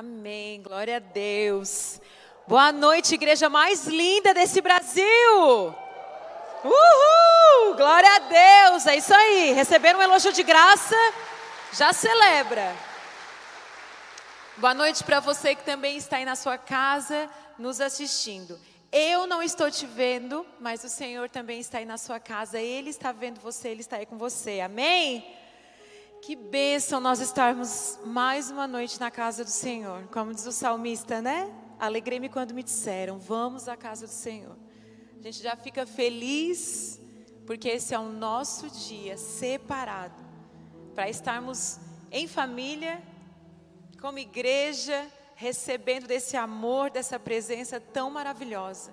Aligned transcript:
Amém. 0.00 0.62
Glória 0.62 0.96
a 0.96 0.98
Deus. 0.98 2.00
Boa 2.48 2.72
noite, 2.72 3.16
igreja 3.16 3.50
mais 3.50 3.86
linda 3.86 4.32
desse 4.32 4.62
Brasil. 4.62 5.74
Uhul! 6.64 7.76
Glória 7.76 8.08
a 8.08 8.18
Deus. 8.70 8.86
É 8.86 8.96
isso 8.96 9.12
aí. 9.12 9.52
Receber 9.52 9.94
um 9.94 10.00
elogio 10.00 10.32
de 10.32 10.42
graça, 10.42 10.96
já 11.74 11.92
celebra. 11.92 12.74
Boa 14.56 14.72
noite 14.72 15.04
para 15.04 15.20
você 15.20 15.54
que 15.54 15.64
também 15.64 15.98
está 15.98 16.16
aí 16.16 16.24
na 16.24 16.34
sua 16.34 16.56
casa 16.56 17.28
nos 17.58 17.78
assistindo. 17.78 18.58
Eu 18.90 19.26
não 19.26 19.42
estou 19.42 19.70
te 19.70 19.84
vendo, 19.84 20.46
mas 20.58 20.82
o 20.82 20.88
Senhor 20.88 21.28
também 21.28 21.60
está 21.60 21.76
aí 21.76 21.84
na 21.84 21.98
sua 21.98 22.18
casa. 22.18 22.58
Ele 22.58 22.88
está 22.88 23.12
vendo 23.12 23.38
você, 23.38 23.68
ele 23.68 23.82
está 23.82 23.96
aí 23.98 24.06
com 24.06 24.16
você. 24.16 24.60
Amém? 24.62 25.39
Que 26.22 26.36
bênção 26.36 27.00
nós 27.00 27.18
estarmos 27.18 27.98
mais 28.04 28.50
uma 28.50 28.66
noite 28.66 29.00
na 29.00 29.10
casa 29.10 29.42
do 29.42 29.48
Senhor. 29.48 30.06
Como 30.08 30.34
diz 30.34 30.44
o 30.44 30.52
salmista, 30.52 31.22
né? 31.22 31.50
Alegrei-me 31.78 32.28
quando 32.28 32.52
me 32.52 32.62
disseram: 32.62 33.18
Vamos 33.18 33.68
à 33.68 33.74
casa 33.76 34.06
do 34.06 34.12
Senhor. 34.12 34.54
A 35.18 35.22
gente 35.22 35.42
já 35.42 35.56
fica 35.56 35.86
feliz, 35.86 37.00
porque 37.46 37.68
esse 37.70 37.94
é 37.94 37.98
o 37.98 38.10
nosso 38.10 38.68
dia 38.68 39.16
separado 39.16 40.22
para 40.94 41.08
estarmos 41.08 41.78
em 42.12 42.28
família, 42.28 43.02
como 43.98 44.18
igreja, 44.18 45.06
recebendo 45.34 46.06
desse 46.06 46.36
amor, 46.36 46.90
dessa 46.90 47.18
presença 47.18 47.80
tão 47.80 48.10
maravilhosa. 48.10 48.92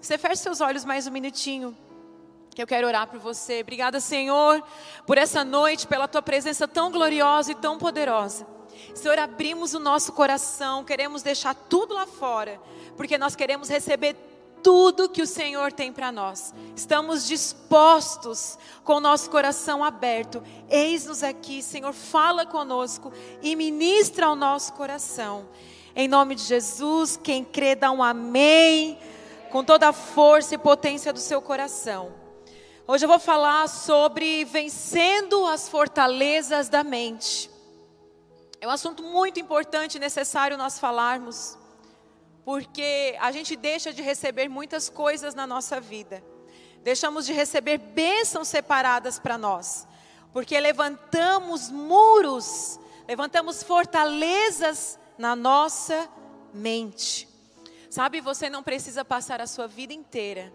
Você 0.00 0.18
fecha 0.18 0.42
seus 0.42 0.60
olhos 0.60 0.84
mais 0.84 1.06
um 1.06 1.12
minutinho 1.12 1.76
eu 2.62 2.66
quero 2.66 2.86
orar 2.86 3.06
por 3.06 3.18
você. 3.18 3.60
Obrigada, 3.60 4.00
Senhor, 4.00 4.62
por 5.06 5.18
essa 5.18 5.44
noite, 5.44 5.86
pela 5.86 6.08
tua 6.08 6.22
presença 6.22 6.66
tão 6.66 6.90
gloriosa 6.90 7.52
e 7.52 7.54
tão 7.54 7.78
poderosa. 7.78 8.46
Senhor, 8.94 9.18
abrimos 9.18 9.74
o 9.74 9.78
nosso 9.78 10.12
coração, 10.12 10.84
queremos 10.84 11.22
deixar 11.22 11.54
tudo 11.54 11.94
lá 11.94 12.06
fora, 12.06 12.60
porque 12.96 13.18
nós 13.18 13.34
queremos 13.34 13.68
receber 13.68 14.16
tudo 14.62 15.08
que 15.08 15.22
o 15.22 15.26
Senhor 15.26 15.72
tem 15.72 15.92
para 15.92 16.10
nós. 16.10 16.52
Estamos 16.74 17.26
dispostos 17.26 18.58
com 18.84 18.94
o 18.94 19.00
nosso 19.00 19.30
coração 19.30 19.84
aberto. 19.84 20.42
Eis-nos 20.68 21.22
aqui, 21.22 21.62
Senhor, 21.62 21.92
fala 21.92 22.44
conosco 22.44 23.12
e 23.42 23.54
ministra 23.54 24.26
ao 24.26 24.36
nosso 24.36 24.72
coração. 24.72 25.48
Em 25.94 26.08
nome 26.08 26.34
de 26.34 26.42
Jesus, 26.42 27.18
quem 27.22 27.44
crê, 27.44 27.74
dá 27.74 27.90
um 27.90 28.02
amém, 28.02 28.98
com 29.50 29.64
toda 29.64 29.88
a 29.88 29.92
força 29.92 30.54
e 30.54 30.58
potência 30.58 31.12
do 31.12 31.18
seu 31.18 31.40
coração. 31.40 32.27
Hoje 32.90 33.04
eu 33.04 33.08
vou 33.10 33.18
falar 33.18 33.68
sobre 33.68 34.46
vencendo 34.46 35.44
as 35.44 35.68
fortalezas 35.68 36.70
da 36.70 36.82
mente. 36.82 37.50
É 38.62 38.66
um 38.66 38.70
assunto 38.70 39.02
muito 39.02 39.38
importante 39.38 39.96
e 39.96 40.00
necessário 40.00 40.56
nós 40.56 40.78
falarmos, 40.78 41.58
porque 42.46 43.14
a 43.20 43.30
gente 43.30 43.54
deixa 43.56 43.92
de 43.92 44.00
receber 44.00 44.48
muitas 44.48 44.88
coisas 44.88 45.34
na 45.34 45.46
nossa 45.46 45.78
vida. 45.78 46.24
Deixamos 46.82 47.26
de 47.26 47.34
receber 47.34 47.76
bênçãos 47.76 48.48
separadas 48.48 49.18
para 49.18 49.36
nós, 49.36 49.86
porque 50.32 50.58
levantamos 50.58 51.70
muros, 51.70 52.80
levantamos 53.06 53.62
fortalezas 53.62 54.98
na 55.18 55.36
nossa 55.36 56.08
mente. 56.54 57.28
Sabe, 57.90 58.22
você 58.22 58.48
não 58.48 58.62
precisa 58.62 59.04
passar 59.04 59.42
a 59.42 59.46
sua 59.46 59.66
vida 59.66 59.92
inteira 59.92 60.50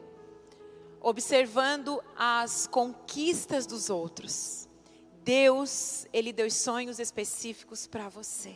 observando 1.04 2.02
as 2.18 2.66
conquistas 2.66 3.68
dos 3.68 3.90
outros. 3.90 4.70
Deus, 5.22 6.08
Ele 6.14 6.32
deu 6.32 6.50
sonhos 6.50 6.98
específicos 6.98 7.86
para 7.86 8.08
você. 8.08 8.56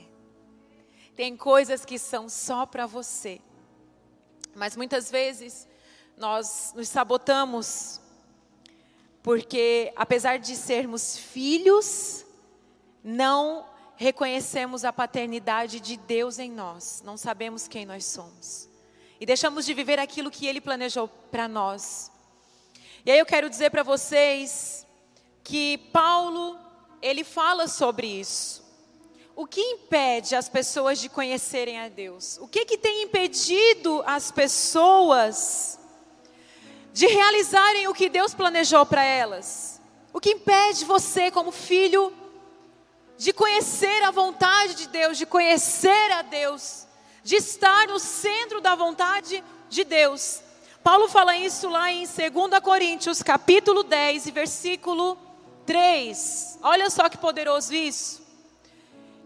Tem 1.13 1.35
coisas 1.35 1.83
que 1.83 1.99
são 1.99 2.29
só 2.29 2.65
para 2.65 2.85
você. 2.85 3.41
Mas 4.55 4.75
muitas 4.75 5.11
vezes 5.11 5.67
nós 6.15 6.73
nos 6.75 6.87
sabotamos, 6.87 7.99
porque 9.21 9.91
apesar 9.95 10.39
de 10.39 10.55
sermos 10.55 11.17
filhos, 11.17 12.25
não 13.03 13.67
reconhecemos 13.95 14.85
a 14.85 14.93
paternidade 14.93 15.79
de 15.79 15.97
Deus 15.97 16.39
em 16.39 16.51
nós, 16.51 17.01
não 17.03 17.17
sabemos 17.17 17.67
quem 17.67 17.85
nós 17.85 18.05
somos. 18.05 18.69
E 19.19 19.25
deixamos 19.25 19.65
de 19.65 19.73
viver 19.73 19.99
aquilo 19.99 20.31
que 20.31 20.45
Ele 20.45 20.61
planejou 20.61 21.07
para 21.07 21.47
nós. 21.47 22.11
E 23.07 23.11
aí 23.11 23.19
eu 23.19 23.25
quero 23.25 23.49
dizer 23.49 23.71
para 23.71 23.83
vocês 23.83 24.85
que 25.41 25.77
Paulo, 25.93 26.59
ele 27.01 27.23
fala 27.23 27.65
sobre 27.65 28.05
isso. 28.05 28.61
O 29.33 29.47
que 29.47 29.61
impede 29.61 30.35
as 30.35 30.49
pessoas 30.49 30.99
de 30.99 31.07
conhecerem 31.07 31.79
a 31.79 31.87
Deus? 31.87 32.37
O 32.41 32.49
que, 32.49 32.65
que 32.65 32.77
tem 32.77 33.03
impedido 33.03 34.03
as 34.05 34.29
pessoas 34.29 35.79
de 36.91 37.07
realizarem 37.07 37.87
o 37.87 37.93
que 37.93 38.09
Deus 38.09 38.33
planejou 38.33 38.85
para 38.85 39.05
elas? 39.05 39.79
O 40.11 40.19
que 40.19 40.31
impede 40.31 40.83
você, 40.83 41.31
como 41.31 41.49
filho, 41.49 42.11
de 43.17 43.31
conhecer 43.31 44.03
a 44.03 44.11
vontade 44.11 44.75
de 44.75 44.89
Deus, 44.89 45.17
de 45.17 45.25
conhecer 45.25 46.11
a 46.11 46.23
Deus, 46.23 46.85
de 47.23 47.37
estar 47.37 47.87
no 47.87 47.99
centro 47.99 48.59
da 48.59 48.75
vontade 48.75 49.41
de 49.69 49.85
Deus? 49.85 50.41
Paulo 50.87 51.09
fala 51.09 51.35
isso 51.35 51.67
lá 51.67 51.91
em 51.91 52.05
2 52.05 52.61
Coríntios, 52.63 53.21
capítulo 53.21 53.83
10, 53.83 54.29
versículo 54.29 55.17
3. 55.65 56.59
Olha 56.63 56.89
só 56.89 57.09
que 57.09 57.17
poderoso 57.17 57.75
isso. 57.75 58.23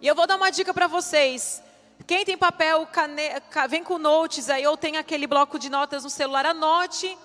E 0.01 0.07
eu 0.07 0.15
vou 0.15 0.25
dar 0.25 0.37
uma 0.37 0.49
dica 0.49 0.73
para 0.73 0.87
vocês. 0.87 1.61
Quem 2.07 2.25
tem 2.25 2.35
papel, 2.35 2.87
cane... 2.87 3.21
vem 3.69 3.83
com 3.83 3.99
notes 3.99 4.49
aí, 4.49 4.65
ou 4.65 4.75
tem 4.75 4.97
aquele 4.97 5.27
bloco 5.27 5.59
de 5.59 5.69
notas 5.69 6.03
no 6.03 6.09
celular, 6.09 6.47
anote 6.47 7.15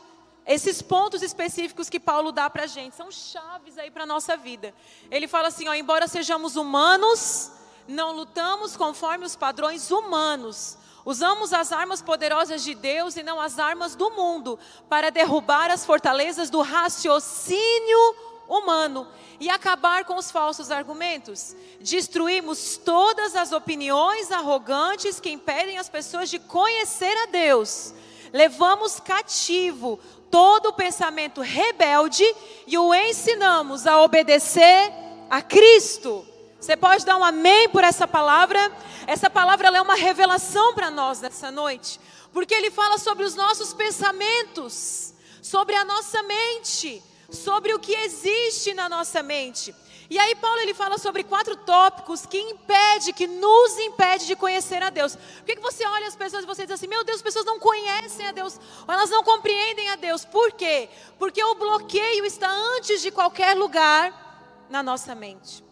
esses 0.46 0.82
pontos 0.82 1.22
específicos 1.22 1.88
que 1.88 1.98
Paulo 1.98 2.30
dá 2.30 2.50
para 2.50 2.64
a 2.64 2.66
gente. 2.66 2.94
São 2.94 3.10
chaves 3.10 3.78
aí 3.78 3.90
para 3.90 4.02
a 4.02 4.06
nossa 4.06 4.36
vida. 4.36 4.74
Ele 5.10 5.26
fala 5.26 5.48
assim: 5.48 5.66
ó, 5.66 5.72
embora 5.72 6.06
sejamos 6.06 6.56
humanos, 6.56 7.52
não 7.88 8.12
lutamos 8.12 8.76
conforme 8.76 9.24
os 9.24 9.34
padrões 9.34 9.90
humanos 9.90 10.76
Usamos 11.06 11.52
as 11.52 11.70
armas 11.70 12.02
poderosas 12.02 12.64
de 12.64 12.74
Deus 12.74 13.16
e 13.16 13.22
não 13.22 13.40
as 13.40 13.60
armas 13.60 13.94
do 13.94 14.10
mundo 14.10 14.58
para 14.88 15.08
derrubar 15.08 15.70
as 15.70 15.86
fortalezas 15.86 16.50
do 16.50 16.60
raciocínio 16.62 18.16
humano 18.48 19.06
e 19.38 19.48
acabar 19.48 20.04
com 20.04 20.16
os 20.16 20.32
falsos 20.32 20.72
argumentos. 20.72 21.54
Destruímos 21.80 22.76
todas 22.76 23.36
as 23.36 23.52
opiniões 23.52 24.32
arrogantes 24.32 25.20
que 25.20 25.30
impedem 25.30 25.78
as 25.78 25.88
pessoas 25.88 26.28
de 26.28 26.40
conhecer 26.40 27.16
a 27.18 27.26
Deus. 27.26 27.94
Levamos 28.32 28.98
cativo 28.98 30.00
todo 30.28 30.70
o 30.70 30.72
pensamento 30.72 31.40
rebelde 31.40 32.24
e 32.66 32.76
o 32.76 32.92
ensinamos 32.92 33.86
a 33.86 34.02
obedecer 34.02 34.92
a 35.30 35.40
Cristo. 35.40 36.26
Você 36.66 36.76
pode 36.76 37.06
dar 37.06 37.16
um 37.16 37.22
amém 37.22 37.68
por 37.68 37.84
essa 37.84 38.08
palavra? 38.08 38.58
Essa 39.06 39.30
palavra 39.30 39.68
é 39.68 39.80
uma 39.80 39.94
revelação 39.94 40.74
para 40.74 40.90
nós 40.90 41.20
nessa 41.20 41.48
noite, 41.48 42.00
porque 42.32 42.52
ele 42.52 42.72
fala 42.72 42.98
sobre 42.98 43.22
os 43.22 43.36
nossos 43.36 43.72
pensamentos, 43.72 45.14
sobre 45.40 45.76
a 45.76 45.84
nossa 45.84 46.24
mente, 46.24 47.00
sobre 47.30 47.72
o 47.72 47.78
que 47.78 47.92
existe 47.92 48.74
na 48.74 48.88
nossa 48.88 49.22
mente. 49.22 49.72
E 50.10 50.18
aí 50.18 50.34
Paulo 50.34 50.58
ele 50.58 50.74
fala 50.74 50.98
sobre 50.98 51.22
quatro 51.22 51.54
tópicos 51.54 52.26
que 52.26 52.36
impede, 52.36 53.12
que 53.12 53.28
nos 53.28 53.78
impede 53.78 54.26
de 54.26 54.34
conhecer 54.34 54.82
a 54.82 54.90
Deus. 54.90 55.14
Por 55.14 55.44
que, 55.44 55.54
que 55.54 55.62
você 55.62 55.86
olha 55.86 56.08
as 56.08 56.16
pessoas 56.16 56.42
e 56.42 56.48
você 56.48 56.66
diz 56.66 56.74
assim, 56.74 56.88
meu 56.88 57.04
Deus, 57.04 57.18
as 57.18 57.22
pessoas 57.22 57.44
não 57.44 57.60
conhecem 57.60 58.26
a 58.26 58.32
Deus, 58.32 58.58
ou 58.88 58.92
elas 58.92 59.08
não 59.08 59.22
compreendem 59.22 59.88
a 59.90 59.94
Deus. 59.94 60.24
Por 60.24 60.50
quê? 60.50 60.88
Porque 61.16 61.44
o 61.44 61.54
bloqueio 61.54 62.24
está 62.24 62.50
antes 62.50 63.00
de 63.02 63.12
qualquer 63.12 63.56
lugar 63.56 64.66
na 64.68 64.82
nossa 64.82 65.14
mente. 65.14 65.64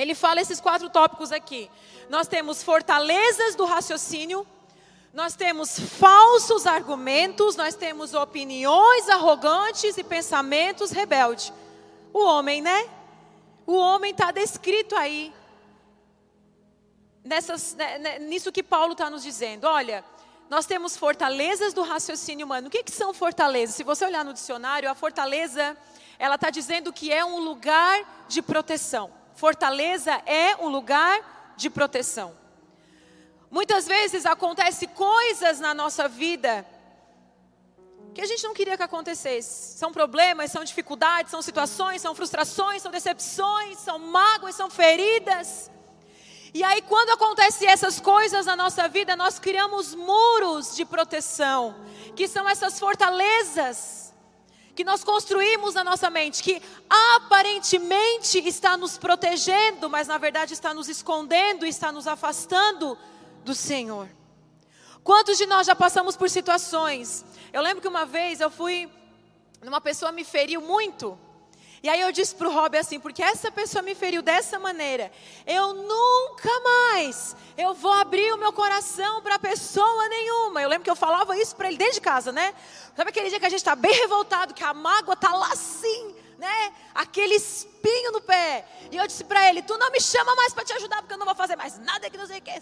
Ele 0.00 0.14
fala 0.14 0.40
esses 0.40 0.60
quatro 0.60 0.88
tópicos 0.88 1.32
aqui. 1.32 1.70
Nós 2.08 2.28
temos 2.28 2.62
fortalezas 2.62 3.54
do 3.54 3.64
raciocínio, 3.64 4.46
nós 5.12 5.34
temos 5.34 5.78
falsos 5.78 6.66
argumentos, 6.66 7.56
nós 7.56 7.74
temos 7.74 8.14
opiniões 8.14 9.08
arrogantes 9.08 9.98
e 9.98 10.04
pensamentos 10.04 10.90
rebeldes. 10.90 11.52
O 12.12 12.24
homem, 12.24 12.60
né? 12.60 12.88
O 13.66 13.74
homem 13.74 14.12
está 14.12 14.30
descrito 14.30 14.94
aí. 14.94 15.34
Nessas, 17.24 17.74
né, 17.74 17.98
né, 17.98 18.18
nisso 18.20 18.52
que 18.52 18.62
Paulo 18.62 18.92
está 18.92 19.10
nos 19.10 19.22
dizendo. 19.22 19.64
Olha, 19.66 20.04
nós 20.48 20.64
temos 20.64 20.96
fortalezas 20.96 21.74
do 21.74 21.82
raciocínio 21.82 22.46
humano. 22.46 22.68
O 22.68 22.70
que, 22.70 22.84
que 22.84 22.92
são 22.92 23.12
fortalezas? 23.12 23.74
Se 23.74 23.82
você 23.82 24.04
olhar 24.04 24.24
no 24.24 24.32
dicionário, 24.32 24.88
a 24.88 24.94
fortaleza, 24.94 25.76
ela 26.18 26.36
está 26.36 26.50
dizendo 26.50 26.92
que 26.92 27.12
é 27.12 27.24
um 27.24 27.40
lugar 27.40 28.26
de 28.28 28.40
proteção. 28.40 29.17
Fortaleza 29.38 30.20
é 30.26 30.56
um 30.56 30.68
lugar 30.68 31.54
de 31.56 31.70
proteção. 31.70 32.36
Muitas 33.48 33.86
vezes 33.86 34.26
acontece 34.26 34.88
coisas 34.88 35.60
na 35.60 35.72
nossa 35.72 36.08
vida 36.08 36.66
que 38.12 38.20
a 38.20 38.26
gente 38.26 38.42
não 38.42 38.52
queria 38.52 38.76
que 38.76 38.82
acontecesse. 38.82 39.78
São 39.78 39.92
problemas, 39.92 40.50
são 40.50 40.64
dificuldades, 40.64 41.30
são 41.30 41.40
situações, 41.40 42.02
são 42.02 42.16
frustrações, 42.16 42.82
são 42.82 42.90
decepções, 42.90 43.78
são 43.78 43.96
mágoas, 43.96 44.56
são 44.56 44.68
feridas. 44.68 45.70
E 46.52 46.64
aí, 46.64 46.82
quando 46.82 47.10
acontecem 47.10 47.68
essas 47.68 48.00
coisas 48.00 48.44
na 48.44 48.56
nossa 48.56 48.88
vida, 48.88 49.14
nós 49.14 49.38
criamos 49.38 49.94
muros 49.94 50.74
de 50.74 50.84
proteção, 50.84 51.76
que 52.16 52.26
são 52.26 52.48
essas 52.48 52.76
fortalezas 52.80 54.07
que 54.78 54.84
nós 54.84 55.02
construímos 55.02 55.74
na 55.74 55.82
nossa 55.82 56.08
mente, 56.08 56.40
que 56.40 56.62
aparentemente 56.88 58.38
está 58.46 58.76
nos 58.76 58.96
protegendo, 58.96 59.90
mas 59.90 60.06
na 60.06 60.16
verdade 60.18 60.54
está 60.54 60.72
nos 60.72 60.88
escondendo, 60.88 61.66
está 61.66 61.90
nos 61.90 62.06
afastando 62.06 62.96
do 63.44 63.56
Senhor. 63.56 64.08
Quantos 65.02 65.36
de 65.36 65.46
nós 65.46 65.66
já 65.66 65.74
passamos 65.74 66.16
por 66.16 66.30
situações? 66.30 67.24
Eu 67.52 67.60
lembro 67.60 67.82
que 67.82 67.88
uma 67.88 68.06
vez 68.06 68.40
eu 68.40 68.50
fui, 68.50 68.88
uma 69.60 69.80
pessoa 69.80 70.12
me 70.12 70.22
feriu 70.22 70.60
muito. 70.60 71.18
E 71.82 71.88
aí 71.88 72.00
eu 72.00 72.10
disse 72.10 72.34
para 72.34 72.48
o 72.48 72.52
Rob 72.52 72.76
assim, 72.76 72.98
porque 72.98 73.22
essa 73.22 73.50
pessoa 73.50 73.82
me 73.82 73.94
feriu 73.94 74.20
dessa 74.20 74.58
maneira, 74.58 75.12
eu 75.46 75.74
nunca 75.74 76.60
mais, 76.60 77.36
eu 77.56 77.72
vou 77.72 77.92
abrir 77.92 78.32
o 78.32 78.36
meu 78.36 78.52
coração 78.52 79.22
para 79.22 79.38
pessoa 79.38 80.08
nenhuma. 80.08 80.60
Eu 80.60 80.68
lembro 80.68 80.84
que 80.84 80.90
eu 80.90 80.96
falava 80.96 81.36
isso 81.38 81.54
para 81.54 81.68
ele 81.68 81.76
desde 81.76 82.00
casa, 82.00 82.32
né? 82.32 82.52
Sabe 82.96 83.10
aquele 83.10 83.28
dia 83.28 83.38
que 83.38 83.46
a 83.46 83.50
gente 83.50 83.60
está 83.60 83.76
bem 83.76 83.92
revoltado, 83.92 84.54
que 84.54 84.64
a 84.64 84.74
mágoa 84.74 85.14
está 85.14 85.32
lá 85.32 85.52
assim, 85.52 86.14
né? 86.38 86.72
Aquele 86.94 87.34
espinho 87.34 88.12
no 88.12 88.20
pé. 88.20 88.64
E 88.90 88.96
eu 88.96 89.06
disse 89.06 89.24
para 89.24 89.48
ele: 89.48 89.60
Tu 89.60 89.76
não 89.76 89.90
me 89.90 90.00
chama 90.00 90.34
mais 90.36 90.54
para 90.54 90.64
te 90.64 90.72
ajudar, 90.72 91.02
porque 91.02 91.12
eu 91.12 91.18
não 91.18 91.26
vou 91.26 91.34
fazer 91.34 91.56
mais 91.56 91.78
nada 91.80 92.08
que 92.08 92.16
não 92.16 92.26
sei 92.26 92.38
o 92.38 92.42
que. 92.42 92.52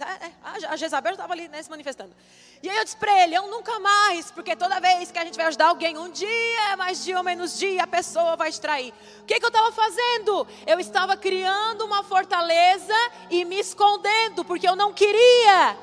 A 0.66 0.76
Jezabel 0.76 1.12
estava 1.12 1.32
ali 1.32 1.46
né, 1.48 1.62
se 1.62 1.68
manifestando. 1.68 2.14
E 2.62 2.70
aí 2.70 2.76
eu 2.78 2.84
disse 2.84 2.96
para 2.96 3.22
ele: 3.22 3.34
Eu 3.34 3.46
nunca 3.48 3.78
mais, 3.78 4.30
porque 4.30 4.56
toda 4.56 4.80
vez 4.80 5.12
que 5.12 5.18
a 5.18 5.24
gente 5.24 5.36
vai 5.36 5.46
ajudar 5.46 5.66
alguém, 5.66 5.98
um 5.98 6.10
dia, 6.10 6.76
mais 6.78 7.04
dia 7.04 7.18
ou 7.18 7.22
menos 7.22 7.58
dia, 7.58 7.82
a 7.82 7.86
pessoa 7.86 8.34
vai 8.34 8.48
extrair. 8.48 8.94
O 9.20 9.24
que, 9.24 9.38
que 9.38 9.44
eu 9.44 9.48
estava 9.48 9.70
fazendo? 9.70 10.46
Eu 10.66 10.80
estava 10.80 11.16
criando 11.16 11.84
uma 11.84 12.02
fortaleza 12.02 12.94
e 13.28 13.44
me 13.44 13.60
escondendo, 13.60 14.42
porque 14.44 14.66
eu 14.66 14.74
não 14.74 14.92
queria 14.92 15.76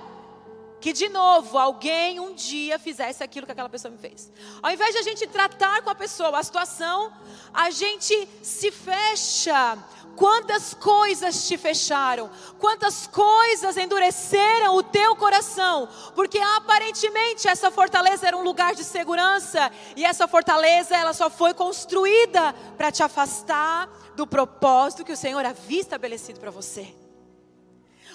que 0.83 0.91
de 0.91 1.07
novo 1.07 1.57
alguém 1.57 2.19
um 2.19 2.33
dia 2.33 2.77
fizesse 2.77 3.23
aquilo 3.23 3.45
que 3.45 3.53
aquela 3.53 3.69
pessoa 3.69 3.89
me 3.89 3.97
fez. 3.97 4.29
Ao 4.61 4.69
invés 4.69 4.91
de 4.91 4.99
a 4.99 5.01
gente 5.01 5.25
tratar 5.27 5.81
com 5.81 5.89
a 5.89 5.95
pessoa 5.95 6.37
a 6.37 6.43
situação, 6.43 7.09
a 7.53 7.69
gente 7.69 8.27
se 8.41 8.69
fecha. 8.69 9.77
Quantas 10.17 10.73
coisas 10.73 11.47
te 11.47 11.57
fecharam? 11.57 12.29
Quantas 12.59 13.07
coisas 13.07 13.77
endureceram 13.77 14.75
o 14.75 14.83
teu 14.83 15.15
coração? 15.15 15.87
Porque 16.15 16.37
aparentemente 16.37 17.47
essa 17.47 17.71
fortaleza 17.71 18.27
era 18.27 18.35
um 18.35 18.43
lugar 18.43 18.75
de 18.75 18.83
segurança 18.83 19.71
e 19.95 20.03
essa 20.03 20.27
fortaleza 20.27 20.97
ela 20.97 21.13
só 21.13 21.29
foi 21.29 21.53
construída 21.53 22.51
para 22.77 22.91
te 22.91 23.01
afastar 23.01 23.87
do 24.17 24.27
propósito 24.27 25.05
que 25.05 25.13
o 25.13 25.17
Senhor 25.17 25.45
havia 25.45 25.79
estabelecido 25.79 26.41
para 26.41 26.51
você. 26.51 26.93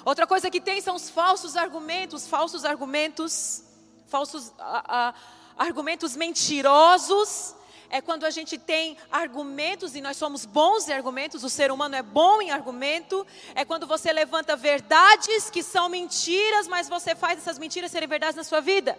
Outra 0.05 0.27
coisa 0.27 0.51
que 0.51 0.61
tem 0.61 0.81
são 0.81 0.95
os 0.95 1.11
falsos 1.11 1.57
argumentos, 1.57 2.27
falsos 2.27 2.65
argumentos, 2.65 3.63
falsos 4.07 4.53
a, 4.59 5.09
a, 5.09 5.15
argumentos 5.57 6.17
mentirosos. 6.17 7.55
É 7.91 8.03
quando 8.03 8.25
a 8.25 8.31
gente 8.31 8.59
tem 8.59 8.99
argumentos 9.11 9.95
e 9.95 10.01
nós 10.01 10.17
somos 10.17 10.45
bons 10.45 10.89
em 10.89 10.93
argumentos, 10.93 11.43
o 11.43 11.49
ser 11.49 11.73
humano 11.73 11.95
é 11.97 12.03
bom 12.03 12.43
em 12.43 12.51
argumento. 12.51 13.27
É 13.55 13.65
quando 13.65 13.87
você 13.87 14.13
levanta 14.13 14.55
verdades 14.57 15.49
que 15.49 15.63
são 15.63 15.89
mentiras, 15.89 16.69
mas 16.69 16.89
você 16.89 17.15
faz 17.15 17.39
essas 17.39 17.59
mentiras 17.59 17.91
serem 17.91 18.09
verdades 18.09 18.37
na 18.37 18.45
sua 18.45 18.61
vida. 18.61 18.99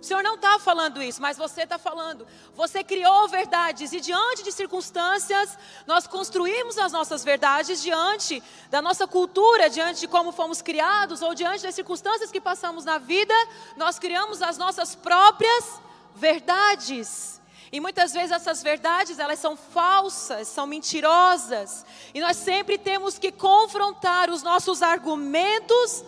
O 0.00 0.04
Senhor 0.04 0.22
não 0.22 0.36
está 0.36 0.58
falando 0.58 1.02
isso, 1.02 1.20
mas 1.20 1.36
você 1.36 1.62
está 1.62 1.76
falando. 1.76 2.26
Você 2.54 2.82
criou 2.82 3.28
verdades 3.28 3.92
e 3.92 4.00
diante 4.00 4.42
de 4.42 4.50
circunstâncias, 4.50 5.58
nós 5.86 6.06
construímos 6.06 6.78
as 6.78 6.90
nossas 6.90 7.22
verdades 7.22 7.82
diante 7.82 8.42
da 8.70 8.80
nossa 8.80 9.06
cultura, 9.06 9.68
diante 9.68 10.00
de 10.00 10.08
como 10.08 10.32
fomos 10.32 10.62
criados 10.62 11.20
ou 11.20 11.34
diante 11.34 11.64
das 11.64 11.74
circunstâncias 11.74 12.30
que 12.30 12.40
passamos 12.40 12.84
na 12.84 12.96
vida, 12.96 13.34
nós 13.76 13.98
criamos 13.98 14.40
as 14.40 14.56
nossas 14.56 14.94
próprias 14.94 15.80
verdades. 16.14 17.38
E 17.70 17.78
muitas 17.78 18.12
vezes 18.12 18.32
essas 18.32 18.62
verdades, 18.62 19.18
elas 19.18 19.38
são 19.38 19.54
falsas, 19.54 20.48
são 20.48 20.66
mentirosas. 20.66 21.84
E 22.14 22.20
nós 22.20 22.38
sempre 22.38 22.78
temos 22.78 23.18
que 23.18 23.30
confrontar 23.30 24.30
os 24.30 24.42
nossos 24.42 24.82
argumentos 24.82 26.02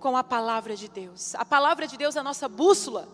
com 0.00 0.16
a 0.16 0.24
palavra 0.24 0.76
de 0.76 0.88
Deus. 0.88 1.34
A 1.36 1.44
palavra 1.44 1.86
de 1.86 1.96
Deus 1.96 2.16
é 2.16 2.18
a 2.18 2.24
nossa 2.24 2.48
bússola. 2.48 3.08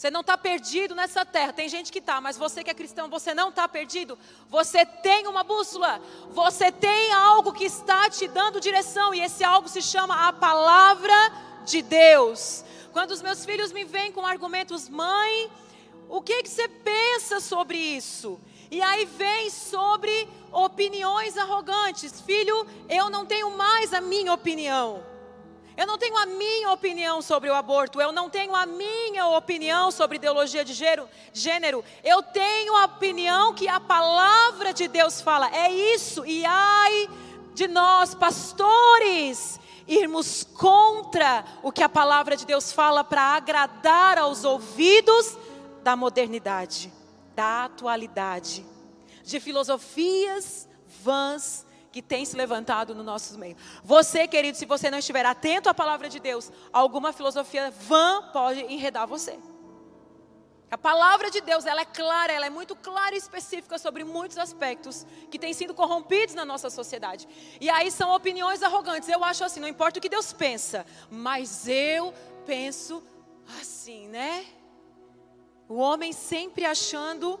Você 0.00 0.10
não 0.10 0.22
está 0.22 0.38
perdido 0.38 0.94
nessa 0.94 1.26
terra. 1.26 1.52
Tem 1.52 1.68
gente 1.68 1.92
que 1.92 1.98
está, 1.98 2.22
mas 2.22 2.38
você 2.38 2.64
que 2.64 2.70
é 2.70 2.72
cristão, 2.72 3.10
você 3.10 3.34
não 3.34 3.50
está 3.50 3.68
perdido. 3.68 4.18
Você 4.48 4.86
tem 4.86 5.26
uma 5.26 5.44
bússola. 5.44 6.00
Você 6.30 6.72
tem 6.72 7.12
algo 7.12 7.52
que 7.52 7.64
está 7.66 8.08
te 8.08 8.26
dando 8.26 8.62
direção. 8.62 9.12
E 9.12 9.20
esse 9.20 9.44
algo 9.44 9.68
se 9.68 9.82
chama 9.82 10.26
a 10.26 10.32
palavra 10.32 11.12
de 11.66 11.82
Deus. 11.82 12.64
Quando 12.94 13.10
os 13.10 13.20
meus 13.20 13.44
filhos 13.44 13.72
me 13.72 13.84
vêm 13.84 14.10
com 14.10 14.24
argumentos, 14.24 14.88
mãe, 14.88 15.50
o 16.08 16.22
que, 16.22 16.44
que 16.44 16.48
você 16.48 16.66
pensa 16.66 17.38
sobre 17.38 17.76
isso? 17.76 18.40
E 18.70 18.80
aí 18.80 19.04
vem 19.04 19.50
sobre 19.50 20.26
opiniões 20.50 21.36
arrogantes. 21.36 22.22
Filho, 22.22 22.66
eu 22.88 23.10
não 23.10 23.26
tenho 23.26 23.50
mais 23.50 23.92
a 23.92 24.00
minha 24.00 24.32
opinião. 24.32 25.09
Eu 25.80 25.86
não 25.86 25.96
tenho 25.96 26.14
a 26.18 26.26
minha 26.26 26.70
opinião 26.72 27.22
sobre 27.22 27.48
o 27.48 27.54
aborto, 27.54 28.02
eu 28.02 28.12
não 28.12 28.28
tenho 28.28 28.54
a 28.54 28.66
minha 28.66 29.26
opinião 29.28 29.90
sobre 29.90 30.16
ideologia 30.16 30.62
de 30.62 30.74
gênero, 31.32 31.82
eu 32.04 32.22
tenho 32.22 32.76
a 32.76 32.84
opinião 32.84 33.54
que 33.54 33.66
a 33.66 33.80
palavra 33.80 34.74
de 34.74 34.86
Deus 34.86 35.22
fala. 35.22 35.50
É 35.50 35.72
isso, 35.72 36.22
e 36.26 36.44
ai 36.44 37.08
de 37.54 37.66
nós, 37.66 38.14
pastores, 38.14 39.58
irmos 39.88 40.44
contra 40.44 41.46
o 41.62 41.72
que 41.72 41.82
a 41.82 41.88
palavra 41.88 42.36
de 42.36 42.44
Deus 42.44 42.70
fala 42.70 43.02
para 43.02 43.22
agradar 43.22 44.18
aos 44.18 44.44
ouvidos 44.44 45.34
da 45.82 45.96
modernidade, 45.96 46.92
da 47.34 47.64
atualidade, 47.64 48.66
de 49.24 49.40
filosofias 49.40 50.68
vãs 51.02 51.64
que 51.92 52.00
tem 52.00 52.24
se 52.24 52.36
levantado 52.36 52.94
no 52.94 53.02
nosso 53.02 53.38
meio. 53.38 53.56
Você, 53.82 54.26
querido, 54.26 54.56
se 54.56 54.66
você 54.66 54.90
não 54.90 54.98
estiver 54.98 55.26
atento 55.26 55.68
à 55.68 55.74
palavra 55.74 56.08
de 56.08 56.20
Deus, 56.20 56.50
alguma 56.72 57.12
filosofia 57.12 57.70
vã 57.70 58.22
pode 58.32 58.60
enredar 58.60 59.06
você. 59.06 59.38
A 60.70 60.78
palavra 60.78 61.32
de 61.32 61.40
Deus, 61.40 61.66
ela 61.66 61.80
é 61.80 61.84
clara, 61.84 62.32
ela 62.32 62.46
é 62.46 62.50
muito 62.50 62.76
clara 62.76 63.16
e 63.16 63.18
específica 63.18 63.76
sobre 63.76 64.04
muitos 64.04 64.38
aspectos 64.38 65.04
que 65.28 65.38
têm 65.38 65.52
sido 65.52 65.74
corrompidos 65.74 66.32
na 66.36 66.44
nossa 66.44 66.70
sociedade. 66.70 67.26
E 67.60 67.68
aí 67.68 67.90
são 67.90 68.14
opiniões 68.14 68.62
arrogantes. 68.62 69.08
Eu 69.08 69.24
acho 69.24 69.42
assim, 69.42 69.58
não 69.58 69.66
importa 69.66 69.98
o 69.98 70.02
que 70.02 70.08
Deus 70.08 70.32
pensa, 70.32 70.86
mas 71.10 71.66
eu 71.66 72.14
penso 72.46 73.02
assim, 73.60 74.06
né? 74.06 74.46
O 75.68 75.74
homem 75.74 76.12
sempre 76.12 76.64
achando 76.64 77.40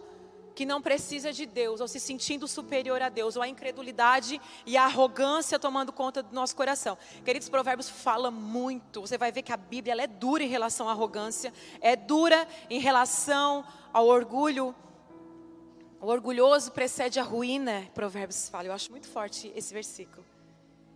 que 0.60 0.66
não 0.66 0.82
precisa 0.82 1.32
de 1.32 1.46
Deus, 1.46 1.80
ou 1.80 1.88
se 1.88 1.98
sentindo 1.98 2.46
superior 2.46 3.00
a 3.00 3.08
Deus, 3.08 3.34
ou 3.34 3.40
a 3.40 3.48
incredulidade 3.48 4.38
e 4.66 4.76
a 4.76 4.84
arrogância 4.84 5.58
tomando 5.58 5.90
conta 5.90 6.22
do 6.22 6.34
nosso 6.34 6.54
coração. 6.54 6.98
Queridos, 7.24 7.48
Provérbios 7.48 7.88
fala 7.88 8.30
muito. 8.30 9.00
Você 9.00 9.16
vai 9.16 9.32
ver 9.32 9.40
que 9.40 9.54
a 9.54 9.56
Bíblia 9.56 9.94
é 9.98 10.06
dura 10.06 10.44
em 10.44 10.48
relação 10.48 10.86
à 10.86 10.92
arrogância, 10.92 11.50
é 11.80 11.96
dura 11.96 12.46
em 12.68 12.78
relação 12.78 13.64
ao 13.90 14.06
orgulho. 14.06 14.74
O 15.98 16.08
orgulhoso 16.08 16.72
precede 16.72 17.18
a 17.18 17.22
ruína, 17.22 17.88
Provérbios 17.94 18.50
fala. 18.50 18.66
Eu 18.66 18.74
acho 18.74 18.90
muito 18.90 19.08
forte 19.08 19.50
esse 19.56 19.72
versículo. 19.72 20.26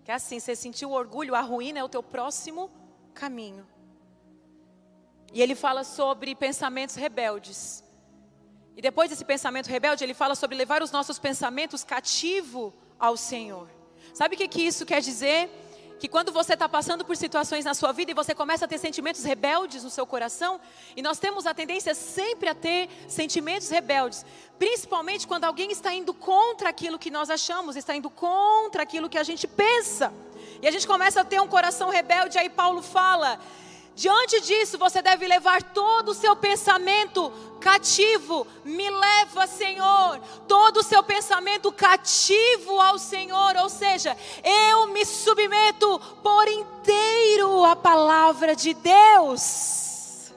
Que 0.04 0.10
é 0.10 0.14
assim, 0.14 0.38
você 0.38 0.54
sentiu 0.54 0.90
o 0.90 0.92
orgulho, 0.92 1.34
a 1.34 1.40
ruína 1.40 1.78
é 1.78 1.82
o 1.82 1.88
teu 1.88 2.02
próximo 2.02 2.70
caminho. 3.14 3.66
E 5.32 5.40
ele 5.40 5.54
fala 5.54 5.84
sobre 5.84 6.34
pensamentos 6.34 6.96
rebeldes. 6.96 7.83
E 8.76 8.82
depois 8.82 9.08
desse 9.08 9.24
pensamento 9.24 9.68
rebelde, 9.68 10.02
ele 10.02 10.14
fala 10.14 10.34
sobre 10.34 10.56
levar 10.56 10.82
os 10.82 10.90
nossos 10.90 11.18
pensamentos 11.18 11.84
cativo 11.84 12.74
ao 12.98 13.16
Senhor. 13.16 13.68
Sabe 14.12 14.34
o 14.34 14.38
que, 14.38 14.48
que 14.48 14.62
isso 14.62 14.84
quer 14.84 15.00
dizer? 15.00 15.48
Que 16.00 16.08
quando 16.08 16.32
você 16.32 16.54
está 16.54 16.68
passando 16.68 17.04
por 17.04 17.16
situações 17.16 17.64
na 17.64 17.72
sua 17.72 17.92
vida 17.92 18.10
e 18.10 18.14
você 18.14 18.34
começa 18.34 18.64
a 18.64 18.68
ter 18.68 18.78
sentimentos 18.78 19.22
rebeldes 19.22 19.84
no 19.84 19.90
seu 19.90 20.04
coração, 20.04 20.60
e 20.96 21.02
nós 21.02 21.20
temos 21.20 21.46
a 21.46 21.54
tendência 21.54 21.94
sempre 21.94 22.48
a 22.48 22.54
ter 22.54 22.88
sentimentos 23.08 23.70
rebeldes, 23.70 24.26
principalmente 24.58 25.26
quando 25.26 25.44
alguém 25.44 25.70
está 25.70 25.94
indo 25.94 26.12
contra 26.12 26.68
aquilo 26.68 26.98
que 26.98 27.10
nós 27.10 27.30
achamos, 27.30 27.76
está 27.76 27.94
indo 27.94 28.10
contra 28.10 28.82
aquilo 28.82 29.08
que 29.08 29.18
a 29.18 29.22
gente 29.22 29.46
pensa. 29.46 30.12
E 30.60 30.66
a 30.66 30.70
gente 30.70 30.86
começa 30.86 31.20
a 31.20 31.24
ter 31.24 31.40
um 31.40 31.48
coração 31.48 31.90
rebelde, 31.90 32.38
aí 32.38 32.50
Paulo 32.50 32.82
fala 32.82 33.38
Diante 33.96 34.40
disso, 34.40 34.76
você 34.76 35.00
deve 35.00 35.26
levar 35.26 35.62
todo 35.62 36.08
o 36.08 36.14
seu 36.14 36.34
pensamento 36.34 37.32
cativo. 37.64 38.46
Me 38.62 38.90
leva, 38.90 39.46
Senhor, 39.46 40.20
todo 40.46 40.80
o 40.80 40.82
seu 40.82 41.02
pensamento 41.02 41.72
cativo 41.72 42.78
ao 42.78 42.98
Senhor. 42.98 43.56
Ou 43.56 43.70
seja, 43.70 44.14
eu 44.44 44.88
me 44.88 45.02
submeto 45.06 45.98
por 46.22 46.46
inteiro 46.46 47.64
à 47.64 47.74
palavra 47.74 48.54
de 48.54 48.74
Deus. 48.74 50.30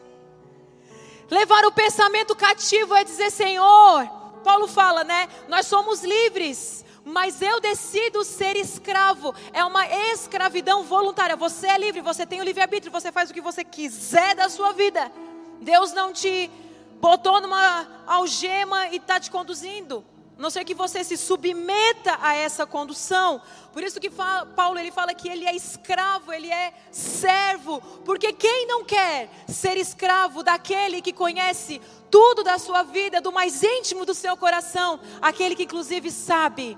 Levar 1.29 1.65
o 1.65 1.72
pensamento 1.74 2.34
cativo 2.34 2.96
é 2.96 3.03
dizer, 3.03 3.29
Senhor, 3.29 4.07
Paulo 4.41 4.65
fala, 4.65 5.03
né? 5.03 5.27
Nós 5.50 5.67
somos 5.67 6.05
livres, 6.05 6.86
mas 7.03 7.41
eu 7.41 7.60
decido 7.60 8.24
ser 8.24 8.55
escravo. 8.55 9.36
É 9.51 9.65
uma 9.65 9.86
escravidão 10.13 10.86
voluntária. 10.86 11.36
Você 11.36 11.67
é 11.67 11.77
livre, 11.77 12.00
você 12.00 12.25
tem 12.25 12.39
o 12.39 12.46
livre-arbítrio, 12.46 12.89
você 12.89 13.12
faz 13.12 13.29
o 13.29 13.34
que 13.34 13.41
você 13.41 13.65
quiser 13.65 14.34
da 14.34 14.48
sua 14.48 14.72
vida. 14.72 15.12
Deus 15.60 15.91
não 15.91 16.13
te 16.13 16.50
botou 17.00 17.42
numa 17.42 17.88
algema 18.06 18.88
e 18.88 18.98
está 18.98 19.20
te 19.20 19.30
conduzindo. 19.32 20.04
A 20.38 20.42
não 20.42 20.51
ser 20.51 20.63
que 20.63 20.75
você 20.75 21.04
se 21.04 21.18
submeta 21.18 22.18
a 22.22 22.36
essa 22.36 22.66
condução. 22.66 23.42
Por 23.74 23.82
isso 23.82 24.00
que 24.00 24.10
fala, 24.10 24.46
Paulo 24.46 24.77
ele 24.77 24.92
fala 24.92 25.13
que 25.13 25.27
ele 25.27 25.46
é 25.46 25.56
escravo, 25.56 26.32
ele 26.32 26.51
é 26.51 26.74
servo. 26.92 27.82
Porque 28.06 28.32
quem 28.32 28.68
não 28.68 28.86
quer 28.86 29.30
ser 29.48 29.77
escravo 29.77 30.44
daquele 30.44 31.01
que 31.01 31.12
conhece 31.12 31.82
tudo 32.12 32.44
da 32.44 32.60
sua 32.60 32.84
vida, 32.84 33.20
do 33.20 33.32
mais 33.32 33.63
íntimo 33.63 34.06
do 34.06 34.13
seu 34.13 34.38
coração, 34.38 35.00
aquele 35.22 35.56
que 35.56 35.63
inclusive 35.63 36.12
sabe 36.12 36.77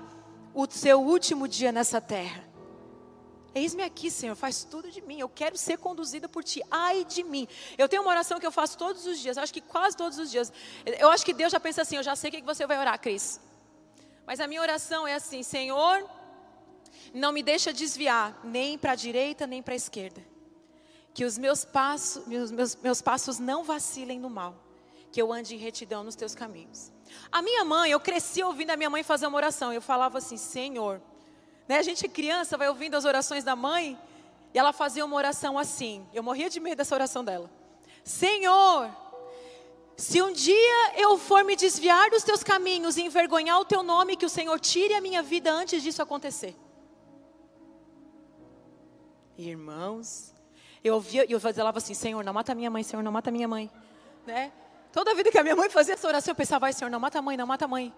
o 0.54 0.66
seu 0.70 1.00
último 1.00 1.46
dia 1.46 1.70
nessa 1.70 2.00
terra. 2.00 2.49
Eis-me 3.54 3.82
aqui, 3.82 4.10
Senhor, 4.10 4.36
faz 4.36 4.62
tudo 4.62 4.90
de 4.90 5.00
mim. 5.00 5.18
Eu 5.18 5.28
quero 5.28 5.56
ser 5.56 5.76
conduzida 5.76 6.28
por 6.28 6.44
Ti. 6.44 6.62
Ai 6.70 7.04
de 7.04 7.24
mim. 7.24 7.48
Eu 7.76 7.88
tenho 7.88 8.02
uma 8.02 8.10
oração 8.10 8.38
que 8.38 8.46
eu 8.46 8.52
faço 8.52 8.78
todos 8.78 9.06
os 9.06 9.18
dias, 9.18 9.36
acho 9.36 9.52
que 9.52 9.60
quase 9.60 9.96
todos 9.96 10.18
os 10.18 10.30
dias. 10.30 10.52
Eu 10.84 11.10
acho 11.10 11.24
que 11.24 11.32
Deus 11.32 11.50
já 11.50 11.58
pensa 11.58 11.82
assim: 11.82 11.96
eu 11.96 12.02
já 12.02 12.14
sei 12.14 12.30
o 12.30 12.32
que 12.32 12.42
você 12.42 12.66
vai 12.66 12.78
orar, 12.78 13.00
Cris. 13.00 13.40
Mas 14.26 14.38
a 14.38 14.46
minha 14.46 14.60
oração 14.60 15.06
é 15.06 15.14
assim: 15.14 15.42
Senhor, 15.42 16.08
não 17.12 17.32
me 17.32 17.42
deixa 17.42 17.72
desviar 17.72 18.38
nem 18.44 18.78
para 18.78 18.92
a 18.92 18.94
direita 18.94 19.46
nem 19.46 19.62
para 19.62 19.74
a 19.74 19.76
esquerda. 19.76 20.24
Que 21.12 21.24
os 21.24 21.36
meus 21.36 21.64
passos, 21.64 22.24
meus, 22.28 22.52
meus, 22.52 22.76
meus 22.76 23.02
passos 23.02 23.40
não 23.40 23.64
vacilem 23.64 24.20
no 24.20 24.30
mal. 24.30 24.54
Que 25.10 25.20
eu 25.20 25.32
ande 25.32 25.56
em 25.56 25.58
retidão 25.58 26.04
nos 26.04 26.14
teus 26.14 26.36
caminhos. 26.36 26.92
A 27.32 27.42
minha 27.42 27.64
mãe, 27.64 27.90
eu 27.90 27.98
cresci 27.98 28.44
ouvindo 28.44 28.70
a 28.70 28.76
minha 28.76 28.88
mãe 28.88 29.02
fazer 29.02 29.26
uma 29.26 29.36
oração. 29.36 29.72
Eu 29.72 29.82
falava 29.82 30.18
assim: 30.18 30.36
Senhor, 30.36 31.02
né? 31.68 31.78
A 31.78 31.82
gente 31.82 32.08
criança 32.08 32.56
vai 32.56 32.68
ouvindo 32.68 32.96
as 32.96 33.04
orações 33.04 33.44
da 33.44 33.54
mãe 33.54 33.98
e 34.52 34.58
ela 34.58 34.72
fazia 34.72 35.04
uma 35.04 35.16
oração 35.16 35.58
assim. 35.58 36.06
Eu 36.12 36.22
morria 36.22 36.50
de 36.50 36.60
medo 36.60 36.78
dessa 36.78 36.94
oração 36.94 37.24
dela. 37.24 37.50
Senhor, 38.02 38.90
se 39.96 40.20
um 40.22 40.32
dia 40.32 40.94
eu 40.96 41.18
for 41.18 41.44
me 41.44 41.54
desviar 41.54 42.10
dos 42.10 42.22
teus 42.22 42.42
caminhos 42.42 42.96
e 42.96 43.02
envergonhar 43.02 43.60
o 43.60 43.64
teu 43.64 43.82
nome, 43.82 44.16
que 44.16 44.26
o 44.26 44.30
Senhor 44.30 44.58
tire 44.58 44.94
a 44.94 45.00
minha 45.00 45.22
vida 45.22 45.52
antes 45.52 45.82
disso 45.82 46.02
acontecer. 46.02 46.56
Irmãos, 49.36 50.34
eu 50.82 50.94
ouvia 50.94 51.24
e 51.28 51.32
eu 51.32 51.40
falava 51.40 51.78
assim: 51.78 51.94
Senhor, 51.94 52.24
não 52.24 52.32
mata 52.32 52.54
minha 52.54 52.70
mãe, 52.70 52.82
Senhor, 52.82 53.02
não 53.02 53.12
mata 53.12 53.30
minha 53.30 53.46
mãe. 53.46 53.70
Né? 54.26 54.52
Toda 54.92 55.14
vida 55.14 55.30
que 55.30 55.38
a 55.38 55.42
minha 55.42 55.54
mãe 55.54 55.70
fazia 55.70 55.94
essa 55.94 56.08
oração, 56.08 56.32
eu 56.32 56.36
pensava: 56.36 56.70
Senhor, 56.72 56.90
não 56.90 56.98
mata 56.98 57.18
a 57.18 57.22
mãe, 57.22 57.36
não 57.36 57.46
mata 57.46 57.64
a 57.64 57.68
mãe. 57.68 57.94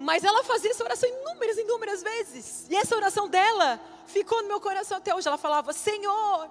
Mas 0.00 0.22
ela 0.22 0.44
fazia 0.44 0.70
essa 0.70 0.84
oração 0.84 1.08
inúmeras, 1.08 1.58
inúmeras 1.58 2.02
vezes. 2.02 2.66
E 2.70 2.76
essa 2.76 2.94
oração 2.94 3.28
dela 3.28 3.80
ficou 4.06 4.42
no 4.42 4.48
meu 4.48 4.60
coração 4.60 4.98
até 4.98 5.14
hoje. 5.14 5.26
Ela 5.26 5.38
falava: 5.38 5.72
Senhor, 5.72 6.48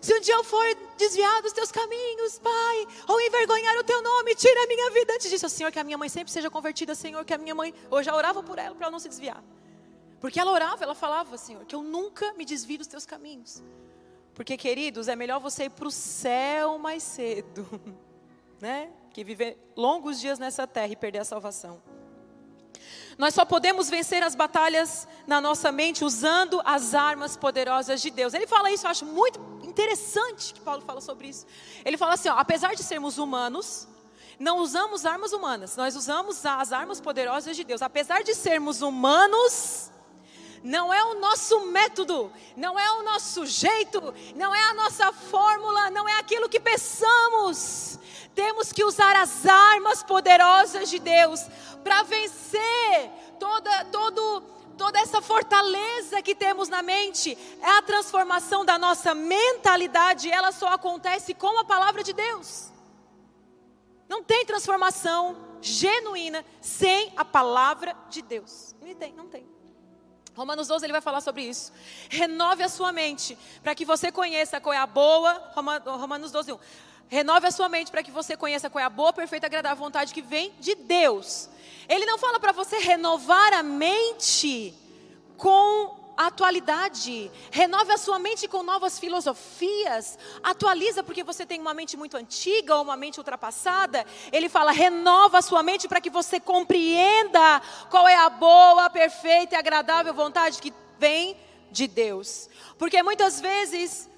se 0.00 0.12
um 0.12 0.20
dia 0.20 0.34
eu 0.34 0.42
for 0.42 0.64
desviar 0.96 1.42
dos 1.42 1.52
teus 1.52 1.70
caminhos, 1.70 2.38
Pai, 2.38 2.88
ou 3.06 3.20
envergonhar 3.20 3.78
o 3.78 3.84
teu 3.84 4.02
nome, 4.02 4.34
tira 4.34 4.64
a 4.64 4.66
minha 4.66 4.90
vida. 4.90 5.14
Antes 5.14 5.30
disso, 5.30 5.48
Senhor, 5.48 5.70
que 5.70 5.78
a 5.78 5.84
minha 5.84 5.96
mãe 5.96 6.08
sempre 6.08 6.32
seja 6.32 6.50
convertida, 6.50 6.94
Senhor, 6.94 7.24
que 7.24 7.32
a 7.32 7.38
minha 7.38 7.54
mãe, 7.54 7.72
eu 7.90 8.02
já 8.02 8.14
orava 8.14 8.42
por 8.42 8.58
ela, 8.58 8.74
para 8.74 8.86
ela 8.86 8.90
não 8.90 8.98
se 8.98 9.08
desviar. 9.08 9.42
Porque 10.20 10.40
ela 10.40 10.50
orava, 10.50 10.82
ela 10.82 10.94
falava, 10.94 11.36
Senhor, 11.38 11.64
que 11.64 11.74
eu 11.74 11.82
nunca 11.82 12.32
me 12.34 12.44
desvio 12.44 12.78
dos 12.78 12.86
teus 12.86 13.06
caminhos. 13.06 13.62
Porque, 14.34 14.56
queridos, 14.56 15.08
é 15.08 15.14
melhor 15.14 15.38
você 15.38 15.64
ir 15.64 15.70
para 15.70 15.86
o 15.86 15.90
céu 15.90 16.78
mais 16.78 17.02
cedo, 17.02 17.64
né? 18.60 18.90
Que 19.12 19.22
viver 19.22 19.58
longos 19.76 20.20
dias 20.20 20.38
nessa 20.38 20.66
terra 20.66 20.88
e 20.88 20.96
perder 20.96 21.18
a 21.18 21.24
salvação. 21.24 21.82
Nós 23.18 23.34
só 23.34 23.44
podemos 23.44 23.88
vencer 23.88 24.22
as 24.22 24.34
batalhas 24.34 25.06
na 25.26 25.40
nossa 25.40 25.70
mente 25.70 26.04
usando 26.04 26.60
as 26.64 26.94
armas 26.94 27.36
poderosas 27.36 28.00
de 28.00 28.10
Deus. 28.10 28.34
Ele 28.34 28.46
fala 28.46 28.70
isso, 28.70 28.86
eu 28.86 28.90
acho 28.90 29.04
muito 29.04 29.40
interessante 29.62 30.54
que 30.54 30.60
Paulo 30.60 30.82
fala 30.82 31.00
sobre 31.00 31.28
isso. 31.28 31.46
Ele 31.84 31.96
fala 31.96 32.14
assim: 32.14 32.28
ó, 32.28 32.36
apesar 32.38 32.74
de 32.74 32.82
sermos 32.82 33.18
humanos, 33.18 33.86
não 34.38 34.58
usamos 34.58 35.06
armas 35.06 35.32
humanas, 35.32 35.76
nós 35.76 35.94
usamos 35.94 36.44
as 36.44 36.72
armas 36.72 37.00
poderosas 37.00 37.56
de 37.56 37.64
Deus. 37.64 37.82
Apesar 37.82 38.22
de 38.22 38.34
sermos 38.34 38.82
humanos, 38.82 39.90
não 40.62 40.92
é 40.92 41.04
o 41.04 41.14
nosso 41.14 41.66
método, 41.66 42.32
não 42.56 42.78
é 42.78 42.90
o 42.92 43.02
nosso 43.02 43.44
jeito, 43.46 44.14
não 44.36 44.54
é 44.54 44.62
a 44.70 44.74
nossa 44.74 45.12
fórmula, 45.12 45.90
não 45.90 46.08
é 46.08 46.18
aquilo 46.18 46.48
que 46.48 46.60
pensamos. 46.60 47.98
Temos 48.34 48.72
que 48.72 48.84
usar 48.84 49.14
as 49.16 49.46
armas 49.46 50.02
poderosas 50.02 50.88
de 50.88 50.98
Deus 50.98 51.46
para 51.82 52.02
vencer 52.02 53.10
toda, 53.38 53.84
todo, 53.86 54.40
toda 54.78 54.98
essa 55.00 55.20
fortaleza 55.20 56.22
que 56.22 56.34
temos 56.34 56.68
na 56.68 56.82
mente. 56.82 57.36
É 57.60 57.78
a 57.78 57.82
transformação 57.82 58.64
da 58.64 58.78
nossa 58.78 59.14
mentalidade, 59.14 60.30
ela 60.30 60.52
só 60.52 60.68
acontece 60.68 61.34
com 61.34 61.58
a 61.58 61.64
palavra 61.64 62.02
de 62.02 62.12
Deus. 62.12 62.70
Não 64.08 64.22
tem 64.22 64.44
transformação 64.44 65.36
genuína 65.60 66.44
sem 66.60 67.12
a 67.16 67.24
palavra 67.24 67.96
de 68.10 68.20
Deus. 68.22 68.74
Não 68.80 68.94
tem, 68.94 69.12
não 69.14 69.28
tem. 69.28 69.46
Romanos 70.34 70.66
12 70.68 70.84
ele 70.86 70.92
vai 70.92 71.00
falar 71.00 71.20
sobre 71.20 71.42
isso. 71.42 71.72
Renove 72.08 72.62
a 72.62 72.68
sua 72.68 72.92
mente 72.92 73.38
para 73.62 73.74
que 73.74 73.84
você 73.84 74.10
conheça 74.10 74.60
qual 74.60 74.72
é 74.72 74.78
a 74.78 74.86
boa. 74.86 75.52
Romanos 75.54 76.30
12, 76.30 76.52
1. 76.52 76.58
Renove 77.08 77.46
a 77.46 77.50
sua 77.50 77.68
mente 77.68 77.90
para 77.90 78.02
que 78.02 78.10
você 78.10 78.36
conheça 78.36 78.70
qual 78.70 78.82
é 78.82 78.84
a 78.84 78.90
boa, 78.90 79.12
perfeita 79.12 79.46
agradável 79.46 79.84
vontade 79.84 80.14
que 80.14 80.22
vem 80.22 80.52
de 80.58 80.74
Deus. 80.74 81.48
Ele 81.88 82.06
não 82.06 82.18
fala 82.18 82.40
para 82.40 82.52
você 82.52 82.78
renovar 82.78 83.52
a 83.52 83.62
mente 83.62 84.74
com 85.36 86.02
a 86.16 86.26
atualidade. 86.26 87.30
Renove 87.50 87.92
a 87.92 87.98
sua 87.98 88.18
mente 88.18 88.46
com 88.48 88.62
novas 88.62 88.98
filosofias. 88.98 90.18
Atualiza 90.42 91.02
porque 91.02 91.24
você 91.24 91.44
tem 91.44 91.60
uma 91.60 91.74
mente 91.74 91.96
muito 91.96 92.16
antiga 92.16 92.76
ou 92.76 92.82
uma 92.82 92.96
mente 92.96 93.18
ultrapassada. 93.18 94.06
Ele 94.30 94.48
fala: 94.48 94.72
renova 94.72 95.38
a 95.38 95.42
sua 95.42 95.62
mente 95.62 95.88
para 95.88 96.00
que 96.00 96.10
você 96.10 96.38
compreenda 96.38 97.60
qual 97.90 98.08
é 98.08 98.16
a 98.16 98.30
boa, 98.30 98.88
perfeita 98.90 99.54
e 99.54 99.58
agradável 99.58 100.14
vontade 100.14 100.60
que 100.60 100.72
vem 100.98 101.36
de 101.70 101.86
Deus. 101.86 102.48
Porque 102.78 103.02
muitas 103.02 103.40
vezes 103.40 104.08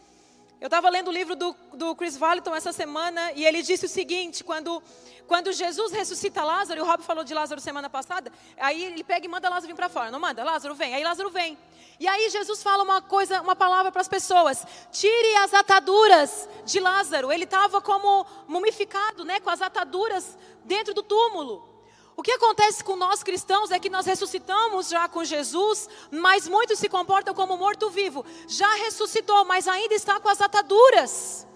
eu 0.64 0.66
estava 0.66 0.88
lendo 0.88 1.09
o 1.09 1.12
livro 1.12 1.37
do, 1.37 1.54
do 1.75 1.94
Chris 1.94 2.16
Vallotton 2.16 2.54
essa 2.54 2.73
semana 2.73 3.33
e 3.33 3.44
ele 3.44 3.61
disse 3.61 3.85
o 3.85 3.88
seguinte: 3.88 4.42
quando, 4.42 4.83
quando 5.26 5.52
Jesus 5.52 5.92
ressuscita 5.92 6.42
Lázaro, 6.42 6.80
e 6.80 6.83
o 6.83 6.87
Rob 6.87 7.02
falou 7.02 7.23
de 7.23 7.35
Lázaro 7.35 7.61
semana 7.61 7.90
passada, 7.90 8.33
aí 8.56 8.83
ele 8.83 9.04
pega 9.04 9.26
e 9.26 9.28
manda 9.28 9.50
Lázaro 9.50 9.66
vir 9.66 9.76
para 9.76 9.90
fora. 9.90 10.11
Não 10.11 10.18
manda, 10.18 10.42
Lázaro 10.42 10.75
vem. 10.75 10.94
Aí 10.94 11.04
Lázaro 11.04 11.28
vem. 11.28 11.59
E 12.00 12.09
aí 12.09 12.30
Jesus 12.30 12.62
fala 12.62 12.83
uma 12.83 13.02
coisa, 13.02 13.42
uma 13.42 13.54
palavra 13.54 13.92
para 13.92 14.00
as 14.00 14.09
pessoas: 14.09 14.66
tire 14.90 15.37
as 15.37 15.52
ataduras 15.52 16.49
de 16.64 16.80
Lázaro. 16.80 17.30
Ele 17.30 17.44
estava 17.44 17.83
como 17.83 18.25
mumificado, 18.49 19.23
né, 19.23 19.40
com 19.40 19.50
as 19.50 19.61
ataduras 19.61 20.35
dentro 20.64 20.94
do 20.94 21.02
túmulo. 21.02 21.74
O 22.16 22.23
que 22.23 22.33
acontece 22.33 22.83
com 22.85 22.94
nós 22.94 23.23
cristãos 23.23 23.71
é 23.71 23.78
que 23.78 23.90
nós 23.90 24.06
ressuscitamos 24.06 24.88
já 24.88 25.09
com 25.09 25.25
Jesus, 25.25 25.88
mas 26.11 26.47
muitos 26.47 26.78
se 26.78 26.88
comportam 26.88 27.35
como 27.35 27.56
morto-vivo. 27.56 28.25
Já 28.47 28.73
ressuscitou, 28.75 29.44
mas 29.44 29.66
ainda 29.66 29.94
está 29.94 30.21
com 30.21 30.28
as 30.28 30.40
ataduras. 30.40 31.47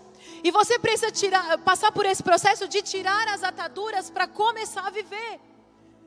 E 0.43 0.50
você 0.50 0.79
precisa 0.79 1.11
tirar, 1.11 1.59
passar 1.59 1.93
por 1.93 2.07
esse 2.07 2.23
processo 2.23 2.67
de 2.67 2.83
tirar 2.83 3.29
as 3.29 3.43
ataduras 3.43 4.11
para 4.11 4.27
começar 4.27 4.87
a 4.87 4.91
viver. 4.91 5.41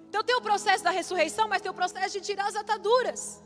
Então 0.09 0.23
tem 0.23 0.35
o 0.35 0.41
processo 0.41 0.83
da 0.83 0.89
ressurreição, 0.89 1.47
mas 1.47 1.61
tem 1.61 1.71
o 1.71 1.73
processo 1.73 2.19
de 2.19 2.21
tirar 2.21 2.47
as 2.47 2.55
ataduras. 2.55 3.41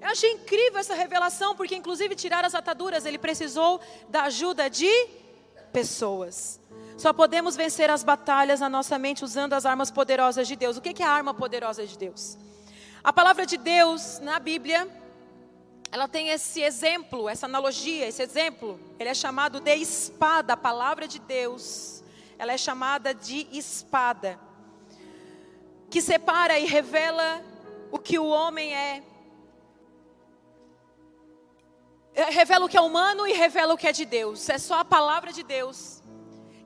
Eu 0.00 0.08
achei 0.08 0.30
incrível 0.32 0.78
essa 0.78 0.94
revelação, 0.94 1.56
porque 1.56 1.74
inclusive 1.74 2.14
tirar 2.14 2.44
as 2.44 2.54
ataduras, 2.54 3.04
ele 3.04 3.18
precisou 3.18 3.80
da 4.08 4.22
ajuda 4.24 4.70
de 4.70 4.92
pessoas. 5.72 6.57
Só 6.98 7.12
podemos 7.12 7.54
vencer 7.54 7.88
as 7.90 8.02
batalhas 8.02 8.58
na 8.58 8.68
nossa 8.68 8.98
mente 8.98 9.24
usando 9.24 9.52
as 9.52 9.64
armas 9.64 9.88
poderosas 9.88 10.48
de 10.48 10.56
Deus. 10.56 10.76
O 10.76 10.80
que 10.80 11.00
é 11.00 11.06
a 11.06 11.12
arma 11.12 11.32
poderosa 11.32 11.86
de 11.86 11.96
Deus? 11.96 12.36
A 13.04 13.12
palavra 13.12 13.46
de 13.46 13.56
Deus 13.56 14.18
na 14.18 14.40
Bíblia, 14.40 14.88
ela 15.92 16.08
tem 16.08 16.30
esse 16.30 16.60
exemplo, 16.60 17.28
essa 17.28 17.46
analogia, 17.46 18.08
esse 18.08 18.20
exemplo. 18.20 18.80
Ele 18.98 19.08
é 19.08 19.14
chamado 19.14 19.60
de 19.60 19.76
espada. 19.76 20.54
A 20.54 20.56
palavra 20.56 21.06
de 21.06 21.20
Deus, 21.20 22.02
ela 22.36 22.52
é 22.52 22.58
chamada 22.58 23.14
de 23.14 23.46
espada, 23.52 24.36
que 25.88 26.02
separa 26.02 26.58
e 26.58 26.66
revela 26.66 27.44
o 27.92 27.98
que 28.00 28.18
o 28.18 28.26
homem 28.26 28.74
é. 28.74 29.04
é 32.12 32.24
revela 32.24 32.66
o 32.66 32.68
que 32.68 32.76
é 32.76 32.80
humano 32.80 33.24
e 33.24 33.34
revela 33.34 33.72
o 33.72 33.78
que 33.78 33.86
é 33.86 33.92
de 33.92 34.04
Deus. 34.04 34.48
É 34.48 34.58
só 34.58 34.80
a 34.80 34.84
palavra 34.84 35.32
de 35.32 35.44
Deus 35.44 35.97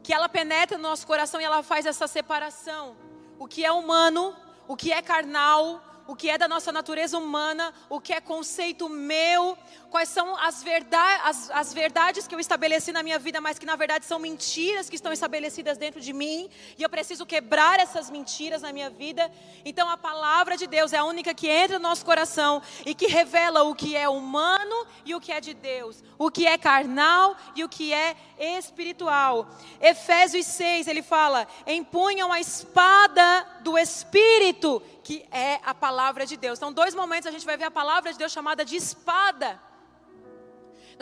que 0.03 0.13
ela 0.13 0.29
penetra 0.29 0.77
no 0.77 0.89
nosso 0.89 1.07
coração 1.07 1.41
e 1.41 1.45
ela 1.45 1.63
faz 1.63 1.87
essa 1.87 2.07
separação. 2.07 2.97
O 3.39 3.47
que 3.47 3.65
é 3.65 3.73
humano, 3.73 4.35
o 4.67 4.77
que 4.77 4.93
é 4.93 5.01
carnal, 5.01 5.83
o 6.07 6.17
que 6.17 6.29
é 6.29 6.37
da 6.37 6.49
nossa 6.49 6.73
natureza 6.73 7.17
humana, 7.17 7.73
o 7.89 8.01
que 8.01 8.13
é 8.13 8.21
conceito 8.21 8.89
meu, 8.89 9.57
quais 9.93 10.09
são 10.09 10.35
as, 10.39 10.63
verdade, 10.63 11.21
as, 11.23 11.51
as, 11.51 11.75
verdades 11.75 12.27
que 12.27 12.35
eu 12.35 12.41
estabeleci 12.41 12.93
na 12.93 13.03
minha 13.03 13.19
vida, 13.19 13.43
mas 13.43 13.59
que 13.59 13.67
na 13.67 13.77
verdade 13.77 14.07
são 14.07 14.19
mentiras 14.19 14.89
que 14.89 14.97
estão 14.97 15.13
estabelecidas 15.13 15.77
dentro 15.77 16.01
de 16.01 16.15
mim, 16.15 16.49
e 16.79 16.83
eu 16.83 16.89
preciso 16.89 17.27
quebrar 17.27 17.79
essas 17.79 18.09
mentiras 18.09 18.63
na 18.63 18.73
minha 18.73 18.89
vida. 18.89 19.31
Então 19.67 19.91
a 19.91 19.99
palavra 19.99 20.57
de 20.57 20.67
Deus 20.67 20.95
é 20.95 20.97
a 20.97 21.05
única 21.05 21.35
que 21.35 21.47
entra 21.47 21.79
no 21.79 21.89
nosso 21.91 22.07
coração 22.07 22.63
e 22.87 22.95
que 22.95 23.07
revela 23.07 23.65
o 23.65 23.75
que 23.75 23.95
é 23.95 24.09
humano 24.09 24.87
e 25.05 25.15
o 25.15 25.21
que 25.21 25.31
é 25.31 25.41
de 25.43 25.53
Deus, 25.53 26.03
o 26.19 26.31
que 26.31 26.47
é 26.47 26.57
carnal 26.57 27.37
e 27.55 27.63
o 27.63 27.69
que 27.69 27.93
é 27.93 28.17
espiritual. 28.39 29.47
Efésios 29.79 30.47
6, 30.47 30.89
ele 30.89 31.03
fala: 31.03 31.47
empunham 31.67 32.33
a 32.33 32.41
espada 32.41 33.47
do 33.61 33.77
Espírito 33.77 34.83
que 35.05 35.27
é 35.31 35.61
a 35.65 35.75
palavra 35.75 36.25
de 36.25 36.37
Deus. 36.37 36.59
Então, 36.59 36.73
dois 36.73 36.95
momentos 36.95 37.27
a 37.27 37.31
gente 37.31 37.45
vai 37.45 37.57
ver 37.57 37.65
a 37.65 37.71
palavra 37.71 38.13
de 38.13 38.19
Deus 38.19 38.33
chamada 38.33 38.65
de 38.65 38.77
espada. 38.77 39.61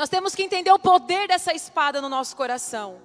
Nós 0.01 0.09
temos 0.09 0.35
que 0.35 0.43
entender 0.43 0.73
o 0.73 0.79
poder 0.79 1.29
dessa 1.29 1.53
espada 1.53 2.01
no 2.01 2.09
nosso 2.09 2.35
coração. 2.35 3.03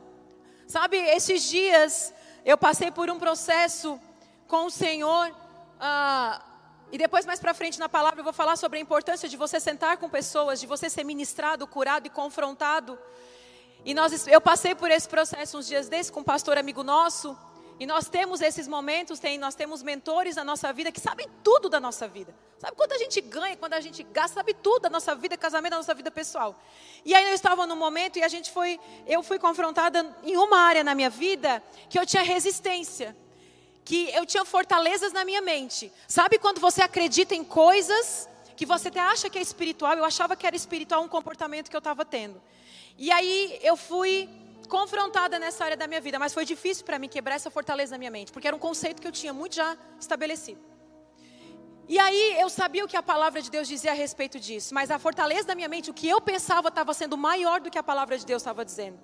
Sabe, 0.65 0.95
esses 0.95 1.43
dias 1.43 2.13
eu 2.45 2.57
passei 2.57 2.89
por 2.89 3.09
um 3.09 3.19
processo 3.19 3.99
com 4.47 4.67
o 4.67 4.71
Senhor. 4.71 5.35
Ah, 5.77 6.41
e 6.93 6.97
depois, 6.97 7.25
mais 7.25 7.37
para 7.37 7.53
frente 7.53 7.77
na 7.79 7.89
palavra, 7.89 8.21
eu 8.21 8.23
vou 8.23 8.31
falar 8.31 8.55
sobre 8.55 8.79
a 8.79 8.81
importância 8.81 9.27
de 9.27 9.35
você 9.35 9.59
sentar 9.59 9.97
com 9.97 10.07
pessoas, 10.07 10.61
de 10.61 10.67
você 10.67 10.89
ser 10.89 11.03
ministrado, 11.03 11.67
curado 11.67 12.07
e 12.07 12.09
confrontado. 12.09 12.97
E 13.83 13.93
nós, 13.93 14.25
eu 14.27 14.39
passei 14.39 14.73
por 14.73 14.89
esse 14.89 15.09
processo 15.09 15.57
uns 15.57 15.67
dias 15.67 15.89
desses 15.89 16.09
com 16.09 16.21
um 16.21 16.23
pastor 16.23 16.57
amigo 16.57 16.81
nosso. 16.81 17.37
E 17.77 17.85
nós 17.85 18.07
temos 18.07 18.39
esses 18.39 18.67
momentos, 18.67 19.19
tem, 19.19 19.37
nós 19.37 19.53
temos 19.53 19.83
mentores 19.83 20.37
na 20.37 20.45
nossa 20.45 20.71
vida 20.71 20.91
que 20.91 20.99
sabem 20.99 21.27
tudo 21.43 21.67
da 21.67 21.79
nossa 21.79 22.07
vida. 22.07 22.33
Sabe 22.57 22.75
quanto 22.77 22.93
a 22.93 22.97
gente 22.97 23.19
ganha, 23.19 23.57
quando 23.57 23.73
a 23.73 23.81
gente 23.81 24.01
gasta, 24.01 24.35
sabe 24.35 24.53
tudo 24.53 24.83
da 24.83 24.89
nossa 24.89 25.13
vida, 25.13 25.35
casamento, 25.35 25.71
da 25.71 25.77
nossa 25.77 25.93
vida 25.93 26.09
pessoal. 26.09 26.57
E 27.03 27.13
aí 27.13 27.27
eu 27.27 27.33
estava 27.33 27.67
num 27.67 27.75
momento 27.75 28.17
e 28.17 28.23
a 28.23 28.29
gente 28.29 28.49
foi, 28.49 28.79
eu 29.05 29.21
fui 29.21 29.37
confrontada 29.37 30.15
em 30.23 30.37
uma 30.37 30.57
área 30.57 30.83
na 30.85 30.95
minha 30.95 31.09
vida 31.09 31.61
que 31.89 31.99
eu 31.99 32.05
tinha 32.05 32.23
resistência, 32.23 33.15
que 33.83 34.09
eu 34.11 34.25
tinha 34.25 34.45
fortalezas 34.45 35.11
na 35.11 35.25
minha 35.25 35.41
mente. 35.41 35.91
Sabe 36.07 36.39
quando 36.39 36.61
você 36.61 36.81
acredita 36.81 37.35
em 37.35 37.43
coisas 37.43 38.29
que 38.55 38.65
você 38.65 38.87
até 38.87 39.01
acha 39.01 39.29
que 39.29 39.37
é 39.37 39.41
espiritual? 39.41 39.97
Eu 39.97 40.05
achava 40.05 40.33
que 40.37 40.47
era 40.47 40.55
espiritual 40.55 41.03
um 41.03 41.09
comportamento 41.09 41.69
que 41.69 41.75
eu 41.75 41.79
estava 41.79 42.05
tendo. 42.05 42.41
E 42.97 43.11
aí 43.11 43.59
eu 43.61 43.75
fui 43.75 44.29
confrontada 44.67 45.37
nessa 45.39 45.63
área 45.63 45.77
da 45.77 45.87
minha 45.87 46.01
vida, 46.01 46.17
mas 46.17 46.33
foi 46.33 46.45
difícil 46.45 46.85
para 46.85 46.99
mim 46.99 47.07
quebrar 47.07 47.35
essa 47.35 47.49
fortaleza 47.49 47.91
na 47.93 47.97
minha 47.97 48.11
mente, 48.11 48.31
porque 48.31 48.47
era 48.47 48.55
um 48.55 48.59
conceito 48.59 49.01
que 49.01 49.07
eu 49.07 49.11
tinha 49.11 49.33
muito 49.33 49.55
já 49.55 49.77
estabelecido. 49.99 50.59
E 51.87 51.99
aí 51.99 52.39
eu 52.39 52.49
sabia 52.49 52.83
o 52.83 52.87
que 52.87 52.97
a 52.97 53.03
palavra 53.03 53.41
de 53.41 53.51
Deus 53.51 53.67
dizia 53.67 53.91
a 53.91 53.93
respeito 53.93 54.39
disso, 54.39 54.73
mas 54.73 54.89
a 54.89 54.97
fortaleza 54.97 55.47
da 55.47 55.55
minha 55.55 55.67
mente, 55.67 55.91
o 55.91 55.93
que 55.93 56.09
eu 56.09 56.19
pensava 56.19 56.69
estava 56.69 56.93
sendo 56.95 57.15
maior 57.15 57.61
do 57.61 57.69
que 57.69 57.77
a 57.77 57.83
palavra 57.83 58.17
de 58.17 58.25
Deus 58.25 58.41
estava 58.41 58.65
dizendo. 58.65 58.97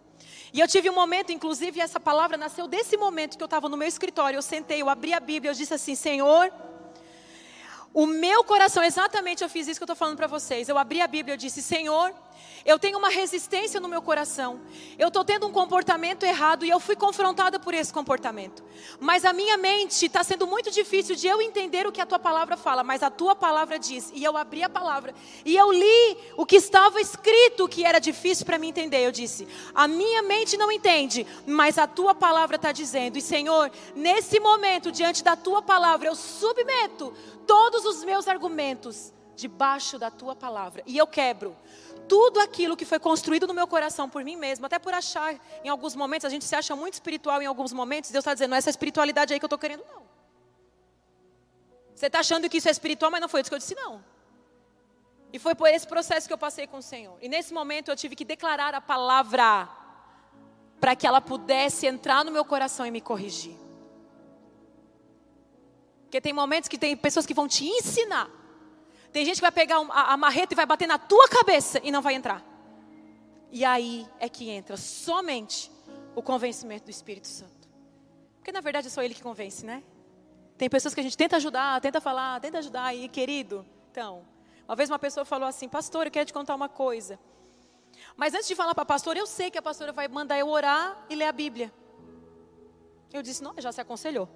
E 0.52 0.60
eu 0.60 0.68
tive 0.68 0.90
um 0.90 0.94
momento, 0.94 1.32
inclusive 1.32 1.80
essa 1.80 2.00
palavra 2.00 2.38
nasceu 2.38 2.68
desse 2.68 2.98
momento 2.98 3.38
que 3.38 3.44
eu 3.44 3.46
estava 3.46 3.70
no 3.70 3.78
meu 3.78 3.88
escritório, 3.88 4.38
eu 4.38 4.42
sentei, 4.42 4.82
eu 4.82 4.90
abri 4.90 5.14
a 5.14 5.20
Bíblia, 5.20 5.52
eu 5.52 5.56
disse 5.56 5.74
assim, 5.76 5.94
Senhor, 5.94 6.52
o 7.94 8.06
meu 8.06 8.44
coração, 8.44 8.82
exatamente 8.84 9.44
eu 9.44 9.50
fiz 9.50 9.68
isso 9.68 9.78
que 9.78 9.84
eu 9.84 9.86
estou 9.86 9.96
falando 9.96 10.16
para 10.16 10.28
vocês. 10.28 10.70
Eu 10.70 10.78
abri 10.78 11.02
a 11.02 11.08
Bíblia 11.08 11.36
e 11.36 11.38
disse: 11.38 11.62
Senhor, 11.62 12.14
eu 12.66 12.78
tenho 12.78 12.98
uma 12.98 13.10
resistência 13.10 13.80
no 13.80 13.88
meu 13.88 14.02
coração. 14.02 14.62
Eu 14.98 15.08
estou 15.08 15.24
tendo 15.24 15.48
um 15.48 15.52
comportamento 15.52 16.24
errado 16.24 16.66
e 16.66 16.70
eu 16.70 16.80
fui 16.80 16.96
confrontada 16.96 17.60
por 17.60 17.74
esse 17.74 17.92
comportamento. 17.92 18.64
Mas 19.00 19.26
a 19.26 19.34
minha 19.34 19.58
mente 19.58 20.06
está 20.06 20.24
sendo 20.24 20.46
muito 20.46 20.70
difícil 20.70 21.16
de 21.16 21.28
eu 21.28 21.42
entender 21.42 21.88
o 21.88 21.92
que 21.92 22.02
a 22.02 22.06
tua 22.06 22.20
palavra 22.20 22.56
fala, 22.56 22.84
mas 22.84 23.02
a 23.02 23.10
tua 23.10 23.36
palavra 23.36 23.80
diz. 23.80 24.12
E 24.14 24.24
eu 24.24 24.38
abri 24.38 24.64
a 24.64 24.70
palavra 24.70 25.14
e 25.44 25.56
eu 25.56 25.72
li 25.72 26.18
o 26.38 26.46
que 26.46 26.56
estava 26.56 27.02
escrito 27.02 27.68
que 27.68 27.84
era 27.84 28.00
difícil 28.00 28.46
para 28.46 28.58
mim 28.58 28.70
entender. 28.70 29.06
Eu 29.06 29.12
disse: 29.12 29.48
A 29.74 29.88
minha 29.88 30.22
mente 30.22 30.56
não 30.56 30.72
entende, 30.72 31.26
mas 31.48 31.78
a 31.78 31.88
tua 31.88 32.14
palavra 32.14 32.58
está 32.58 32.72
dizendo. 32.72 33.18
E 33.18 33.22
Senhor, 33.22 33.72
nesse 33.96 34.40
momento, 34.40 34.92
diante 34.92 35.24
da 35.24 35.36
tua 35.36 35.62
palavra, 35.62 36.08
eu 36.08 36.16
submeto 36.16 37.14
todos 37.48 37.86
os 37.86 38.04
meus 38.04 38.28
argumentos 38.28 39.12
debaixo 39.36 39.98
da 39.98 40.12
tua 40.12 40.36
palavra 40.36 40.84
e 40.86 40.98
eu 40.98 41.08
quebro 41.08 41.56
tudo 42.12 42.42
aquilo 42.42 42.76
que 42.76 42.84
foi 42.84 43.00
construído 43.00 43.48
no 43.48 43.54
meu 43.54 43.66
coração 43.66 44.10
por 44.10 44.22
mim 44.22 44.36
mesmo, 44.36 44.66
até 44.66 44.78
por 44.78 44.94
achar 44.94 45.34
em 45.64 45.70
alguns 45.70 45.96
momentos, 45.96 46.26
a 46.26 46.30
gente 46.30 46.44
se 46.44 46.54
acha 46.54 46.76
muito 46.76 46.96
espiritual 46.96 47.42
em 47.42 47.46
alguns 47.46 47.72
momentos, 47.72 48.12
Deus 48.12 48.22
está 48.22 48.34
dizendo, 48.34 48.50
não 48.50 48.58
é 48.58 48.58
essa 48.58 48.70
espiritualidade 48.70 49.32
aí 49.32 49.40
que 49.40 49.46
eu 49.46 49.48
estou 49.48 49.58
querendo, 49.58 49.86
não. 49.90 50.02
Você 51.96 52.08
está 52.08 52.20
achando 52.20 52.50
que 52.50 52.58
isso 52.58 52.68
é 52.68 52.72
espiritual, 52.72 53.10
mas 53.10 53.22
não 53.22 53.30
foi 53.30 53.40
isso 53.40 53.50
que 53.50 53.56
eu 53.56 53.60
disse, 53.60 53.76
não. 53.76 54.04
E 55.32 55.40
foi 55.40 55.56
por 55.56 55.70
esse 55.70 55.88
processo 55.88 56.28
que 56.28 56.34
eu 56.34 56.38
passei 56.38 56.68
com 56.68 56.80
o 56.80 56.82
Senhor. 56.82 57.18
E 57.22 57.30
nesse 57.30 57.54
momento 57.54 57.90
eu 57.90 57.96
tive 57.96 58.14
que 58.14 58.26
declarar 58.26 58.76
a 58.76 58.82
palavra 58.82 59.70
para 60.82 60.98
que 60.98 61.08
ela 61.08 61.22
pudesse 61.22 61.88
entrar 61.88 62.26
no 62.26 62.32
meu 62.32 62.44
coração 62.44 62.86
e 62.86 62.92
me 62.92 63.00
corrigir. 63.00 63.56
Porque 66.04 66.20
tem 66.20 66.34
momentos 66.34 66.68
que 66.68 66.78
tem 66.78 66.98
pessoas 66.98 67.26
que 67.26 67.34
vão 67.34 67.48
te 67.48 67.66
ensinar 67.66 68.30
tem 69.12 69.26
gente 69.26 69.36
que 69.36 69.42
vai 69.42 69.52
pegar 69.52 69.78
a, 69.90 70.14
a 70.14 70.18
marreta 70.18 70.54
e 70.54 70.56
vai 70.56 70.66
bater 70.66 70.88
na 70.88 70.98
tua 70.98 71.28
cabeça 71.28 71.80
e 71.84 71.92
não 71.92 72.02
vai 72.02 72.14
entrar. 72.14 72.44
E 73.52 73.66
aí 73.66 74.08
é 74.20 74.30
que 74.30 74.50
entra 74.50 74.78
somente 74.78 75.72
o 76.16 76.22
convencimento 76.22 76.86
do 76.86 76.92
Espírito 76.92 77.28
Santo. 77.28 77.70
Porque 78.38 78.52
na 78.52 78.62
verdade 78.62 78.88
é 78.88 78.90
só 78.90 79.04
ele 79.04 79.14
que 79.14 79.22
convence, 79.22 79.66
né? 79.66 79.84
Tem 80.58 80.70
pessoas 80.70 80.94
que 80.94 81.00
a 81.00 81.04
gente 81.04 81.18
tenta 81.18 81.36
ajudar, 81.38 81.82
tenta 81.82 82.00
falar, 82.00 82.40
tenta 82.40 82.60
ajudar, 82.60 82.96
e 82.96 83.10
querido, 83.10 83.66
então, 83.92 84.26
uma 84.66 84.76
vez 84.76 84.90
uma 84.90 85.00
pessoa 85.00 85.26
falou 85.26 85.48
assim: 85.48 85.68
Pastor, 85.68 86.08
eu 86.08 86.12
quero 86.12 86.26
te 86.26 86.34
contar 86.34 86.56
uma 86.56 86.70
coisa. 86.70 87.20
Mas 88.16 88.34
antes 88.34 88.48
de 88.48 88.56
falar 88.56 88.74
para 88.74 88.84
a 88.84 88.86
pastora, 88.86 89.20
eu 89.20 89.28
sei 89.28 89.52
que 89.52 89.58
a 89.58 89.62
pastora 89.62 89.92
vai 89.92 90.08
mandar 90.08 90.40
eu 90.40 90.48
orar 90.48 91.06
e 91.10 91.16
ler 91.16 91.26
a 91.26 91.32
Bíblia. 91.34 91.74
Eu 93.12 93.22
disse: 93.22 93.44
Não, 93.44 93.54
já 93.58 93.72
se 93.72 93.82
aconselhou. 93.82 94.30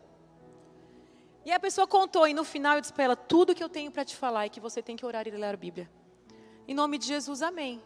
E 1.46 1.52
a 1.52 1.60
pessoa 1.60 1.86
contou, 1.86 2.28
e 2.28 2.34
no 2.34 2.44
final 2.44 2.76
eu 2.76 2.82
disse 2.82 2.92
para 2.92 3.04
ela: 3.04 3.16
tudo 3.16 3.54
que 3.54 3.64
eu 3.64 3.70
tenho 3.70 3.92
para 3.92 4.04
te 4.04 4.16
falar 4.16 4.46
é 4.46 4.50
que 4.50 4.60
você 4.60 4.82
tem 4.82 4.96
que 4.96 5.06
orar 5.06 5.28
e 5.28 5.32
ler 5.32 5.54
a 5.54 5.56
Bíblia. 5.56 5.90
Em 6.68 6.74
nome 6.74 6.98
de 6.98 7.06
Jesus, 7.06 7.44
amém. 7.44 7.82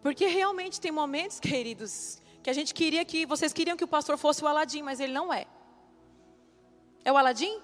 Porque 0.00 0.26
realmente 0.26 0.80
tem 0.80 0.92
momentos, 0.92 1.40
queridos, 1.40 2.22
que 2.42 2.48
a 2.48 2.52
gente 2.52 2.72
queria 2.72 3.04
que, 3.04 3.26
vocês 3.26 3.52
queriam 3.52 3.76
que 3.76 3.82
o 3.82 3.88
pastor 3.88 4.16
fosse 4.16 4.44
o 4.44 4.46
Aladim, 4.46 4.82
mas 4.82 5.00
ele 5.00 5.12
não 5.12 5.32
é. 5.32 5.46
É 7.04 7.10
o 7.10 7.16
Aladim? 7.16 7.60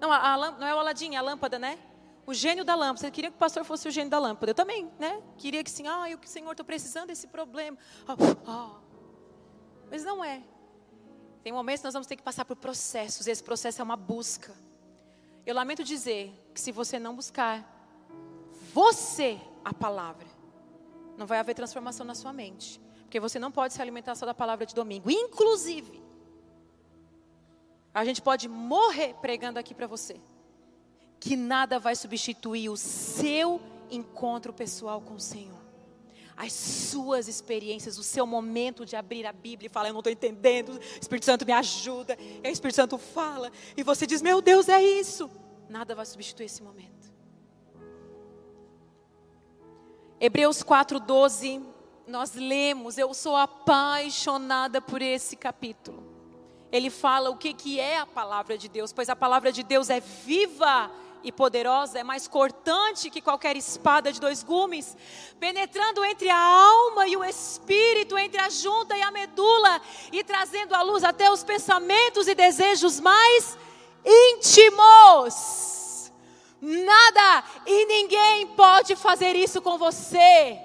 Não, 0.00 0.12
a, 0.12 0.34
a, 0.34 0.50
não 0.52 0.66
é 0.66 0.74
o 0.74 0.78
Aladim, 0.78 1.14
é 1.14 1.16
a 1.16 1.22
lâmpada, 1.22 1.58
né? 1.58 1.76
O 2.24 2.32
gênio 2.32 2.64
da 2.64 2.76
lâmpada. 2.76 3.00
Você 3.00 3.10
queria 3.10 3.30
que 3.30 3.36
o 3.36 3.38
pastor 3.38 3.64
fosse 3.64 3.88
o 3.88 3.90
gênio 3.90 4.10
da 4.10 4.18
lâmpada. 4.20 4.50
Eu 4.50 4.54
também, 4.54 4.90
né? 4.98 5.20
Queria 5.36 5.64
que 5.64 5.70
sim, 5.70 5.88
ah, 5.88 6.08
eu, 6.08 6.18
Senhor, 6.24 6.52
estou 6.52 6.64
precisando 6.64 7.08
desse 7.08 7.26
problema. 7.26 7.76
Ah, 8.06 8.16
ah. 8.46 8.80
Mas 9.90 10.04
não 10.04 10.24
é. 10.24 10.42
Tem 11.44 11.52
momentos 11.52 11.82
que 11.82 11.84
nós 11.84 11.92
vamos 11.92 12.06
ter 12.06 12.16
que 12.16 12.22
passar 12.22 12.46
por 12.46 12.56
processos, 12.56 13.26
e 13.26 13.30
esse 13.30 13.44
processo 13.44 13.82
é 13.82 13.84
uma 13.84 13.96
busca. 13.96 14.50
Eu 15.44 15.54
lamento 15.54 15.84
dizer 15.84 16.32
que 16.54 16.60
se 16.60 16.72
você 16.72 16.98
não 16.98 17.14
buscar 17.14 17.70
você 18.72 19.38
a 19.62 19.74
palavra, 19.74 20.26
não 21.18 21.26
vai 21.26 21.38
haver 21.38 21.54
transformação 21.54 22.06
na 22.06 22.14
sua 22.14 22.32
mente. 22.32 22.80
Porque 23.02 23.20
você 23.20 23.38
não 23.38 23.52
pode 23.52 23.74
se 23.74 23.82
alimentar 23.82 24.14
só 24.14 24.24
da 24.24 24.32
palavra 24.32 24.64
de 24.64 24.74
domingo. 24.74 25.10
Inclusive, 25.10 26.02
a 27.92 28.06
gente 28.06 28.22
pode 28.22 28.48
morrer 28.48 29.12
pregando 29.20 29.58
aqui 29.58 29.74
para 29.74 29.86
você. 29.86 30.18
Que 31.20 31.36
nada 31.36 31.78
vai 31.78 31.94
substituir 31.94 32.70
o 32.70 32.76
seu 32.76 33.60
encontro 33.90 34.50
pessoal 34.50 34.98
com 35.02 35.14
o 35.14 35.20
Senhor 35.20 35.63
as 36.36 36.52
suas 36.52 37.28
experiências, 37.28 37.98
o 37.98 38.02
seu 38.02 38.26
momento 38.26 38.84
de 38.84 38.96
abrir 38.96 39.26
a 39.26 39.32
Bíblia 39.32 39.66
e 39.66 39.70
falar: 39.70 39.88
Eu 39.88 39.92
não 39.92 40.00
estou 40.00 40.12
entendendo, 40.12 40.70
o 40.70 40.80
Espírito 41.00 41.24
Santo 41.24 41.46
me 41.46 41.52
ajuda, 41.52 42.16
e 42.42 42.48
o 42.48 42.50
Espírito 42.50 42.76
Santo 42.76 42.98
fala, 42.98 43.52
e 43.76 43.82
você 43.82 44.06
diz: 44.06 44.20
Meu 44.20 44.40
Deus, 44.40 44.68
é 44.68 44.82
isso. 44.82 45.30
Nada 45.68 45.94
vai 45.94 46.06
substituir 46.06 46.46
esse 46.46 46.62
momento. 46.62 47.12
Hebreus 50.20 50.62
4,12, 50.62 51.62
nós 52.06 52.34
lemos, 52.34 52.98
eu 52.98 53.12
sou 53.12 53.36
apaixonada 53.36 54.80
por 54.80 55.02
esse 55.02 55.36
capítulo. 55.36 56.02
Ele 56.72 56.90
fala 56.90 57.30
o 57.30 57.36
que, 57.36 57.52
que 57.52 57.78
é 57.78 57.98
a 57.98 58.06
palavra 58.06 58.58
de 58.58 58.68
Deus, 58.68 58.92
pois 58.92 59.08
a 59.08 59.14
palavra 59.14 59.52
de 59.52 59.62
Deus 59.62 59.90
é 59.90 60.00
viva 60.00 60.90
e 61.24 61.32
poderosa, 61.32 61.98
é 61.98 62.04
mais 62.04 62.28
cortante 62.28 63.10
que 63.10 63.22
qualquer 63.22 63.56
espada 63.56 64.12
de 64.12 64.20
dois 64.20 64.42
gumes, 64.42 64.96
penetrando 65.40 66.04
entre 66.04 66.28
a 66.28 66.38
alma 66.38 67.08
e 67.08 67.16
o 67.16 67.24
espírito, 67.24 68.18
entre 68.18 68.40
a 68.40 68.50
junta 68.50 68.96
e 68.96 69.02
a 69.02 69.10
medula, 69.10 69.80
e 70.12 70.22
trazendo 70.22 70.74
à 70.74 70.82
luz 70.82 71.02
até 71.02 71.30
os 71.30 71.42
pensamentos 71.42 72.28
e 72.28 72.34
desejos 72.34 73.00
mais 73.00 73.56
íntimos. 74.04 76.12
Nada 76.60 77.44
e 77.66 77.86
ninguém 77.86 78.46
pode 78.48 78.94
fazer 78.96 79.34
isso 79.34 79.60
com 79.60 79.76
você. 79.76 80.58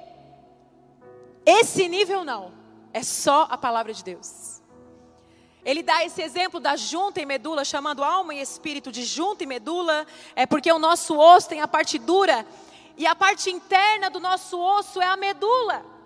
Esse 1.45 1.87
nível 1.87 2.23
não, 2.23 2.53
é 2.93 3.01
só 3.01 3.47
a 3.49 3.57
palavra 3.57 3.93
de 3.93 4.03
Deus. 4.03 4.48
Ele 5.63 5.83
dá 5.83 6.03
esse 6.05 6.21
exemplo 6.21 6.59
da 6.59 6.75
junta 6.75 7.21
e 7.21 7.25
medula, 7.25 7.65
chamando 7.65 8.03
alma 8.03 8.33
e 8.33 8.41
espírito 8.41 8.91
de 8.91 9.03
junta 9.03 9.43
e 9.43 9.47
medula, 9.47 10.07
é 10.35 10.45
porque 10.45 10.71
o 10.71 10.79
nosso 10.79 11.17
osso 11.17 11.49
tem 11.49 11.61
a 11.61 11.67
parte 11.67 11.99
dura 11.99 12.45
e 12.97 13.05
a 13.05 13.15
parte 13.15 13.49
interna 13.49 14.09
do 14.09 14.19
nosso 14.19 14.59
osso 14.59 15.01
é 15.01 15.05
a 15.05 15.17
medula. 15.17 15.98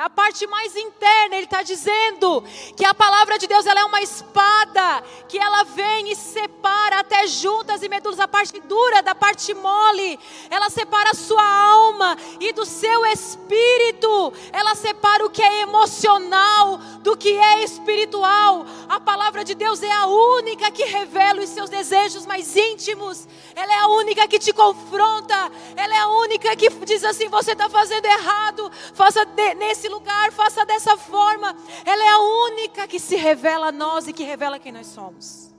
A 0.00 0.08
parte 0.08 0.46
mais 0.46 0.74
interna, 0.74 1.36
ele 1.36 1.44
está 1.44 1.62
dizendo 1.62 2.42
que 2.74 2.86
a 2.86 2.94
palavra 2.94 3.38
de 3.38 3.46
Deus 3.46 3.66
ela 3.66 3.80
é 3.80 3.84
uma 3.84 4.00
espada, 4.00 5.04
que 5.28 5.36
ela 5.36 5.62
vem 5.62 6.10
e 6.10 6.16
separa 6.16 7.00
até 7.00 7.26
juntas 7.26 7.82
e 7.82 7.88
medulas, 7.88 8.18
a 8.18 8.26
parte 8.26 8.58
dura 8.60 9.02
da 9.02 9.14
parte 9.14 9.52
mole, 9.52 10.18
ela 10.48 10.70
separa 10.70 11.10
a 11.10 11.14
sua 11.14 11.44
alma 11.44 12.16
e 12.40 12.50
do 12.50 12.64
seu 12.64 13.04
espírito, 13.04 14.32
ela 14.52 14.74
separa 14.74 15.26
o 15.26 15.28
que 15.28 15.42
é 15.42 15.60
emocional 15.60 16.78
do 17.02 17.14
que 17.14 17.36
é 17.36 17.62
espiritual. 17.62 18.64
A 18.88 18.98
palavra 18.98 19.44
de 19.44 19.54
Deus 19.54 19.82
é 19.82 19.92
a 19.92 20.06
única 20.06 20.70
que 20.70 20.84
revela 20.84 21.42
os 21.42 21.50
seus 21.50 21.68
desejos 21.68 22.24
mais 22.24 22.56
íntimos, 22.56 23.28
ela 23.54 23.70
é 23.70 23.78
a 23.80 23.88
única 23.88 24.26
que 24.26 24.38
te 24.38 24.54
confronta, 24.54 25.52
ela 25.76 25.94
é 25.94 25.98
a 25.98 26.08
única 26.08 26.56
que 26.56 26.70
diz 26.86 27.04
assim: 27.04 27.28
você 27.28 27.52
está 27.52 27.68
fazendo 27.68 28.06
errado, 28.06 28.72
faça 28.94 29.26
nesse 29.58 29.89
lugar, 29.90 30.32
faça 30.32 30.64
dessa 30.64 30.96
forma. 30.96 31.54
Ela 31.84 32.04
é 32.04 32.08
a 32.08 32.18
única 32.18 32.88
que 32.88 32.98
se 32.98 33.16
revela 33.16 33.68
a 33.68 33.72
nós 33.72 34.08
e 34.08 34.12
que 34.12 34.22
revela 34.22 34.58
quem 34.58 34.72
nós 34.72 34.86
somos. 34.86 35.50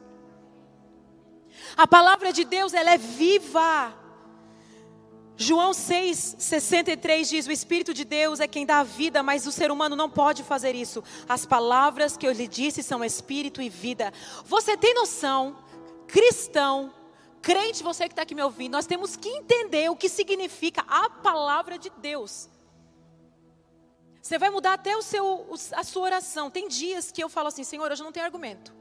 A 1.76 1.86
palavra 1.86 2.34
de 2.34 2.44
Deus, 2.44 2.74
ela 2.74 2.92
é 2.92 2.98
viva. 2.98 3.94
João 5.38 5.72
6,63 5.72 7.30
diz: 7.30 7.48
O 7.48 7.52
Espírito 7.52 7.94
de 7.94 8.06
Deus 8.06 8.40
é 8.40 8.48
quem 8.48 8.66
dá 8.66 8.80
a 8.80 8.84
vida, 8.84 9.24
mas 9.24 9.48
o 9.48 9.52
ser 9.52 9.72
humano 9.72 9.96
não 9.96 10.10
pode 10.10 10.44
fazer 10.44 10.76
isso. 10.76 11.04
As 11.28 11.46
palavras 11.46 12.16
que 12.16 12.28
eu 12.28 12.32
lhe 12.32 12.48
disse 12.48 12.84
são 12.84 13.04
espírito 13.04 13.62
e 13.62 13.70
vida. 13.70 14.14
Você 14.46 14.78
tem 14.78 14.94
noção, 14.94 15.58
cristão, 16.08 16.94
crente, 17.42 17.82
você 17.82 18.08
que 18.08 18.14
está 18.14 18.22
aqui 18.22 18.36
me 18.36 18.44
ouvindo, 18.44 18.74
nós 18.74 18.86
temos 18.86 19.16
que 19.16 19.30
entender 19.30 19.90
o 19.90 19.96
que 19.96 20.10
significa 20.10 20.86
a 20.88 21.10
palavra 21.10 21.78
de 21.78 21.90
Deus. 21.98 22.50
Você 24.22 24.38
vai 24.38 24.50
mudar 24.50 24.74
até 24.74 24.96
o 24.96 25.02
seu, 25.02 25.48
a 25.74 25.84
sua 25.84 26.04
oração. 26.04 26.52
Tem 26.52 26.68
dias 26.68 27.12
que 27.12 27.24
eu 27.24 27.28
falo 27.28 27.48
assim, 27.48 27.64
Senhor, 27.64 27.92
hoje 27.92 28.02
eu 28.02 28.06
não 28.06 28.12
tenho 28.12 28.26
argumento. 28.26 28.72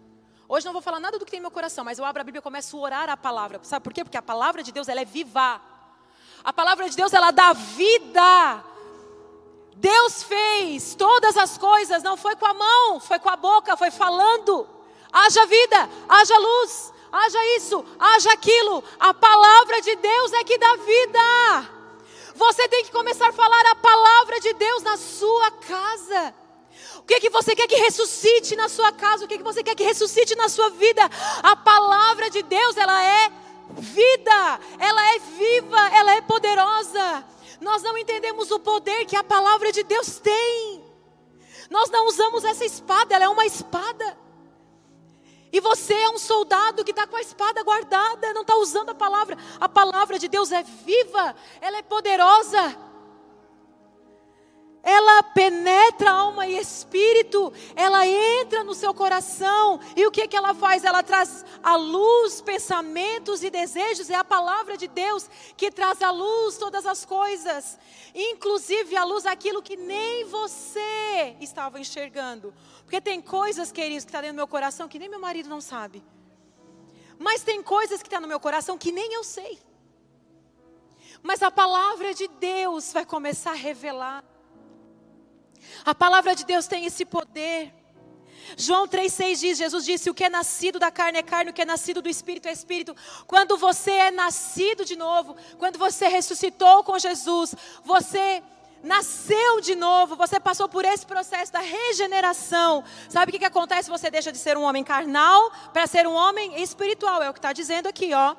Hoje 0.46 0.66
não 0.66 0.72
vou 0.72 0.82
falar 0.82 1.00
nada 1.00 1.18
do 1.18 1.24
que 1.24 1.30
tem 1.30 1.40
no 1.40 1.44
meu 1.44 1.50
coração, 1.50 1.84
mas 1.84 1.98
eu 1.98 2.04
abro 2.04 2.20
a 2.20 2.24
Bíblia 2.24 2.40
e 2.40 2.42
começo 2.42 2.76
a 2.76 2.80
orar 2.80 3.08
a 3.08 3.16
palavra. 3.16 3.60
Sabe 3.62 3.82
por 3.82 3.92
quê? 3.92 4.04
Porque 4.04 4.18
a 4.18 4.22
palavra 4.22 4.62
de 4.62 4.70
Deus 4.70 4.88
ela 4.88 5.00
é 5.00 5.04
viva. 5.04 5.60
A 6.44 6.52
palavra 6.52 6.90
de 6.90 6.96
Deus 6.96 7.12
ela 7.14 7.30
dá 7.30 7.52
vida. 7.52 8.64
Deus 9.76 10.22
fez 10.24 10.94
todas 10.94 11.36
as 11.38 11.56
coisas, 11.56 12.02
não 12.02 12.16
foi 12.16 12.36
com 12.36 12.46
a 12.46 12.52
mão, 12.52 13.00
foi 13.00 13.18
com 13.18 13.30
a 13.30 13.36
boca, 13.36 13.76
foi 13.76 13.90
falando. 13.90 14.68
Haja 15.10 15.46
vida, 15.46 15.88
haja 16.08 16.36
luz, 16.36 16.92
haja 17.10 17.56
isso, 17.56 17.84
haja 17.98 18.32
aquilo. 18.32 18.84
A 18.98 19.14
palavra 19.14 19.80
de 19.80 19.96
Deus 19.96 20.32
é 20.34 20.44
que 20.44 20.58
dá 20.58 20.76
vida. 20.76 21.79
Você 22.40 22.66
tem 22.68 22.82
que 22.84 22.90
começar 22.90 23.28
a 23.28 23.32
falar 23.32 23.66
a 23.66 23.74
palavra 23.74 24.40
de 24.40 24.54
Deus 24.54 24.82
na 24.82 24.96
sua 24.96 25.50
casa. 25.50 26.34
O 26.96 27.02
que, 27.02 27.12
é 27.12 27.20
que 27.20 27.28
você 27.28 27.54
quer 27.54 27.66
que 27.68 27.76
ressuscite 27.76 28.56
na 28.56 28.66
sua 28.66 28.90
casa? 28.92 29.26
O 29.26 29.28
que, 29.28 29.34
é 29.34 29.36
que 29.36 29.44
você 29.44 29.62
quer 29.62 29.74
que 29.74 29.84
ressuscite 29.84 30.34
na 30.36 30.48
sua 30.48 30.70
vida? 30.70 31.02
A 31.42 31.54
palavra 31.54 32.30
de 32.30 32.42
Deus, 32.42 32.78
ela 32.78 33.04
é 33.04 33.30
vida, 33.76 34.60
ela 34.78 35.14
é 35.14 35.18
viva, 35.18 35.88
ela 35.94 36.12
é 36.14 36.22
poderosa. 36.22 37.26
Nós 37.60 37.82
não 37.82 37.98
entendemos 37.98 38.50
o 38.50 38.58
poder 38.58 39.04
que 39.04 39.16
a 39.16 39.22
palavra 39.22 39.70
de 39.70 39.82
Deus 39.82 40.18
tem. 40.18 40.82
Nós 41.68 41.90
não 41.90 42.06
usamos 42.06 42.42
essa 42.42 42.64
espada, 42.64 43.14
ela 43.14 43.26
é 43.26 43.28
uma 43.28 43.44
espada. 43.44 44.16
E 45.52 45.60
você 45.60 45.94
é 45.94 46.10
um 46.10 46.18
soldado 46.18 46.84
que 46.84 46.92
está 46.92 47.06
com 47.06 47.16
a 47.16 47.20
espada 47.20 47.62
guardada, 47.62 48.32
não 48.32 48.42
está 48.42 48.56
usando 48.56 48.90
a 48.90 48.94
palavra. 48.94 49.36
A 49.58 49.68
palavra 49.68 50.18
de 50.18 50.28
Deus 50.28 50.52
é 50.52 50.62
viva, 50.62 51.34
ela 51.60 51.78
é 51.78 51.82
poderosa. 51.82 52.90
Ela 54.82 55.22
penetra 55.22 56.10
alma 56.10 56.46
e 56.46 56.56
espírito, 56.56 57.52
ela 57.76 58.06
entra 58.06 58.64
no 58.64 58.72
seu 58.72 58.94
coração, 58.94 59.78
e 59.94 60.06
o 60.06 60.10
que, 60.10 60.26
que 60.26 60.36
ela 60.36 60.54
faz? 60.54 60.84
Ela 60.84 61.02
traz 61.02 61.44
à 61.62 61.76
luz 61.76 62.40
pensamentos 62.40 63.42
e 63.42 63.50
desejos, 63.50 64.08
é 64.08 64.14
a 64.14 64.24
palavra 64.24 64.78
de 64.78 64.88
Deus 64.88 65.28
que 65.54 65.70
traz 65.70 66.00
à 66.00 66.10
luz 66.10 66.56
todas 66.56 66.86
as 66.86 67.04
coisas, 67.04 67.78
inclusive 68.14 68.96
à 68.96 69.04
luz 69.04 69.26
aquilo 69.26 69.62
que 69.62 69.76
nem 69.76 70.24
você 70.24 71.36
estava 71.40 71.78
enxergando. 71.78 72.54
Porque 72.90 73.00
tem 73.00 73.22
coisas, 73.22 73.70
queridos, 73.70 74.04
que 74.04 74.08
está 74.08 74.20
dentro 74.20 74.34
do 74.34 74.38
meu 74.38 74.48
coração 74.48 74.88
que 74.88 74.98
nem 74.98 75.08
meu 75.08 75.20
marido 75.20 75.48
não 75.48 75.60
sabe. 75.60 76.02
Mas 77.16 77.44
tem 77.44 77.62
coisas 77.62 78.02
que 78.02 78.08
estão 78.08 78.16
tá 78.16 78.22
no 78.22 78.26
meu 78.26 78.40
coração 78.40 78.76
que 78.76 78.90
nem 78.90 79.14
eu 79.14 79.22
sei. 79.22 79.60
Mas 81.22 81.40
a 81.40 81.52
palavra 81.52 82.12
de 82.12 82.26
Deus 82.26 82.92
vai 82.92 83.06
começar 83.06 83.52
a 83.52 83.54
revelar. 83.54 84.24
A 85.84 85.94
palavra 85.94 86.34
de 86.34 86.44
Deus 86.44 86.66
tem 86.66 86.84
esse 86.84 87.04
poder. 87.04 87.72
João 88.56 88.88
3,6 88.88 89.38
diz: 89.38 89.58
Jesus 89.58 89.84
disse: 89.84 90.10
O 90.10 90.14
que 90.14 90.24
é 90.24 90.28
nascido 90.28 90.80
da 90.80 90.90
carne 90.90 91.20
é 91.20 91.22
carne, 91.22 91.52
o 91.52 91.54
que 91.54 91.62
é 91.62 91.64
nascido 91.64 92.02
do 92.02 92.08
espírito 92.08 92.48
é 92.48 92.52
espírito. 92.52 92.96
Quando 93.24 93.56
você 93.56 93.92
é 93.92 94.10
nascido 94.10 94.84
de 94.84 94.96
novo, 94.96 95.36
quando 95.60 95.78
você 95.78 96.08
ressuscitou 96.08 96.82
com 96.82 96.98
Jesus, 96.98 97.54
você 97.84 98.42
nasceu 98.82 99.60
de 99.60 99.74
novo, 99.74 100.16
você 100.16 100.40
passou 100.40 100.68
por 100.68 100.84
esse 100.84 101.04
processo 101.06 101.52
da 101.52 101.60
regeneração. 101.60 102.84
Sabe 103.08 103.30
o 103.30 103.32
que, 103.32 103.38
que 103.38 103.44
acontece? 103.44 103.90
Você 103.90 104.10
deixa 104.10 104.32
de 104.32 104.38
ser 104.38 104.56
um 104.56 104.62
homem 104.62 104.82
carnal 104.82 105.50
para 105.72 105.86
ser 105.86 106.06
um 106.06 106.14
homem 106.14 106.62
espiritual. 106.62 107.22
É 107.22 107.30
o 107.30 107.32
que 107.32 107.38
está 107.38 107.52
dizendo 107.52 107.88
aqui, 107.88 108.12
ó. 108.14 108.34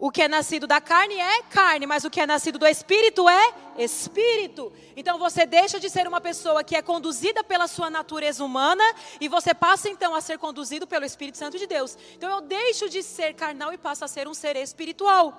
O 0.00 0.12
que 0.12 0.22
é 0.22 0.28
nascido 0.28 0.64
da 0.64 0.80
carne 0.80 1.16
é 1.16 1.42
carne, 1.42 1.84
mas 1.84 2.04
o 2.04 2.10
que 2.10 2.20
é 2.20 2.26
nascido 2.26 2.56
do 2.56 2.66
espírito 2.66 3.28
é 3.28 3.52
espírito. 3.76 4.72
Então 4.96 5.18
você 5.18 5.44
deixa 5.44 5.80
de 5.80 5.90
ser 5.90 6.06
uma 6.06 6.20
pessoa 6.20 6.62
que 6.62 6.76
é 6.76 6.82
conduzida 6.82 7.42
pela 7.42 7.66
sua 7.66 7.90
natureza 7.90 8.44
humana 8.44 8.84
e 9.20 9.26
você 9.26 9.52
passa 9.52 9.88
então 9.88 10.14
a 10.14 10.20
ser 10.20 10.38
conduzido 10.38 10.86
pelo 10.86 11.04
Espírito 11.04 11.36
Santo 11.36 11.58
de 11.58 11.66
Deus. 11.66 11.98
Então 12.14 12.30
eu 12.30 12.40
deixo 12.40 12.88
de 12.88 13.02
ser 13.02 13.34
carnal 13.34 13.72
e 13.72 13.78
passo 13.78 14.04
a 14.04 14.08
ser 14.08 14.28
um 14.28 14.34
ser 14.34 14.54
espiritual, 14.54 15.34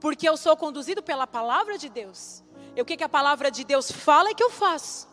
porque 0.00 0.28
eu 0.28 0.36
sou 0.36 0.56
conduzido 0.56 1.00
pela 1.00 1.26
palavra 1.26 1.78
de 1.78 1.88
Deus. 1.88 2.42
E 2.78 2.80
o 2.80 2.84
que, 2.84 2.96
que 2.96 3.02
a 3.02 3.08
palavra 3.08 3.50
de 3.50 3.64
Deus 3.64 3.90
fala 3.90 4.28
é 4.28 4.34
que 4.34 4.44
eu 4.44 4.50
faço. 4.50 5.08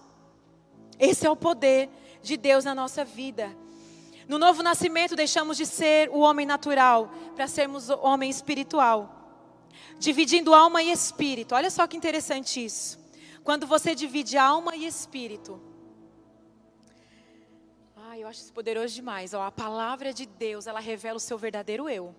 Esse 0.99 1.25
é 1.25 1.32
o 1.32 1.36
poder 1.36 1.89
de 2.21 2.38
Deus 2.38 2.63
na 2.63 2.75
nossa 2.75 3.04
vida. 3.04 3.58
No 4.28 4.38
novo 4.38 4.62
nascimento, 4.62 5.15
deixamos 5.15 5.58
de 5.58 5.65
ser 5.65 6.12
o 6.12 6.19
homem 6.19 6.45
natural 6.45 7.10
para 7.36 7.47
sermos 7.47 7.89
o 7.89 7.97
homem 8.01 8.30
espiritual, 8.30 9.10
dividindo 9.97 10.54
alma 10.54 10.84
e 10.84 10.91
espírito. 10.91 11.56
Olha 11.56 11.71
só 11.71 11.88
que 11.88 11.97
interessante 11.97 12.63
isso. 12.63 12.99
Quando 13.43 13.65
você 13.65 13.95
divide 13.95 14.38
alma 14.38 14.75
e 14.75 14.86
espírito. 14.86 15.60
Ah, 17.95 18.15
eu 18.15 18.28
acho 18.28 18.41
isso 18.41 18.54
poderoso 18.54 18.93
demais. 18.93 19.34
Ó, 19.34 19.41
a 19.41 19.51
palavra 19.51 20.13
de 20.13 20.28
Deus, 20.28 20.67
ela 20.67 20.80
revela 20.80 21.17
o 21.17 21.19
seu 21.19 21.36
verdadeiro 21.36 21.89
eu. 21.89 22.15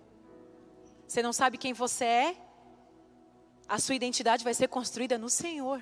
Você 1.07 1.23
não 1.23 1.31
sabe 1.31 1.57
quem 1.57 1.71
você 1.71 2.03
é? 2.03 2.46
A 3.67 3.79
sua 3.79 3.95
identidade 3.95 4.43
vai 4.43 4.53
ser 4.53 4.67
construída 4.67 5.17
no 5.17 5.29
Senhor. 5.29 5.81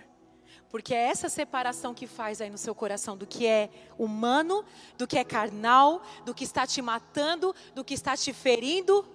Porque 0.69 0.93
é 0.93 1.07
essa 1.07 1.29
separação 1.29 1.93
que 1.93 2.07
faz 2.07 2.41
aí 2.41 2.49
no 2.49 2.57
seu 2.57 2.73
coração 2.73 3.15
do 3.15 3.25
que 3.25 3.45
é 3.45 3.69
humano, 3.97 4.65
do 4.97 5.07
que 5.07 5.17
é 5.17 5.23
carnal, 5.23 6.01
do 6.25 6.33
que 6.33 6.43
está 6.43 6.65
te 6.65 6.81
matando, 6.81 7.55
do 7.73 7.83
que 7.83 7.93
está 7.93 8.17
te 8.17 8.33
ferindo. 8.33 9.07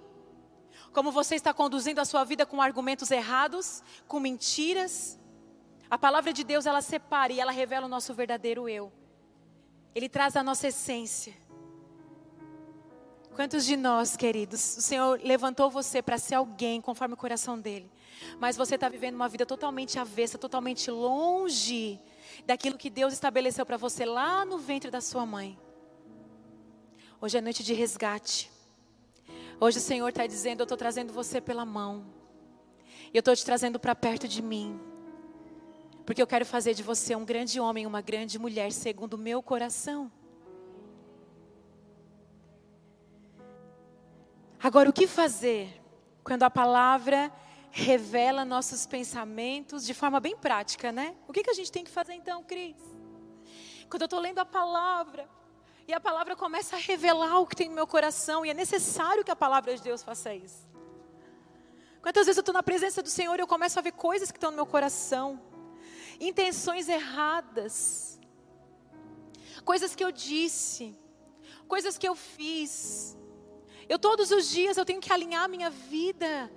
Como 0.93 1.13
você 1.13 1.35
está 1.35 1.53
conduzindo 1.53 2.01
a 2.01 2.05
sua 2.05 2.25
vida 2.25 2.47
com 2.47 2.63
argumentos 2.63 3.11
errados, 3.11 3.83
com 4.09 4.21
mentiras. 4.21 5.19
A 5.91 5.99
palavra 5.99 6.33
de 6.33 6.45
Deus, 6.45 6.67
ela 6.67 6.81
separa 6.81 7.33
e 7.33 7.41
ela 7.41 7.53
revela 7.53 7.87
o 7.87 7.89
nosso 7.89 8.15
verdadeiro 8.15 8.69
eu. 8.69 8.93
Ele 9.95 10.09
traz 10.09 10.37
a 10.37 10.43
nossa 10.43 10.69
essência. 10.69 11.35
Quantos 13.35 13.65
de 13.65 13.77
nós, 13.77 14.17
queridos, 14.17 14.77
o 14.77 14.81
Senhor 14.81 15.21
levantou 15.23 15.71
você 15.71 16.03
para 16.03 16.19
ser 16.19 16.35
alguém 16.35 16.81
conforme 16.81 17.15
o 17.15 17.17
coração 17.17 17.59
dele, 17.59 17.91
mas 18.39 18.57
você 18.57 18.75
está 18.75 18.89
vivendo 18.89 19.15
uma 19.15 19.29
vida 19.29 19.45
totalmente 19.47 19.99
avessa, 19.99 20.39
totalmente 20.39 20.91
longe 20.91 22.01
daquilo 22.47 22.79
que 22.79 22.91
Deus 22.91 23.13
estabeleceu 23.13 23.65
para 23.67 23.77
você 23.77 24.05
lá 24.05 24.45
no 24.45 24.59
ventre 24.59 24.91
da 24.91 25.01
sua 25.01 25.27
mãe. 25.27 25.59
Hoje 27.21 27.39
é 27.39 27.41
noite 27.41 27.63
de 27.63 27.75
resgate. 27.75 28.51
Hoje 29.61 29.79
o 29.79 29.81
Senhor 29.81 30.09
está 30.09 30.27
dizendo: 30.27 30.61
Eu 30.61 30.65
estou 30.65 30.79
trazendo 30.79 31.13
você 31.13 31.41
pela 31.41 31.65
mão, 31.65 32.07
eu 33.13 33.21
estou 33.21 33.37
te 33.37 33.45
trazendo 33.45 33.79
para 33.79 33.95
perto 33.95 34.27
de 34.27 34.41
mim, 34.41 34.81
porque 36.07 36.23
eu 36.23 36.27
quero 36.27 36.47
fazer 36.47 36.75
de 36.75 36.83
você 36.83 37.15
um 37.15 37.25
grande 37.25 37.61
homem, 37.61 37.87
uma 37.87 38.01
grande 38.01 38.39
mulher, 38.39 38.73
segundo 38.73 39.15
o 39.15 39.19
meu 39.19 39.43
coração. 39.43 40.11
Agora, 44.63 44.91
o 44.91 44.93
que 44.93 45.07
fazer 45.07 45.81
quando 46.23 46.43
a 46.43 46.51
palavra 46.51 47.33
revela 47.71 48.45
nossos 48.45 48.87
pensamentos 48.87 49.87
de 49.87 49.95
forma 49.95 50.19
bem 50.21 50.37
prática, 50.37 50.91
né? 50.91 51.15
O 51.29 51.33
que, 51.33 51.43
que 51.43 51.51
a 51.51 51.55
gente 51.55 51.71
tem 51.71 51.85
que 51.85 51.91
fazer 51.91 52.15
então, 52.15 52.43
Cris? 52.43 52.77
Quando 53.89 54.03
eu 54.03 54.07
estou 54.07 54.21
lendo 54.21 54.39
a 54.39 54.45
palavra 54.45 55.29
E 55.89 55.93
a 55.93 55.99
palavra 55.99 56.37
começa 56.37 56.77
a 56.77 56.79
revelar 56.79 57.41
o 57.41 57.47
que 57.47 57.57
tem 57.57 57.69
no 57.69 57.75
meu 57.75 57.87
coração. 57.87 58.47
E 58.47 58.51
é 58.51 58.55
necessário 58.55 59.25
que 59.25 59.31
a 59.31 59.35
palavra 59.35 59.75
de 59.75 59.83
Deus 59.83 60.05
faça 60.05 60.33
isso. 60.33 60.69
Quantas 62.01 62.27
vezes 62.27 62.39
eu 62.39 62.43
estou 62.43 62.53
na 62.53 62.63
presença 62.63 63.03
do 63.03 63.09
Senhor 63.09 63.37
e 63.37 63.43
eu 63.43 63.47
começo 63.47 63.77
a 63.77 63.83
ver 63.83 63.93
coisas 63.93 64.31
que 64.31 64.37
estão 64.39 64.53
no 64.53 64.57
meu 64.57 64.67
coração, 64.67 65.43
intenções 66.21 66.89
erradas, 66.89 68.21
coisas 69.65 69.95
que 69.97 70.05
eu 70.05 70.13
disse, 70.13 70.97
coisas 71.67 71.99
que 71.99 72.07
eu 72.07 72.15
fiz. 72.15 73.17
Eu 73.89 73.99
todos 73.99 74.31
os 74.31 74.49
dias 74.49 74.77
eu 74.77 74.85
tenho 74.85 75.01
que 75.01 75.13
alinhar 75.13 75.49
minha 75.49 75.71
vida, 75.71 76.51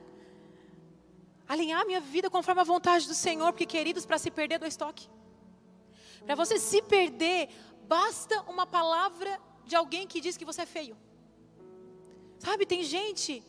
alinhar 1.47 1.86
minha 1.86 1.99
vida 1.99 2.29
conforme 2.29 2.62
a 2.62 2.63
vontade 2.63 3.08
do 3.08 3.13
Senhor, 3.13 3.51
porque 3.51 3.65
queridos, 3.65 4.06
para 4.06 4.17
se 4.17 4.32
perder 4.32 4.60
do 4.60 4.65
estoque, 4.65 5.08
para 6.25 6.36
você 6.36 6.58
se 6.58 6.82
perder, 6.82 7.49
basta 7.88 8.41
uma 8.43 8.65
palavra 8.65 9.39
de 9.65 9.75
alguém 9.75 10.08
que 10.08 10.21
diz 10.21 10.38
que 10.38 10.45
você 10.45 10.62
é 10.62 10.65
feio. 10.65 10.97
Sabe, 12.39 12.65
tem 12.65 12.84
gente 12.84 13.43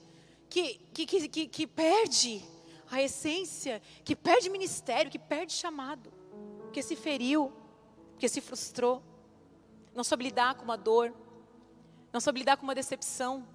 que, 0.49 0.81
que, 0.93 1.07
que, 1.07 1.29
que, 1.29 1.47
que 1.49 1.67
perde 1.67 2.45
a 2.91 3.03
essência, 3.03 3.83
que 4.05 4.15
perde 4.15 4.49
ministério, 4.51 5.11
que 5.11 5.19
perde 5.19 5.53
chamado, 5.53 6.13
que 6.73 6.83
se 6.83 6.95
feriu, 6.95 7.53
que 8.19 8.29
se 8.29 8.41
frustrou, 8.41 9.03
não 9.95 10.05
soube 10.05 10.25
lidar 10.25 10.55
com 10.55 10.65
uma 10.65 10.77
dor, 10.77 11.13
não 12.13 12.21
soube 12.21 12.41
lidar 12.41 12.57
com 12.57 12.65
uma 12.65 12.75
decepção. 12.75 13.47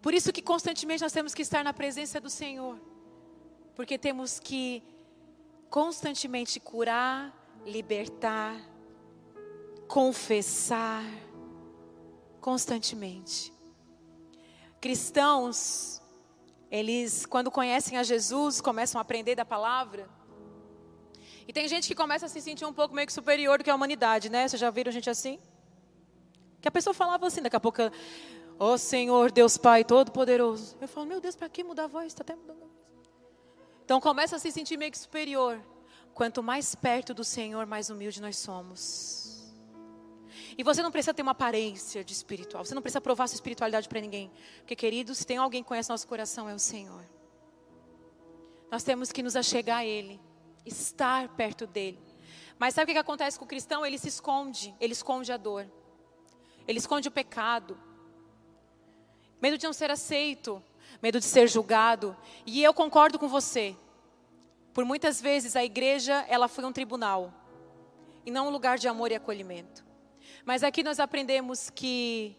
Por 0.00 0.14
isso 0.14 0.32
que 0.32 0.42
constantemente 0.42 1.02
nós 1.02 1.12
temos 1.12 1.34
que 1.34 1.42
estar 1.42 1.62
na 1.62 1.72
presença 1.72 2.20
do 2.20 2.30
Senhor, 2.30 2.80
porque 3.74 3.98
temos 3.98 4.38
que 4.38 4.82
constantemente 5.68 6.58
curar, 6.58 7.32
libertar, 7.66 8.60
confessar, 9.86 11.04
constantemente. 12.40 13.52
Cristãos, 14.80 16.00
eles, 16.70 17.26
quando 17.26 17.50
conhecem 17.50 17.98
a 17.98 18.02
Jesus, 18.02 18.60
começam 18.60 18.98
a 18.98 19.02
aprender 19.02 19.34
da 19.34 19.44
palavra. 19.44 20.08
E 21.46 21.52
tem 21.52 21.68
gente 21.68 21.88
que 21.88 21.94
começa 21.94 22.26
a 22.26 22.28
se 22.28 22.40
sentir 22.40 22.64
um 22.64 22.72
pouco 22.72 22.94
meio 22.94 23.06
que 23.06 23.12
superior 23.12 23.58
do 23.58 23.64
que 23.64 23.70
a 23.70 23.74
humanidade, 23.74 24.30
né? 24.30 24.48
Vocês 24.48 24.60
já 24.60 24.70
viram 24.70 24.92
gente 24.92 25.10
assim? 25.10 25.38
Que 26.60 26.68
a 26.68 26.70
pessoa 26.70 26.94
falava 26.94 27.26
assim, 27.26 27.42
daqui 27.42 27.56
a 27.56 27.60
pouco, 27.60 27.82
ó 28.60 28.74
oh, 28.74 28.78
Senhor, 28.78 29.32
Deus 29.32 29.56
Pai 29.56 29.82
Todo-Poderoso. 29.82 30.76
Eu 30.78 30.86
falo, 30.86 31.06
meu 31.06 31.18
Deus, 31.18 31.34
para 31.34 31.48
que 31.48 31.64
mudar 31.64 31.84
a 31.84 31.86
voz? 31.86 32.08
Está 32.08 32.22
até 32.22 32.36
mudando 32.36 32.62
a 32.62 32.66
voz. 32.66 32.70
Então 33.82 33.98
começa 33.98 34.36
a 34.36 34.38
se 34.38 34.52
sentir 34.52 34.76
meio 34.76 34.92
que 34.92 34.98
superior. 34.98 35.58
Quanto 36.12 36.42
mais 36.42 36.74
perto 36.74 37.14
do 37.14 37.24
Senhor, 37.24 37.64
mais 37.64 37.88
humilde 37.88 38.20
nós 38.20 38.36
somos. 38.36 39.50
E 40.58 40.62
você 40.62 40.82
não 40.82 40.90
precisa 40.90 41.14
ter 41.14 41.22
uma 41.22 41.30
aparência 41.30 42.04
de 42.04 42.12
espiritual. 42.12 42.62
Você 42.62 42.74
não 42.74 42.82
precisa 42.82 43.00
provar 43.00 43.28
sua 43.28 43.36
espiritualidade 43.36 43.88
para 43.88 43.98
ninguém. 43.98 44.30
Porque, 44.58 44.76
queridos, 44.76 45.16
se 45.16 45.26
tem 45.26 45.38
alguém 45.38 45.62
que 45.62 45.68
conhece 45.68 45.88
nosso 45.88 46.06
coração, 46.06 46.46
é 46.46 46.54
o 46.54 46.58
Senhor. 46.58 47.02
Nós 48.70 48.82
temos 48.82 49.10
que 49.10 49.22
nos 49.22 49.36
achegar 49.36 49.78
a 49.78 49.86
Ele, 49.86 50.20
estar 50.66 51.30
perto 51.30 51.66
dEle. 51.66 51.98
Mas 52.58 52.74
sabe 52.74 52.92
o 52.92 52.94
que 52.94 53.00
acontece 53.00 53.38
com 53.38 53.46
o 53.46 53.48
cristão? 53.48 53.86
Ele 53.86 53.96
se 53.96 54.08
esconde, 54.08 54.74
ele 54.78 54.92
esconde 54.92 55.32
a 55.32 55.38
dor, 55.38 55.66
ele 56.68 56.78
esconde 56.78 57.08
o 57.08 57.10
pecado, 57.10 57.76
medo 59.40 59.56
de 59.56 59.66
não 59.66 59.72
ser 59.72 59.90
aceito, 59.90 60.62
medo 61.02 61.18
de 61.18 61.24
ser 61.24 61.48
julgado. 61.48 62.16
E 62.46 62.62
eu 62.62 62.74
concordo 62.74 63.18
com 63.18 63.28
você. 63.28 63.76
Por 64.72 64.84
muitas 64.84 65.20
vezes 65.20 65.56
a 65.56 65.64
igreja 65.64 66.24
ela 66.28 66.48
foi 66.48 66.64
um 66.64 66.72
tribunal 66.72 67.32
e 68.24 68.30
não 68.30 68.48
um 68.48 68.50
lugar 68.50 68.78
de 68.78 68.88
amor 68.88 69.10
e 69.10 69.14
acolhimento. 69.14 69.84
Mas 70.44 70.62
aqui 70.62 70.82
nós 70.82 71.00
aprendemos 71.00 71.70
que 71.70 72.36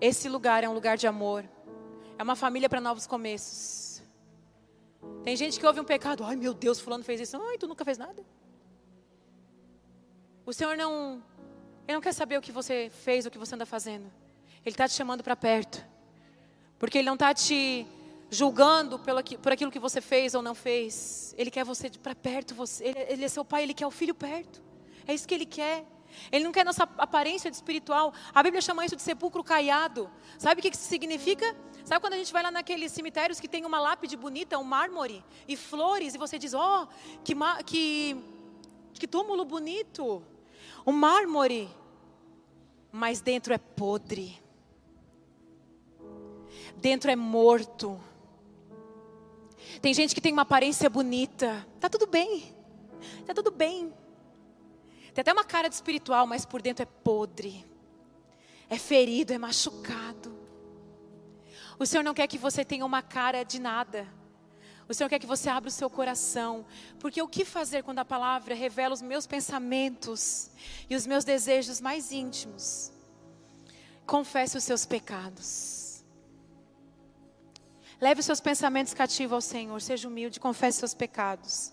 esse 0.00 0.28
lugar 0.28 0.64
é 0.64 0.68
um 0.68 0.72
lugar 0.72 0.96
de 0.96 1.06
amor. 1.06 1.44
É 2.18 2.22
uma 2.22 2.36
família 2.36 2.68
para 2.68 2.80
novos 2.80 3.06
começos. 3.06 4.02
Tem 5.22 5.36
gente 5.36 5.58
que 5.60 5.66
ouve 5.66 5.80
um 5.80 5.84
pecado, 5.84 6.24
ai 6.24 6.36
meu 6.36 6.52
Deus, 6.52 6.80
fulano 6.80 7.04
fez 7.04 7.20
isso. 7.20 7.40
Ai, 7.40 7.58
tu 7.58 7.68
nunca 7.68 7.84
fez 7.84 7.98
nada. 7.98 8.24
O 10.44 10.52
Senhor 10.52 10.76
não, 10.76 11.22
Ele 11.86 11.94
não 11.94 12.00
quer 12.00 12.12
saber 12.12 12.38
o 12.38 12.42
que 12.42 12.50
você 12.50 12.90
fez, 12.90 13.26
o 13.26 13.30
que 13.30 13.38
você 13.38 13.54
anda 13.54 13.66
fazendo. 13.66 14.10
Ele 14.64 14.74
está 14.74 14.88
te 14.88 14.94
chamando 14.94 15.22
para 15.22 15.36
perto. 15.36 15.84
Porque 16.78 16.98
Ele 16.98 17.06
não 17.06 17.14
está 17.14 17.34
te 17.34 17.86
julgando 18.30 18.98
por 18.98 19.52
aquilo 19.52 19.70
que 19.70 19.78
você 19.78 20.00
fez 20.00 20.34
ou 20.34 20.42
não 20.42 20.54
fez. 20.54 21.34
Ele 21.36 21.50
quer 21.50 21.64
você 21.64 21.90
para 21.90 22.14
perto. 22.14 22.54
Você, 22.54 22.84
ele, 22.84 22.98
ele 23.08 23.24
é 23.24 23.28
seu 23.28 23.44
pai, 23.44 23.62
Ele 23.62 23.74
quer 23.74 23.86
o 23.86 23.90
filho 23.90 24.14
perto. 24.14 24.62
É 25.06 25.14
isso 25.14 25.26
que 25.26 25.34
Ele 25.34 25.46
quer. 25.46 25.84
Ele 26.32 26.44
não 26.44 26.52
quer 26.52 26.64
nossa 26.64 26.84
aparência 26.98 27.50
de 27.50 27.56
espiritual. 27.56 28.12
A 28.34 28.42
Bíblia 28.42 28.60
chama 28.60 28.84
isso 28.84 28.96
de 28.96 29.02
sepulcro 29.02 29.42
caiado. 29.44 30.10
Sabe 30.38 30.60
o 30.60 30.62
que 30.62 30.74
isso 30.74 30.88
significa? 30.88 31.56
Sabe 31.84 32.00
quando 32.00 32.14
a 32.14 32.16
gente 32.16 32.32
vai 32.32 32.42
lá 32.42 32.50
naqueles 32.50 32.92
cemitérios 32.92 33.40
que 33.40 33.48
tem 33.48 33.64
uma 33.64 33.80
lápide 33.80 34.16
bonita, 34.16 34.58
um 34.58 34.64
mármore 34.64 35.24
e 35.46 35.56
flores, 35.56 36.14
e 36.14 36.18
você 36.18 36.38
diz: 36.38 36.52
Oh, 36.54 36.86
que, 37.24 37.34
que, 37.64 38.16
que 38.94 39.06
túmulo 39.06 39.44
bonito! 39.44 40.22
Um 40.86 40.92
mármore, 40.92 41.68
mas 42.92 43.20
dentro 43.20 43.52
é 43.52 43.58
podre, 43.58 44.38
dentro 46.80 47.10
é 47.10 47.16
morto. 47.16 48.00
Tem 49.80 49.92
gente 49.92 50.14
que 50.14 50.20
tem 50.20 50.32
uma 50.32 50.42
aparência 50.42 50.88
bonita, 50.88 51.66
tá 51.78 51.88
tudo 51.88 52.06
bem, 52.06 52.54
tá 53.26 53.34
tudo 53.34 53.50
bem. 53.50 53.92
Tem 55.12 55.22
até 55.22 55.32
uma 55.32 55.44
cara 55.44 55.68
de 55.68 55.74
espiritual, 55.74 56.26
mas 56.26 56.44
por 56.44 56.62
dentro 56.62 56.82
é 56.82 56.86
podre. 56.86 57.64
É 58.70 58.78
ferido, 58.78 59.32
é 59.32 59.38
machucado. 59.38 60.36
O 61.78 61.86
Senhor 61.86 62.02
não 62.02 62.14
quer 62.14 62.26
que 62.26 62.38
você 62.38 62.64
tenha 62.64 62.84
uma 62.84 63.02
cara 63.02 63.42
de 63.42 63.58
nada. 63.60 64.06
O 64.88 64.94
Senhor 64.94 65.08
quer 65.08 65.18
que 65.18 65.26
você 65.26 65.48
abra 65.48 65.68
o 65.68 65.72
seu 65.72 65.88
coração. 65.90 66.64
Porque 66.98 67.20
o 67.20 67.28
que 67.28 67.44
fazer 67.44 67.82
quando 67.82 67.98
a 67.98 68.04
palavra 68.04 68.54
revela 68.54 68.94
os 68.94 69.02
meus 69.02 69.26
pensamentos 69.26 70.50
e 70.88 70.96
os 70.96 71.06
meus 71.06 71.24
desejos 71.24 71.80
mais 71.80 72.10
íntimos? 72.10 72.92
Confesse 74.06 74.56
os 74.56 74.64
seus 74.64 74.86
pecados. 74.86 75.77
Leve 78.00 78.20
os 78.20 78.26
seus 78.26 78.40
pensamentos 78.40 78.94
cativos 78.94 79.32
ao 79.34 79.40
Senhor. 79.40 79.80
Seja 79.80 80.06
humilde, 80.08 80.38
confesse 80.38 80.78
seus 80.78 80.94
pecados. 80.94 81.72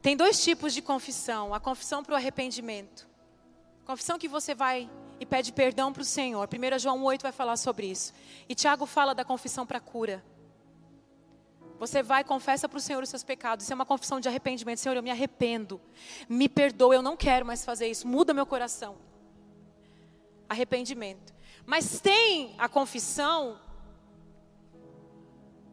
Tem 0.00 0.16
dois 0.16 0.42
tipos 0.42 0.72
de 0.72 0.80
confissão: 0.80 1.52
a 1.52 1.60
confissão 1.60 2.02
para 2.02 2.12
o 2.12 2.16
arrependimento. 2.16 3.08
Confissão 3.84 4.18
que 4.18 4.28
você 4.28 4.54
vai 4.54 4.88
e 5.18 5.26
pede 5.26 5.52
perdão 5.52 5.92
para 5.92 6.02
o 6.02 6.04
Senhor. 6.04 6.46
1 6.46 6.78
João 6.78 7.02
8 7.02 7.22
vai 7.22 7.32
falar 7.32 7.56
sobre 7.56 7.86
isso. 7.86 8.12
E 8.48 8.54
Tiago 8.54 8.86
fala 8.86 9.14
da 9.14 9.24
confissão 9.24 9.66
para 9.66 9.80
cura. 9.80 10.22
Você 11.78 12.02
vai 12.02 12.24
confessa 12.24 12.68
para 12.68 12.76
o 12.76 12.80
Senhor 12.80 13.02
os 13.02 13.08
seus 13.08 13.22
pecados. 13.22 13.64
Isso 13.64 13.72
é 13.72 13.74
uma 13.74 13.86
confissão 13.86 14.20
de 14.20 14.28
arrependimento. 14.28 14.78
Senhor, 14.78 14.96
eu 14.96 15.02
me 15.02 15.10
arrependo. 15.10 15.80
Me 16.28 16.48
perdoa, 16.48 16.94
eu 16.94 17.02
não 17.02 17.16
quero 17.16 17.46
mais 17.46 17.64
fazer 17.64 17.88
isso. 17.88 18.06
Muda 18.06 18.34
meu 18.34 18.44
coração. 18.44 18.96
Arrependimento. 20.48 21.32
Mas 21.64 22.00
tem 22.00 22.54
a 22.58 22.68
confissão. 22.68 23.58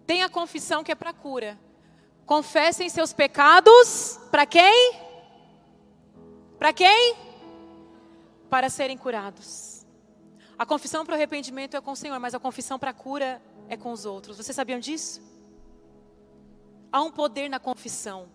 Tem 0.05 0.23
a 0.23 0.29
confissão 0.29 0.83
que 0.83 0.91
é 0.91 0.95
para 0.95 1.13
cura. 1.13 1.59
Confessem 2.25 2.89
seus 2.89 3.13
pecados 3.13 4.19
para 4.31 4.45
quem? 4.45 4.93
Para 6.57 6.73
quem? 6.73 7.15
Para 8.49 8.69
serem 8.69 8.97
curados. 8.97 9.85
A 10.57 10.65
confissão 10.65 11.05
para 11.05 11.13
o 11.13 11.15
arrependimento 11.15 11.75
é 11.75 11.81
com 11.81 11.91
o 11.91 11.95
Senhor, 11.95 12.19
mas 12.19 12.33
a 12.33 12.39
confissão 12.39 12.79
para 12.79 12.91
a 12.91 12.93
cura 12.93 13.41
é 13.67 13.75
com 13.75 13.91
os 13.91 14.05
outros. 14.05 14.37
Vocês 14.37 14.55
sabiam 14.55 14.79
disso? 14.79 15.21
Há 16.91 17.01
um 17.01 17.11
poder 17.11 17.49
na 17.49 17.59
confissão. 17.59 18.29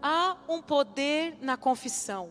Há 0.00 0.36
um 0.48 0.62
poder 0.62 1.36
na 1.40 1.56
confissão. 1.56 2.30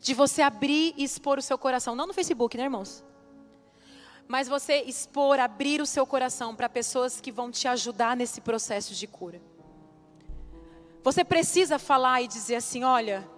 De 0.00 0.14
você 0.14 0.42
abrir 0.42 0.94
e 0.96 1.04
expor 1.04 1.38
o 1.38 1.42
seu 1.42 1.58
coração. 1.58 1.94
Não 1.94 2.06
no 2.06 2.14
Facebook, 2.14 2.56
né, 2.56 2.64
irmãos? 2.64 3.04
Mas 4.28 4.48
você 4.48 4.82
expor, 4.82 5.38
abrir 5.38 5.80
o 5.80 5.86
seu 5.86 6.06
coração 6.06 6.54
para 6.54 6.68
pessoas 6.68 7.20
que 7.20 7.30
vão 7.30 7.50
te 7.50 7.68
ajudar 7.68 8.16
nesse 8.16 8.40
processo 8.40 8.94
de 8.94 9.06
cura. 9.06 9.40
Você 11.02 11.24
precisa 11.24 11.78
falar 11.78 12.22
e 12.22 12.28
dizer 12.28 12.56
assim: 12.56 12.82
olha, 12.82 13.28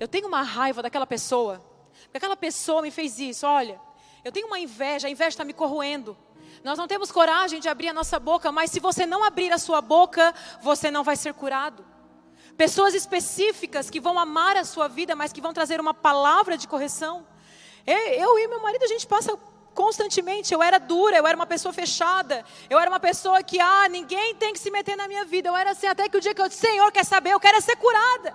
eu 0.00 0.08
tenho 0.08 0.26
uma 0.26 0.42
raiva 0.42 0.82
daquela 0.82 1.06
pessoa, 1.06 1.64
porque 2.04 2.16
aquela 2.16 2.36
pessoa 2.36 2.82
me 2.82 2.90
fez 2.90 3.18
isso, 3.18 3.46
olha, 3.46 3.80
eu 4.24 4.32
tenho 4.32 4.46
uma 4.46 4.58
inveja, 4.58 5.06
a 5.06 5.10
inveja 5.10 5.28
está 5.28 5.44
me 5.44 5.52
corroendo. 5.52 6.16
Nós 6.62 6.78
não 6.78 6.88
temos 6.88 7.12
coragem 7.12 7.60
de 7.60 7.68
abrir 7.68 7.88
a 7.88 7.92
nossa 7.92 8.18
boca, 8.18 8.50
mas 8.50 8.70
se 8.70 8.80
você 8.80 9.04
não 9.04 9.22
abrir 9.22 9.52
a 9.52 9.58
sua 9.58 9.80
boca, 9.80 10.34
você 10.62 10.90
não 10.90 11.04
vai 11.04 11.14
ser 11.14 11.34
curado. 11.34 11.84
Pessoas 12.56 12.94
específicas 12.94 13.90
que 13.90 14.00
vão 14.00 14.18
amar 14.18 14.56
a 14.56 14.64
sua 14.64 14.88
vida, 14.88 15.14
mas 15.14 15.32
que 15.32 15.40
vão 15.40 15.52
trazer 15.52 15.80
uma 15.80 15.92
palavra 15.92 16.56
de 16.56 16.66
correção. 16.66 17.26
Eu 17.86 18.38
e 18.38 18.48
meu 18.48 18.62
marido, 18.62 18.84
a 18.84 18.88
gente 18.88 19.06
passa 19.06 19.36
constantemente. 19.74 20.54
Eu 20.54 20.62
era 20.62 20.78
dura, 20.78 21.16
eu 21.16 21.26
era 21.26 21.36
uma 21.36 21.46
pessoa 21.46 21.72
fechada. 21.72 22.44
Eu 22.70 22.78
era 22.78 22.88
uma 22.88 23.00
pessoa 23.00 23.42
que, 23.42 23.60
ah, 23.60 23.88
ninguém 23.88 24.34
tem 24.36 24.52
que 24.52 24.58
se 24.58 24.70
meter 24.70 24.96
na 24.96 25.06
minha 25.08 25.24
vida. 25.24 25.48
Eu 25.48 25.56
era 25.56 25.72
assim 25.72 25.86
até 25.86 26.08
que 26.08 26.16
o 26.16 26.20
dia 26.20 26.34
que 26.34 26.40
eu 26.40 26.48
disse, 26.48 26.60
Senhor, 26.60 26.90
quer 26.92 27.04
saber? 27.04 27.30
Eu 27.30 27.40
quero 27.40 27.58
é 27.58 27.60
ser 27.60 27.76
curada. 27.76 28.34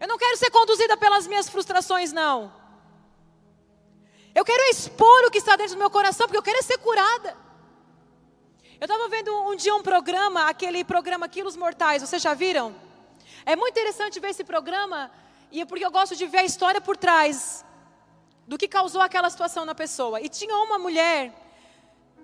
Eu 0.00 0.06
não 0.06 0.18
quero 0.18 0.36
ser 0.36 0.50
conduzida 0.50 0.96
pelas 0.96 1.26
minhas 1.26 1.48
frustrações, 1.48 2.12
não. 2.12 2.52
Eu 4.34 4.44
quero 4.44 4.62
expor 4.70 5.24
o 5.24 5.30
que 5.30 5.38
está 5.38 5.56
dentro 5.56 5.74
do 5.74 5.78
meu 5.78 5.90
coração, 5.90 6.26
porque 6.26 6.38
eu 6.38 6.42
quero 6.42 6.62
ser 6.62 6.78
curada. 6.78 7.36
Eu 8.80 8.84
estava 8.84 9.08
vendo 9.08 9.34
um 9.50 9.56
dia 9.56 9.74
um 9.74 9.82
programa, 9.82 10.48
aquele 10.48 10.84
programa 10.84 11.28
Quilos 11.28 11.56
Mortais, 11.56 12.00
vocês 12.00 12.22
já 12.22 12.34
viram? 12.34 12.76
É 13.44 13.56
muito 13.56 13.76
interessante 13.76 14.20
ver 14.20 14.30
esse 14.30 14.44
programa, 14.44 15.10
e 15.50 15.62
é 15.62 15.64
porque 15.64 15.84
eu 15.84 15.90
gosto 15.90 16.14
de 16.14 16.26
ver 16.26 16.38
a 16.38 16.44
história 16.44 16.80
por 16.80 16.96
trás 16.96 17.64
do 18.48 18.56
que 18.56 18.66
causou 18.66 19.02
aquela 19.02 19.28
situação 19.28 19.66
na 19.66 19.74
pessoa. 19.74 20.22
E 20.22 20.28
tinha 20.28 20.56
uma 20.56 20.78
mulher, 20.78 21.34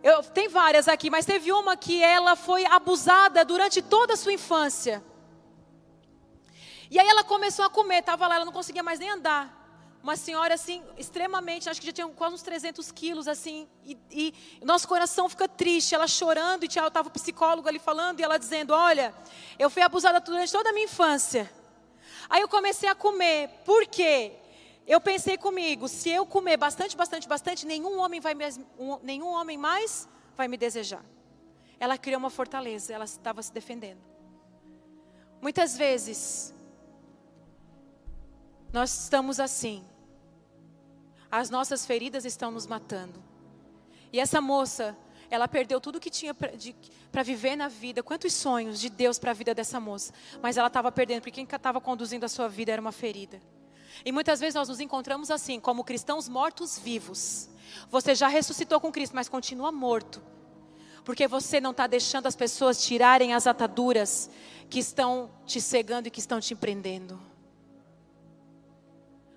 eu, 0.03 0.23
tem 0.23 0.49
várias 0.49 0.89
aqui, 0.89 1.11
mas 1.11 1.27
teve 1.27 1.53
uma 1.53 1.77
que 1.77 2.03
ela 2.03 2.35
foi 2.35 2.65
abusada 2.65 3.45
durante 3.45 3.83
toda 3.83 4.15
a 4.15 4.17
sua 4.17 4.33
infância. 4.33 5.05
E 6.91 6.99
aí 6.99 7.07
ela 7.07 7.23
começou 7.23 7.63
a 7.63 7.69
comer, 7.69 7.99
estava 7.99 8.27
lá, 8.27 8.37
ela 8.37 8.45
não 8.47 8.53
conseguia 8.53 8.83
mais 8.83 8.99
nem 8.99 9.11
andar. 9.11 9.63
Uma 10.03 10.17
senhora 10.17 10.55
assim, 10.55 10.83
extremamente, 10.97 11.69
acho 11.69 11.81
que 11.81 11.87
já 11.87 11.93
tinha 11.93 12.09
quase 12.09 12.35
uns 12.35 12.43
300 12.43 12.91
quilos, 12.91 13.29
assim, 13.29 13.69
e, 13.85 13.99
e 14.11 14.35
nosso 14.65 14.89
coração 14.89 15.29
fica 15.29 15.47
triste, 15.47 15.95
ela 15.95 16.07
chorando, 16.07 16.65
e 16.65 16.67
estava 16.67 17.09
o 17.09 17.11
psicólogo 17.11 17.69
ali 17.69 17.79
falando, 17.79 18.21
e 18.21 18.23
ela 18.23 18.39
dizendo: 18.39 18.73
Olha, 18.73 19.15
eu 19.59 19.69
fui 19.69 19.83
abusada 19.83 20.21
durante 20.21 20.53
toda 20.53 20.71
a 20.71 20.73
minha 20.73 20.85
infância. 20.85 21.51
Aí 22.31 22.41
eu 22.41 22.49
comecei 22.49 22.89
a 22.89 22.95
comer, 22.95 23.49
por 23.65 23.87
quê? 23.87 24.44
Eu 24.87 25.01
pensei 25.01 25.39
comigo, 25.39 25.89
se 25.89 26.11
eu 26.11 26.27
comer 26.27 26.57
bastante, 26.57 26.97
bastante, 26.97 27.27
bastante, 27.27 27.67
nenhum 27.67 27.99
homem, 27.99 28.21
vai 28.21 28.35
me, 28.35 28.45
um, 28.79 28.99
nenhum 29.03 29.29
homem 29.29 29.57
mais 29.57 30.09
vai 30.37 30.47
me 30.47 30.57
desejar. 30.57 31.05
Ela 31.81 31.97
criou 31.97 32.19
uma 32.19 32.31
fortaleza, 32.31 32.93
ela 32.93 33.05
estava 33.05 33.43
se 33.43 33.53
defendendo. 33.53 34.01
Muitas 35.41 35.77
vezes, 35.77 36.55
nós 38.73 39.05
estamos 39.05 39.41
assim. 39.41 39.85
As 41.31 41.49
nossas 41.51 41.87
feridas 41.87 42.25
estão 42.25 42.51
nos 42.51 42.67
matando. 42.67 43.23
E 44.13 44.21
essa 44.21 44.41
moça, 44.41 44.97
ela 45.31 45.49
perdeu 45.49 45.81
tudo 45.81 45.99
que 45.99 46.11
tinha 46.11 46.35
para 46.35 47.23
viver 47.23 47.57
na 47.57 47.69
vida. 47.69 48.03
Quantos 48.03 48.33
sonhos 48.33 48.79
de 48.79 48.89
Deus 48.89 49.19
para 49.19 49.31
a 49.31 49.35
vida 49.35 49.55
dessa 49.55 49.81
moça. 49.81 50.13
Mas 50.43 50.57
ela 50.57 50.69
estava 50.69 50.93
perdendo, 50.93 51.21
porque 51.21 51.33
quem 51.33 51.45
estava 51.45 51.81
conduzindo 51.81 52.25
a 52.25 52.29
sua 52.29 52.49
vida 52.49 52.71
era 52.71 52.81
uma 52.81 52.93
ferida. 52.93 53.41
E 54.03 54.11
muitas 54.11 54.41
vezes 54.41 54.55
nós 54.55 54.69
nos 54.69 54.81
encontramos 54.81 55.31
assim, 55.31 55.61
como 55.61 55.85
cristãos 55.85 56.29
mortos-vivos. 56.29 57.49
Você 57.91 58.15
já 58.15 58.29
ressuscitou 58.29 58.81
com 58.81 58.91
Cristo, 58.91 59.15
mas 59.15 59.29
continua 59.29 59.71
morto. 59.71 60.23
Porque 61.05 61.29
você 61.29 61.61
não 61.61 61.73
está 61.73 61.87
deixando 61.87 62.27
as 62.27 62.35
pessoas 62.35 62.83
tirarem 62.83 63.35
as 63.35 63.47
ataduras 63.47 64.31
que 64.71 64.79
estão 64.79 65.31
te 65.45 65.61
cegando 65.61 66.09
e 66.09 66.11
que 66.11 66.21
estão 66.21 66.41
te 66.41 66.55
prendendo. 66.55 67.21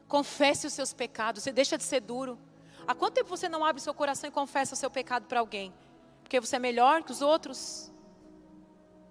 Confesse 0.08 0.66
os 0.66 0.74
seus 0.74 0.94
pecados. 0.94 1.44
Você 1.44 1.52
deixa 1.52 1.78
de 1.78 1.84
ser 1.84 2.00
duro. 2.00 2.40
Há 2.88 2.96
quanto 2.96 3.16
tempo 3.16 3.30
você 3.30 3.50
não 3.50 3.66
abre 3.66 3.82
seu 3.82 3.94
coração 3.94 4.30
e 4.30 4.32
confessa 4.32 4.74
o 4.74 4.78
seu 4.78 4.90
pecado 4.90 5.26
para 5.28 5.42
alguém? 5.42 5.74
Porque 6.24 6.40
você 6.40 6.56
é 6.56 6.60
melhor 6.60 7.04
que 7.04 7.12
os 7.12 7.22
outros? 7.22 7.92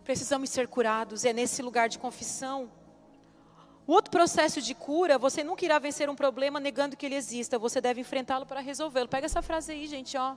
Precisamos 0.03 0.49
ser 0.49 0.67
curados. 0.67 1.27
É 1.27 1.33
nesse 1.35 1.61
lugar 1.61 1.91
de 1.91 1.99
confissão. 1.99 2.71
O 3.87 3.93
outro 3.93 4.11
processo 4.11 4.61
de 4.61 4.75
cura, 4.75 5.17
você 5.17 5.45
nunca 5.45 5.65
irá 5.65 5.79
vencer 5.79 6.11
um 6.11 6.17
problema 6.17 6.59
negando 6.59 6.97
que 6.97 7.07
ele 7.07 7.15
exista. 7.15 7.59
Você 7.59 7.81
deve 7.81 8.01
enfrentá-lo 8.01 8.45
para 8.45 8.61
resolvê-lo. 8.61 9.09
Pega 9.09 9.27
essa 9.27 9.41
frase 9.41 9.73
aí, 9.73 9.87
gente, 9.87 10.17
ó. 10.17 10.37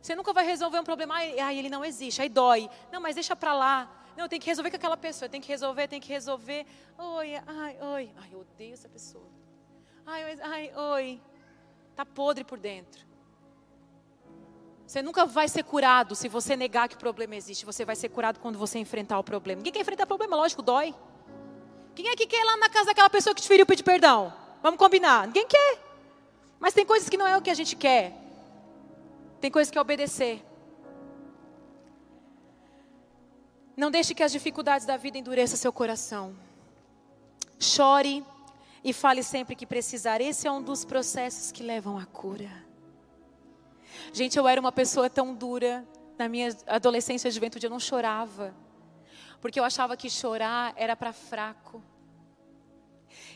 Você 0.00 0.14
nunca 0.14 0.32
vai 0.32 0.46
resolver 0.46 0.78
um 0.78 0.84
problema, 0.84 1.16
ai, 1.16 1.58
ele 1.58 1.68
não 1.68 1.84
existe, 1.84 2.22
aí 2.22 2.28
dói. 2.28 2.70
Não, 2.92 3.00
mas 3.00 3.16
deixa 3.16 3.34
para 3.34 3.52
lá. 3.52 3.90
Não, 4.16 4.28
tem 4.28 4.38
que 4.38 4.46
resolver 4.46 4.70
com 4.70 4.76
aquela 4.76 4.96
pessoa, 4.96 5.28
tem 5.28 5.40
que 5.40 5.48
resolver, 5.48 5.88
tem 5.88 6.00
que 6.00 6.08
resolver. 6.08 6.64
Oi, 6.96 7.34
ai, 7.44 7.76
oi. 7.80 8.10
Ai, 8.16 8.28
eu 8.32 8.40
odeio 8.40 8.72
essa 8.72 8.88
pessoa. 8.88 9.26
Ai, 10.06 10.38
ai, 10.42 10.72
oi. 10.76 11.20
Tá 11.96 12.06
podre 12.06 12.44
por 12.44 12.58
dentro. 12.58 13.04
Você 14.86 15.02
nunca 15.02 15.26
vai 15.26 15.48
ser 15.48 15.64
curado 15.64 16.14
se 16.14 16.28
você 16.28 16.54
negar 16.54 16.88
que 16.88 16.94
o 16.94 16.98
problema 16.98 17.34
existe. 17.34 17.66
Você 17.66 17.84
vai 17.84 17.96
ser 17.96 18.08
curado 18.10 18.38
quando 18.38 18.56
você 18.56 18.78
enfrentar 18.78 19.18
o 19.18 19.24
problema. 19.24 19.58
Ninguém 19.58 19.72
quer 19.72 19.80
enfrentar 19.80 20.04
o 20.04 20.06
problema, 20.06 20.36
lógico, 20.36 20.62
dói. 20.62 20.94
Quem 21.96 22.08
é 22.08 22.14
que 22.14 22.26
quer 22.26 22.42
ir 22.42 22.44
lá 22.44 22.58
na 22.58 22.68
casa 22.68 22.88
daquela 22.88 23.08
pessoa 23.08 23.34
que 23.34 23.40
te 23.40 23.48
feriu 23.48 23.64
pedir 23.64 23.82
perdão? 23.82 24.30
Vamos 24.62 24.78
combinar. 24.78 25.26
Ninguém 25.26 25.46
quer. 25.46 25.78
Mas 26.60 26.74
tem 26.74 26.84
coisas 26.84 27.08
que 27.08 27.16
não 27.16 27.26
é 27.26 27.34
o 27.38 27.40
que 27.40 27.48
a 27.48 27.54
gente 27.54 27.74
quer. 27.74 28.12
Tem 29.40 29.50
coisas 29.50 29.70
que 29.70 29.78
é 29.78 29.80
obedecer. 29.80 30.44
Não 33.74 33.90
deixe 33.90 34.14
que 34.14 34.22
as 34.22 34.30
dificuldades 34.30 34.86
da 34.86 34.98
vida 34.98 35.16
endureçam 35.16 35.56
seu 35.56 35.72
coração. 35.72 36.36
Chore 37.58 38.22
e 38.84 38.92
fale 38.92 39.22
sempre 39.22 39.56
que 39.56 39.64
precisar. 39.64 40.20
Esse 40.20 40.46
é 40.46 40.52
um 40.52 40.60
dos 40.60 40.84
processos 40.84 41.50
que 41.50 41.62
levam 41.62 41.96
à 41.96 42.04
cura. 42.04 42.50
Gente, 44.12 44.38
eu 44.38 44.46
era 44.46 44.60
uma 44.60 44.72
pessoa 44.72 45.08
tão 45.08 45.34
dura. 45.34 45.82
Na 46.18 46.28
minha 46.28 46.54
adolescência 46.66 47.28
e 47.28 47.30
juventude 47.30 47.64
eu 47.64 47.70
não 47.70 47.80
chorava. 47.80 48.54
Porque 49.40 49.58
eu 49.58 49.64
achava 49.64 49.96
que 49.96 50.08
chorar 50.08 50.72
era 50.76 50.96
para 50.96 51.12
fraco. 51.12 51.82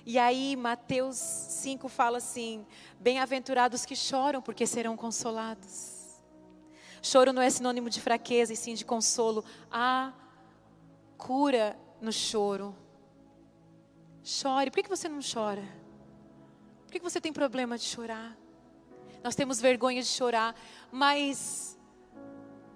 E 0.04 0.18
aí 0.18 0.56
Mateus 0.56 1.16
5 1.16 1.88
fala 1.88 2.18
assim: 2.18 2.66
Bem-aventurados 2.98 3.84
que 3.84 3.94
choram, 3.94 4.40
porque 4.40 4.66
serão 4.66 4.96
consolados. 4.96 5.98
Choro 7.02 7.32
não 7.32 7.40
é 7.40 7.48
sinônimo 7.48 7.88
de 7.88 8.00
fraqueza, 8.00 8.52
e 8.52 8.56
sim 8.56 8.74
de 8.74 8.84
consolo. 8.84 9.44
Há 9.70 10.12
cura 11.16 11.78
no 12.00 12.12
choro. 12.12 12.74
Chore. 14.22 14.70
Por 14.70 14.82
que 14.82 14.88
você 14.88 15.08
não 15.08 15.20
chora? 15.20 15.64
Por 16.86 16.92
que 16.92 17.00
você 17.00 17.20
tem 17.20 17.32
problema 17.32 17.78
de 17.78 17.84
chorar? 17.84 18.36
Nós 19.22 19.34
temos 19.34 19.60
vergonha 19.60 20.02
de 20.02 20.08
chorar, 20.08 20.54
mas 20.90 21.78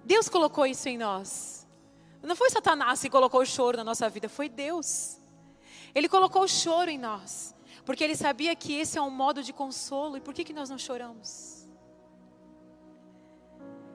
Deus 0.03 0.29
colocou 0.29 0.65
isso 0.65 0.87
em 0.87 0.97
nós. 0.97 1.64
Não 2.25 2.35
foi 2.35 2.49
Satanás 2.49 3.01
que 3.01 3.09
colocou 3.09 3.41
o 3.41 3.45
choro 3.45 3.77
na 3.77 3.83
nossa 3.83 4.09
vida, 4.09 4.27
foi 4.27 4.49
Deus. 4.49 5.21
Ele 5.93 6.09
colocou 6.09 6.43
o 6.43 6.47
choro 6.47 6.89
em 6.89 6.97
nós, 6.97 7.55
porque 7.85 8.03
ele 8.03 8.15
sabia 8.15 8.55
que 8.55 8.73
esse 8.73 8.97
é 8.97 9.01
um 9.01 9.11
modo 9.11 9.43
de 9.43 9.53
consolo. 9.53 10.17
E 10.17 10.21
por 10.21 10.33
que, 10.33 10.43
que 10.43 10.53
nós 10.53 10.69
não 10.69 10.77
choramos? 10.77 11.65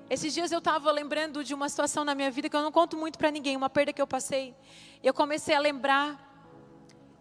Esses 0.08 0.32
dias 0.32 0.50
eu 0.50 0.58
estava 0.58 0.90
lembrando 0.90 1.44
de 1.44 1.54
uma 1.54 1.68
situação 1.68 2.04
na 2.04 2.14
minha 2.14 2.30
vida 2.30 2.48
que 2.48 2.56
eu 2.56 2.62
não 2.62 2.72
conto 2.72 2.96
muito 2.96 3.18
para 3.18 3.30
ninguém, 3.30 3.56
uma 3.56 3.70
perda 3.70 3.92
que 3.92 4.02
eu 4.02 4.06
passei. 4.06 4.54
E 5.02 5.06
eu 5.06 5.14
comecei 5.14 5.54
a 5.54 5.60
lembrar. 5.60 6.28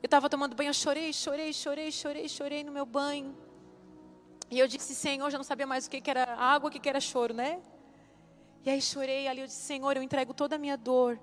Eu 0.02 0.08
estava 0.08 0.30
tomando 0.30 0.56
banho, 0.56 0.70
eu 0.70 0.74
chorei, 0.74 1.12
chorei, 1.12 1.52
chorei, 1.54 1.92
chorei, 1.92 2.30
chorei 2.30 2.64
no 2.64 2.72
meu 2.72 2.86
banho. 2.86 3.38
E 4.50 4.58
eu 4.58 4.68
disse, 4.68 4.96
Senhor, 4.96 5.30
já 5.30 5.38
não 5.38 5.44
sabia 5.44 5.68
mais 5.68 5.86
o 5.86 5.90
que, 5.90 6.02
que 6.02 6.10
era 6.10 6.36
água, 6.36 6.70
o 6.70 6.72
que, 6.72 6.80
que 6.80 6.90
era 6.90 7.00
choro, 7.00 7.34
né? 7.34 7.60
E 8.66 8.70
aí 8.70 8.82
chorei 8.82 9.28
ali, 9.28 9.42
eu 9.42 9.48
disse, 9.48 9.62
Senhor, 9.62 9.96
eu 9.96 10.04
entrego 10.04 10.34
toda 10.34 10.56
a 10.56 10.60
minha 10.60 10.78
dor 10.78 11.20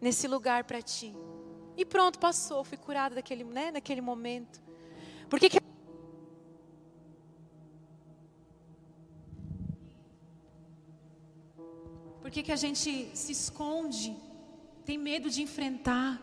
nesse 0.00 0.28
lugar 0.28 0.64
para 0.64 0.80
Ti. 0.80 1.14
E 1.76 1.84
pronto, 1.84 2.18
passou, 2.18 2.62
fui 2.64 2.76
curada 2.76 3.14
daquele, 3.14 3.44
né, 3.44 3.70
naquele 3.70 4.00
momento. 4.00 4.62
Por 5.28 5.38
que, 5.38 5.48
que 5.48 5.60
Por 12.20 12.30
que, 12.30 12.44
que 12.44 12.52
a 12.52 12.56
gente 12.56 13.10
se 13.12 13.32
esconde? 13.32 14.16
Tem 14.84 14.96
medo 14.96 15.28
de 15.28 15.42
enfrentar? 15.42 16.20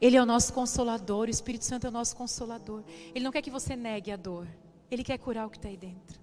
Ele 0.00 0.16
é 0.16 0.22
o 0.22 0.24
nosso 0.24 0.54
consolador, 0.54 1.26
o 1.26 1.30
Espírito 1.30 1.66
Santo 1.66 1.86
é 1.86 1.90
o 1.90 1.92
nosso 1.92 2.16
consolador. 2.16 2.82
Ele 3.14 3.22
não 3.22 3.30
quer 3.30 3.42
que 3.42 3.50
você 3.50 3.76
negue 3.76 4.10
a 4.10 4.16
dor, 4.16 4.48
ele 4.90 5.04
quer 5.04 5.18
curar 5.18 5.46
o 5.46 5.50
que 5.50 5.58
está 5.58 5.68
aí 5.68 5.76
dentro. 5.76 6.18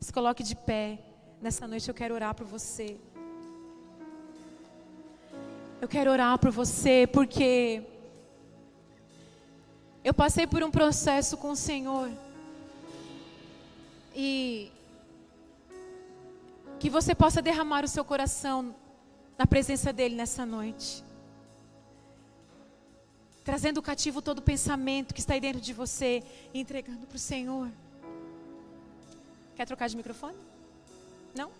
Se 0.00 0.12
coloque 0.12 0.42
de 0.42 0.56
pé. 0.56 0.98
Nessa 1.42 1.66
noite 1.66 1.88
eu 1.88 1.94
quero 1.94 2.14
orar 2.14 2.36
por 2.36 2.46
você. 2.46 2.96
Eu 5.80 5.88
quero 5.88 6.08
orar 6.08 6.38
por 6.38 6.52
você 6.52 7.04
porque 7.04 7.82
eu 10.04 10.14
passei 10.14 10.46
por 10.46 10.62
um 10.62 10.70
processo 10.70 11.36
com 11.36 11.50
o 11.50 11.56
Senhor. 11.56 12.08
E 14.14 14.70
que 16.78 16.88
você 16.88 17.12
possa 17.12 17.42
derramar 17.42 17.84
o 17.84 17.88
seu 17.88 18.04
coração 18.04 18.72
na 19.36 19.44
presença 19.44 19.92
dEle 19.92 20.14
nessa 20.14 20.46
noite. 20.46 21.02
Trazendo 23.42 23.82
cativo 23.82 24.22
todo 24.22 24.40
pensamento 24.40 25.12
que 25.12 25.18
está 25.18 25.34
aí 25.34 25.40
dentro 25.40 25.60
de 25.60 25.72
você 25.72 26.22
e 26.54 26.60
entregando 26.60 27.04
para 27.04 27.16
o 27.16 27.18
Senhor. 27.18 27.68
Quer 29.56 29.66
trocar 29.66 29.88
de 29.88 29.96
microfone? 29.96 30.52
Não? 31.34 31.50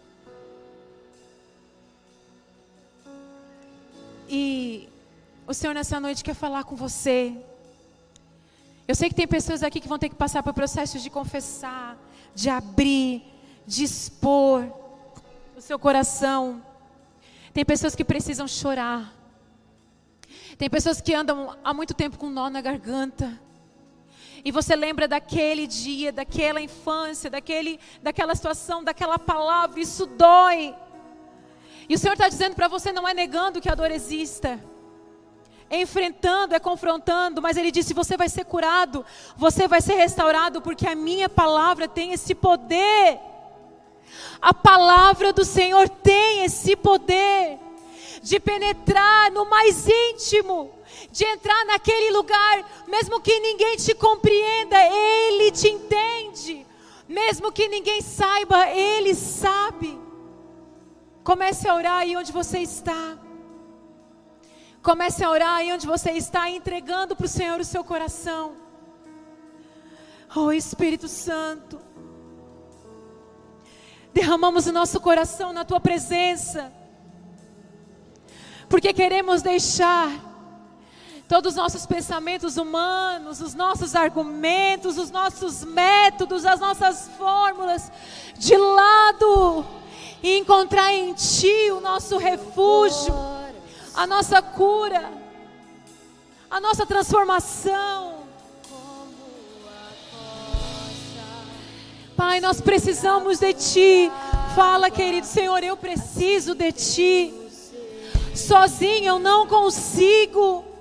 E 4.28 4.88
o 5.46 5.54
Senhor 5.54 5.74
nessa 5.74 5.98
noite 6.00 6.24
quer 6.24 6.34
falar 6.34 6.64
com 6.64 6.76
você. 6.76 7.36
Eu 8.86 8.94
sei 8.94 9.08
que 9.08 9.14
tem 9.14 9.26
pessoas 9.26 9.62
aqui 9.62 9.80
que 9.80 9.88
vão 9.88 9.98
ter 9.98 10.08
que 10.08 10.14
passar 10.14 10.42
por 10.42 10.52
processos 10.52 11.02
de 11.02 11.10
confessar, 11.10 11.96
de 12.34 12.48
abrir, 12.48 13.22
de 13.66 13.84
expor 13.84 14.82
seu 15.62 15.78
coração. 15.78 16.62
Tem 17.54 17.64
pessoas 17.64 17.94
que 17.94 18.04
precisam 18.04 18.48
chorar. 18.48 19.12
Tem 20.58 20.68
pessoas 20.68 21.00
que 21.00 21.14
andam 21.14 21.56
há 21.62 21.72
muito 21.72 21.94
tempo 21.94 22.18
com 22.18 22.28
nó 22.28 22.50
na 22.50 22.60
garganta. 22.60 23.40
E 24.45 24.51
você 24.51 24.74
lembra 24.74 25.07
daquele 25.07 25.66
dia, 25.66 26.11
daquela 26.11 26.61
infância, 26.61 27.30
daquele, 27.30 27.78
daquela 28.03 28.34
situação, 28.34 28.82
daquela 28.82 29.18
palavra, 29.18 29.80
isso 29.80 30.05
dói. 30.07 30.74
E 31.88 31.95
o 31.95 31.99
Senhor 31.99 32.14
está 32.14 32.28
dizendo 32.28 32.55
para 32.55 32.68
você: 32.68 32.93
não 32.93 33.07
é 33.07 33.14
negando 33.14 33.61
que 33.61 33.68
a 33.68 33.74
dor 33.74 33.90
exista, 33.90 34.59
é 35.70 35.80
enfrentando, 35.80 36.55
é 36.55 36.59
confrontando, 36.59 37.40
mas 37.40 37.57
Ele 37.57 37.70
disse: 37.70 37.95
você 37.95 38.16
vai 38.16 38.28
ser 38.28 38.45
curado, 38.45 39.07
você 39.36 39.68
vai 39.68 39.80
ser 39.80 39.95
restaurado, 39.95 40.61
porque 40.61 40.86
a 40.86 40.95
minha 40.95 41.28
palavra 41.28 41.86
tem 41.86 42.12
esse 42.12 42.34
poder. 42.34 43.20
A 44.40 44.53
palavra 44.53 45.32
do 45.32 45.45
Senhor 45.45 45.88
tem 45.88 46.45
esse 46.45 46.74
poder 46.74 47.59
de 48.22 48.38
penetrar 48.38 49.30
no 49.32 49.49
mais 49.49 49.86
íntimo, 49.88 50.70
de 51.12 51.24
entrar 51.26 51.66
naquele 51.66 52.10
lugar, 52.10 52.84
mesmo 52.88 53.20
que 53.20 53.38
ninguém 53.38 53.76
te 53.76 53.94
compreenda, 53.94 54.76
Ele 54.82 55.50
te 55.50 55.68
entende, 55.68 56.66
mesmo 57.06 57.52
que 57.52 57.68
ninguém 57.68 58.00
saiba, 58.00 58.70
Ele 58.70 59.14
sabe. 59.14 60.00
Comece 61.22 61.68
a 61.68 61.74
orar 61.74 61.98
aí 61.98 62.16
onde 62.16 62.32
você 62.32 62.60
está. 62.60 63.18
Comece 64.82 65.22
a 65.22 65.30
orar 65.30 65.56
aí 65.56 65.70
onde 65.70 65.86
você 65.86 66.12
está, 66.12 66.48
entregando 66.48 67.14
para 67.14 67.26
o 67.26 67.28
Senhor 67.28 67.60
o 67.60 67.64
seu 67.64 67.84
coração. 67.84 68.56
Oh 70.34 70.50
Espírito 70.50 71.08
Santo, 71.08 71.78
derramamos 74.14 74.66
o 74.66 74.72
nosso 74.72 74.98
coração 74.98 75.52
na 75.52 75.62
tua 75.62 75.78
presença, 75.78 76.72
porque 78.66 78.94
queremos 78.94 79.42
deixar 79.42 80.32
todos 81.33 81.53
os 81.53 81.57
nossos 81.57 81.87
pensamentos 81.87 82.59
humanos, 82.59 83.41
os 83.41 83.55
nossos 83.55 83.97
argumentos, 83.97 84.99
os 84.99 85.11
nossos 85.11 85.64
métodos, 85.64 86.45
as 86.45 86.61
nossas 86.61 87.09
fórmulas 87.16 87.91
de 88.37 88.55
lado 88.55 89.64
e 90.22 90.37
encontrar 90.37 90.93
em 90.93 91.14
Ti 91.14 91.70
o 91.70 91.80
nosso 91.80 92.18
refúgio, 92.18 93.14
a 93.95 94.07
nossa 94.07 94.43
cura, 94.43 95.11
a 96.51 96.61
nossa 96.61 96.85
transformação. 96.85 98.24
Pai, 102.14 102.43
nós 102.43 102.61
precisamos 102.61 103.39
de 103.39 103.55
Ti. 103.55 104.12
Fala, 104.55 104.91
querido 104.91 105.26
Senhor, 105.26 105.64
eu 105.64 105.78
preciso 105.78 106.55
de 106.55 106.72
Ti. 106.72 107.35
Sozinho 108.35 109.07
eu 109.07 109.18
não 109.18 109.47
consigo. 109.47 110.71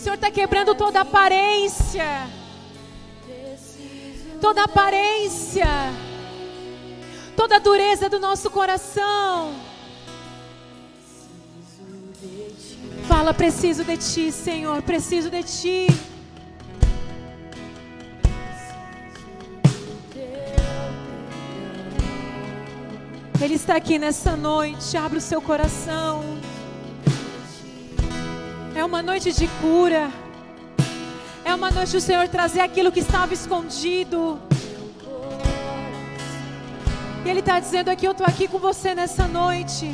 Senhor 0.00 0.14
está 0.14 0.30
quebrando 0.30 0.74
toda 0.74 1.00
aparência 1.00 2.28
toda 4.40 4.64
aparência, 4.64 5.66
toda 7.36 7.60
dureza 7.60 8.08
do 8.08 8.18
nosso 8.18 8.50
coração. 8.50 9.54
Fala, 13.06 13.34
preciso 13.34 13.84
de 13.84 13.96
ti, 13.96 14.32
Senhor, 14.32 14.80
preciso 14.82 15.30
de 15.30 15.42
ti. 15.42 15.86
Ele 23.42 23.54
está 23.54 23.76
aqui 23.76 23.98
nessa 23.98 24.36
noite, 24.36 24.96
abre 24.96 25.18
o 25.18 25.20
seu 25.20 25.40
coração. 25.40 26.22
É 28.80 28.84
uma 28.84 29.02
noite 29.02 29.30
de 29.30 29.46
cura. 29.60 30.10
É 31.44 31.54
uma 31.54 31.70
noite 31.70 31.92
do 31.92 32.00
Senhor 32.00 32.26
trazer 32.28 32.60
aquilo 32.60 32.90
que 32.90 33.00
estava 33.00 33.34
escondido. 33.34 34.40
E 37.22 37.28
Ele 37.28 37.40
está 37.40 37.60
dizendo 37.60 37.90
aqui: 37.90 38.06
Eu 38.06 38.12
estou 38.12 38.26
aqui 38.26 38.48
com 38.48 38.58
você 38.58 38.94
nessa 38.94 39.28
noite. 39.28 39.92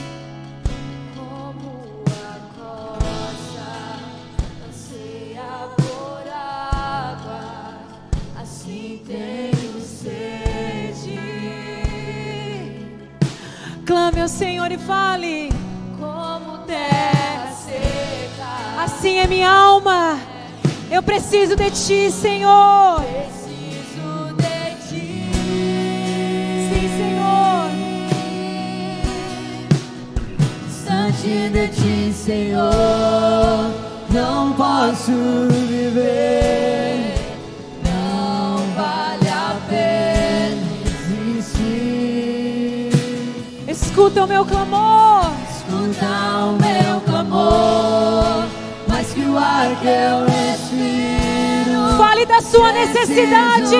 Assim 8.41 9.03
Clame 13.85 14.21
ao 14.21 14.29
Senhor 14.29 14.71
e 14.71 14.79
fale. 14.79 15.56
Assim 18.99 19.19
é 19.19 19.27
minha 19.27 19.51
alma. 19.51 20.19
Eu 20.91 21.03
preciso 21.03 21.55
de 21.55 21.71
ti, 21.71 22.11
Senhor. 22.11 23.03
Preciso 23.03 24.33
de 24.39 24.71
ti. 24.89 25.29
Sim, 26.71 26.89
Senhor. 26.97 27.69
Distante 30.67 31.51
de 31.51 31.69
ti, 31.69 32.11
Senhor, 32.15 33.71
não 34.09 34.55
posso 34.55 35.13
viver. 35.69 37.13
Não 37.85 38.57
vale 38.75 39.29
a 39.29 39.57
pena 39.69 40.63
existir. 41.37 42.91
Escuta 43.69 44.25
o 44.25 44.27
meu 44.27 44.47
clamor. 44.47 45.33
Escuta 45.51 46.07
o 46.47 46.53
meu 46.55 47.01
clamor. 47.03 48.46
Fale 51.97 52.27
da 52.27 52.41
sua 52.43 52.73
necessidade. 52.73 53.77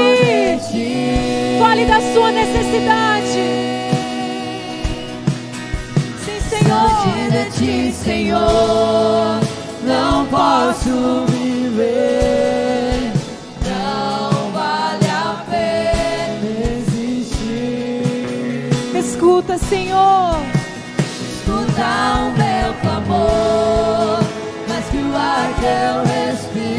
Fale 1.59 1.85
da 1.85 2.01
sua 2.13 2.33
necessidade. 2.33 3.33
Sim, 6.25 6.41
Senhor. 6.49 6.91
de 7.31 7.45
ti, 7.51 7.93
Senhor, 7.93 9.41
não 9.83 10.27
posso 10.27 11.27
viver. 11.29 13.13
Não 13.65 14.51
vale 14.53 15.07
a 15.07 15.45
pena 15.51 16.49
existir. 16.79 18.71
Escuta, 18.99 19.59
Senhor. 19.59 20.41
Escuta 21.29 21.85
o 22.23 22.33
meu 22.39 22.46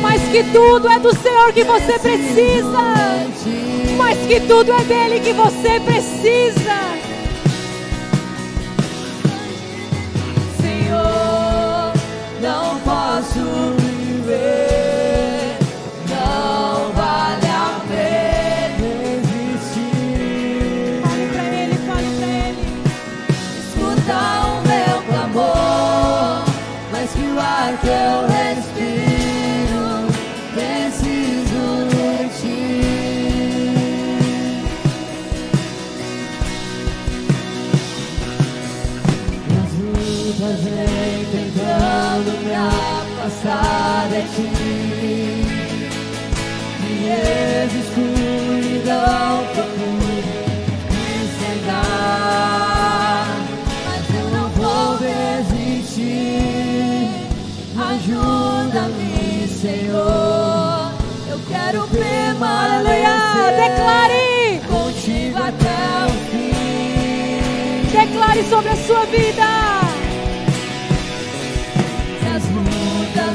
mas 0.02 0.22
que 0.30 0.44
tudo 0.52 0.90
é 0.90 1.00
do 1.00 1.16
Senhor 1.16 1.54
que 1.54 1.64
você 1.64 2.00
precisa. 2.00 2.94
Mas 3.98 4.18
que 4.28 4.40
tudo 4.42 4.74
é 4.74 4.84
dele 4.84 5.20
que 5.20 5.34
você 5.34 5.80
precisa. 5.80 6.76
Senhor, 10.62 11.94
não 12.42 12.80
posso 12.80 13.77
Declare 63.78 64.62
contigo 64.68 65.38
até 65.38 66.06
o 66.06 66.10
fim. 66.32 67.92
Declare 67.92 68.44
sobre 68.50 68.70
a 68.70 68.76
sua 68.76 69.06
vida. 69.06 69.88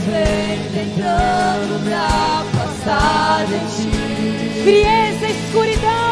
vem 0.04 0.58
tentando 0.72 1.80
me 1.84 1.94
afastar 1.94 3.46
de 3.46 3.58
ti. 3.76 4.62
Frieza, 4.62 5.26
escuridão 5.28 6.11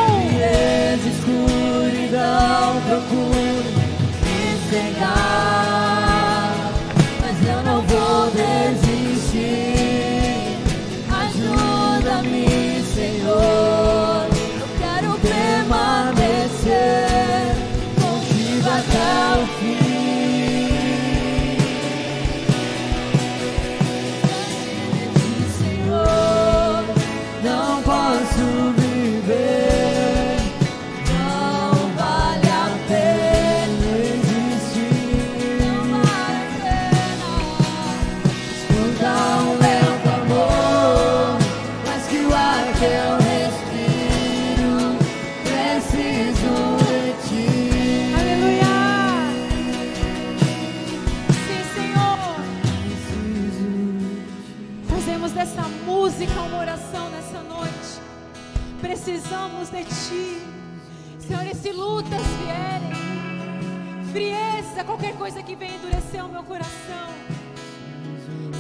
qualquer 65.01 65.17
coisa 65.17 65.43
que 65.43 65.57
venha 65.57 65.77
endurecer 65.77 66.23
o 66.23 66.29
meu 66.29 66.43
coração. 66.43 67.09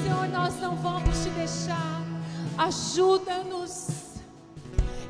Senhor, 0.02 0.26
nós 0.28 0.58
não 0.58 0.74
vamos 0.74 1.22
te 1.22 1.28
deixar. 1.30 2.00
Ajuda-nos. 2.56 3.88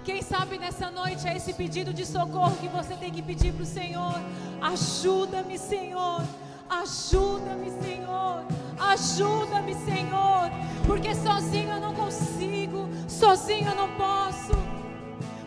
Quem 0.03 0.23
sabe 0.23 0.59
nessa 0.59 0.91
noite 0.91 1.29
é 1.29 1.37
esse 1.37 1.53
pedido 1.53 1.95
de 1.95 2.05
socorro 2.05 2.57
que 2.57 2.67
você 2.67 2.95
tem 2.97 3.13
que 3.13 3.23
pedir 3.23 3.53
para 3.53 3.63
o 3.63 3.67
Senhor. 3.67 4.21
Ajuda-me, 4.61 5.57
Senhor. 5.57 6.25
Ajuda-me, 6.69 7.71
Senhor. 7.81 8.45
Ajuda-me, 8.77 9.75
Senhor. 9.85 10.51
Porque 10.85 11.15
sozinho 11.15 11.71
eu 11.75 11.81
não 11.81 11.95
consigo. 11.95 12.89
Sozinho 13.07 13.69
eu 13.69 13.77
não 13.77 13.91
posso. 13.91 14.53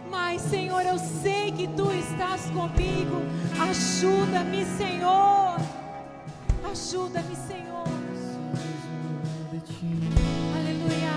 Mas, 0.10 0.42
Senhor, 0.44 0.86
eu 0.86 0.98
sei 0.98 1.52
que 1.52 1.68
tu 1.68 1.92
estás 1.92 2.46
comigo. 2.52 3.22
Ajuda-me, 3.60 4.66
Senhor. 4.78 5.53
Ajuda-me, 6.74 7.36
Senhor. 7.36 7.86
Aleluia. 10.58 11.12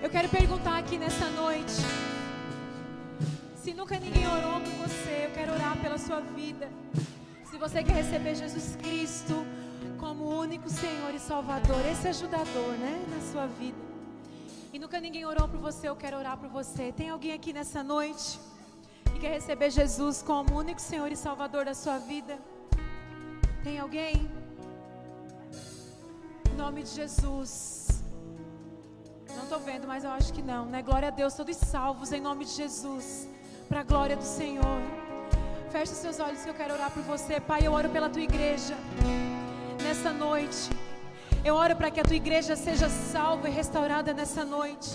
Eu 0.00 0.08
quero 0.08 0.28
perguntar 0.28 0.78
aqui 0.78 0.96
nessa 0.96 1.28
noite. 1.30 1.72
Se 3.56 3.74
nunca 3.74 3.98
ninguém 3.98 4.28
orou 4.28 4.60
por 4.60 4.70
você, 4.74 5.24
eu 5.24 5.32
quero 5.32 5.52
orar 5.54 5.76
pela 5.78 5.98
sua 5.98 6.20
vida. 6.20 6.70
Se 7.50 7.58
você 7.58 7.82
quer 7.82 7.94
receber 7.94 8.36
Jesus 8.36 8.76
Cristo 8.76 9.44
como 9.98 10.22
o 10.22 10.38
único 10.38 10.70
Senhor 10.70 11.12
e 11.12 11.18
Salvador, 11.18 11.84
esse 11.84 12.06
ajudador, 12.06 12.74
né, 12.78 13.04
na 13.08 13.20
sua 13.32 13.48
vida. 13.48 13.76
E 14.72 14.78
nunca 14.78 15.00
ninguém 15.00 15.24
orou 15.24 15.48
por 15.48 15.58
você, 15.58 15.88
eu 15.88 15.96
quero 15.96 16.16
orar 16.16 16.38
por 16.38 16.48
você. 16.48 16.92
Tem 16.92 17.10
alguém 17.10 17.32
aqui 17.32 17.52
nessa 17.52 17.82
noite 17.82 18.38
que 19.12 19.18
quer 19.18 19.32
receber 19.32 19.70
Jesus 19.70 20.22
como 20.22 20.54
o 20.54 20.58
único 20.58 20.80
Senhor 20.80 21.10
e 21.10 21.16
Salvador 21.16 21.64
da 21.64 21.74
sua 21.74 21.98
vida? 21.98 22.38
Tem 23.66 23.80
alguém? 23.80 24.30
Em 26.48 26.56
nome 26.56 26.84
de 26.84 26.90
Jesus. 26.90 28.00
Não 29.28 29.42
estou 29.42 29.58
vendo, 29.58 29.88
mas 29.88 30.04
eu 30.04 30.10
acho 30.10 30.32
que 30.32 30.40
não, 30.40 30.66
né? 30.66 30.82
Glória 30.82 31.08
a 31.08 31.10
Deus, 31.10 31.34
todos 31.34 31.56
salvos 31.56 32.12
em 32.12 32.20
nome 32.20 32.44
de 32.44 32.52
Jesus. 32.52 33.28
Para 33.68 33.80
a 33.80 33.82
glória 33.82 34.16
do 34.16 34.22
Senhor. 34.22 34.80
Feche 35.72 35.94
seus 35.94 36.20
olhos 36.20 36.42
que 36.42 36.48
eu 36.48 36.54
quero 36.54 36.74
orar 36.74 36.92
por 36.92 37.02
você. 37.02 37.40
Pai, 37.40 37.62
eu 37.64 37.72
oro 37.72 37.88
pela 37.90 38.08
tua 38.08 38.22
igreja. 38.22 38.76
Nessa 39.82 40.12
noite. 40.12 40.70
Eu 41.44 41.56
oro 41.56 41.74
para 41.74 41.90
que 41.90 41.98
a 41.98 42.04
tua 42.04 42.14
igreja 42.14 42.54
seja 42.54 42.88
salva 42.88 43.48
e 43.48 43.52
restaurada 43.52 44.14
nessa 44.14 44.44
noite. 44.44 44.90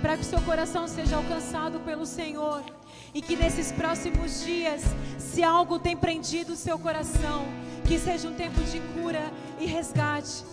Para 0.00 0.16
que 0.16 0.22
o 0.22 0.30
seu 0.32 0.40
coração 0.40 0.88
seja 0.88 1.16
alcançado 1.16 1.78
pelo 1.80 2.06
Senhor. 2.06 2.64
E 3.12 3.20
que 3.20 3.36
nesses 3.36 3.70
próximos 3.70 4.42
dias, 4.42 4.82
se 5.18 5.44
algo 5.44 5.78
tem 5.78 5.94
prendido 5.94 6.54
o 6.54 6.56
seu 6.56 6.78
coração, 6.78 7.44
que 7.86 7.98
seja 7.98 8.28
um 8.28 8.34
tempo 8.34 8.60
de 8.62 8.80
cura 8.94 9.30
e 9.60 9.66
resgate. 9.66 10.44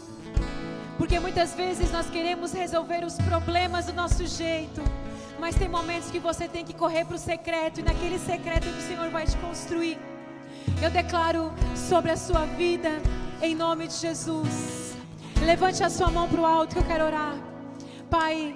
Porque 0.98 1.20
muitas 1.20 1.54
vezes 1.56 1.92
nós 1.92 2.10
queremos 2.10 2.52
resolver 2.52 3.04
os 3.06 3.16
problemas 3.16 3.86
do 3.86 3.94
nosso 3.94 4.26
jeito. 4.28 4.82
Mas 5.40 5.56
tem 5.56 5.68
momentos 5.68 6.12
que 6.12 6.20
você 6.20 6.48
tem 6.48 6.64
que 6.64 6.74
correr 6.74 7.06
para 7.06 7.16
o 7.16 7.20
secreto. 7.20 7.80
E 7.80 7.84
naquele 7.84 8.20
secreto 8.20 8.68
que 8.68 8.78
o 8.78 8.88
Senhor 8.88 9.10
vai 9.10 9.26
te 9.26 9.36
construir. 9.38 9.98
Eu 10.82 10.92
declaro 10.92 11.52
sobre 11.76 12.12
a 12.12 12.18
sua 12.18 12.46
vida, 12.46 12.90
em 13.42 13.56
nome 13.56 13.88
de 13.88 13.96
Jesus. 13.96 14.94
Levante 15.44 15.84
a 15.84 15.90
sua 15.90 16.12
mão 16.12 16.28
para 16.28 16.42
o 16.42 16.46
alto 16.46 16.76
que 16.76 16.80
eu 16.80 16.86
quero 16.86 17.06
orar. 17.06 17.36
Pai, 18.10 18.56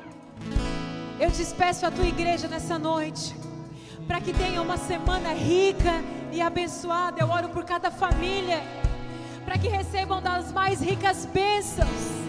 eu 1.20 1.32
despeço 1.32 1.86
a 1.86 1.92
tua 1.92 2.06
igreja 2.06 2.48
nessa 2.48 2.78
noite. 2.78 3.36
Para 4.06 4.22
que 4.22 4.34
tenha 4.34 4.62
uma 4.62 4.78
semana 4.78 5.34
rica 5.34 6.04
e 6.36 6.42
abençoada. 6.42 7.22
Eu 7.22 7.30
oro 7.30 7.50
por 7.50 7.64
cada 7.64 7.90
família. 7.90 8.62
Para 9.46 9.58
que 9.58 9.68
recebam 9.68 10.22
das 10.22 10.52
mais 10.52 10.82
ricas 10.82 11.26
bênçãos 11.26 12.26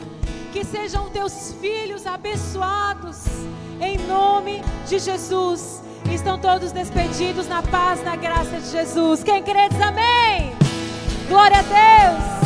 que 0.53 0.65
sejam 0.65 1.11
teus 1.11 1.55
filhos 1.61 2.07
abençoados, 2.07 3.25
em 3.79 3.99
nome 4.07 4.63
de 4.87 4.99
Jesus. 4.99 5.83
Estão 6.11 6.39
todos 6.39 6.73
despedidos 6.73 7.47
na 7.47 7.63
paz, 7.63 8.03
na 8.03 8.17
graça 8.17 8.59
de 8.59 8.71
Jesus. 8.71 9.23
Quem 9.23 9.43
crê 9.43 9.69
diz 9.69 9.81
amém. 9.83 10.55
Glória 11.29 11.59
a 11.59 11.63
Deus. 11.63 12.37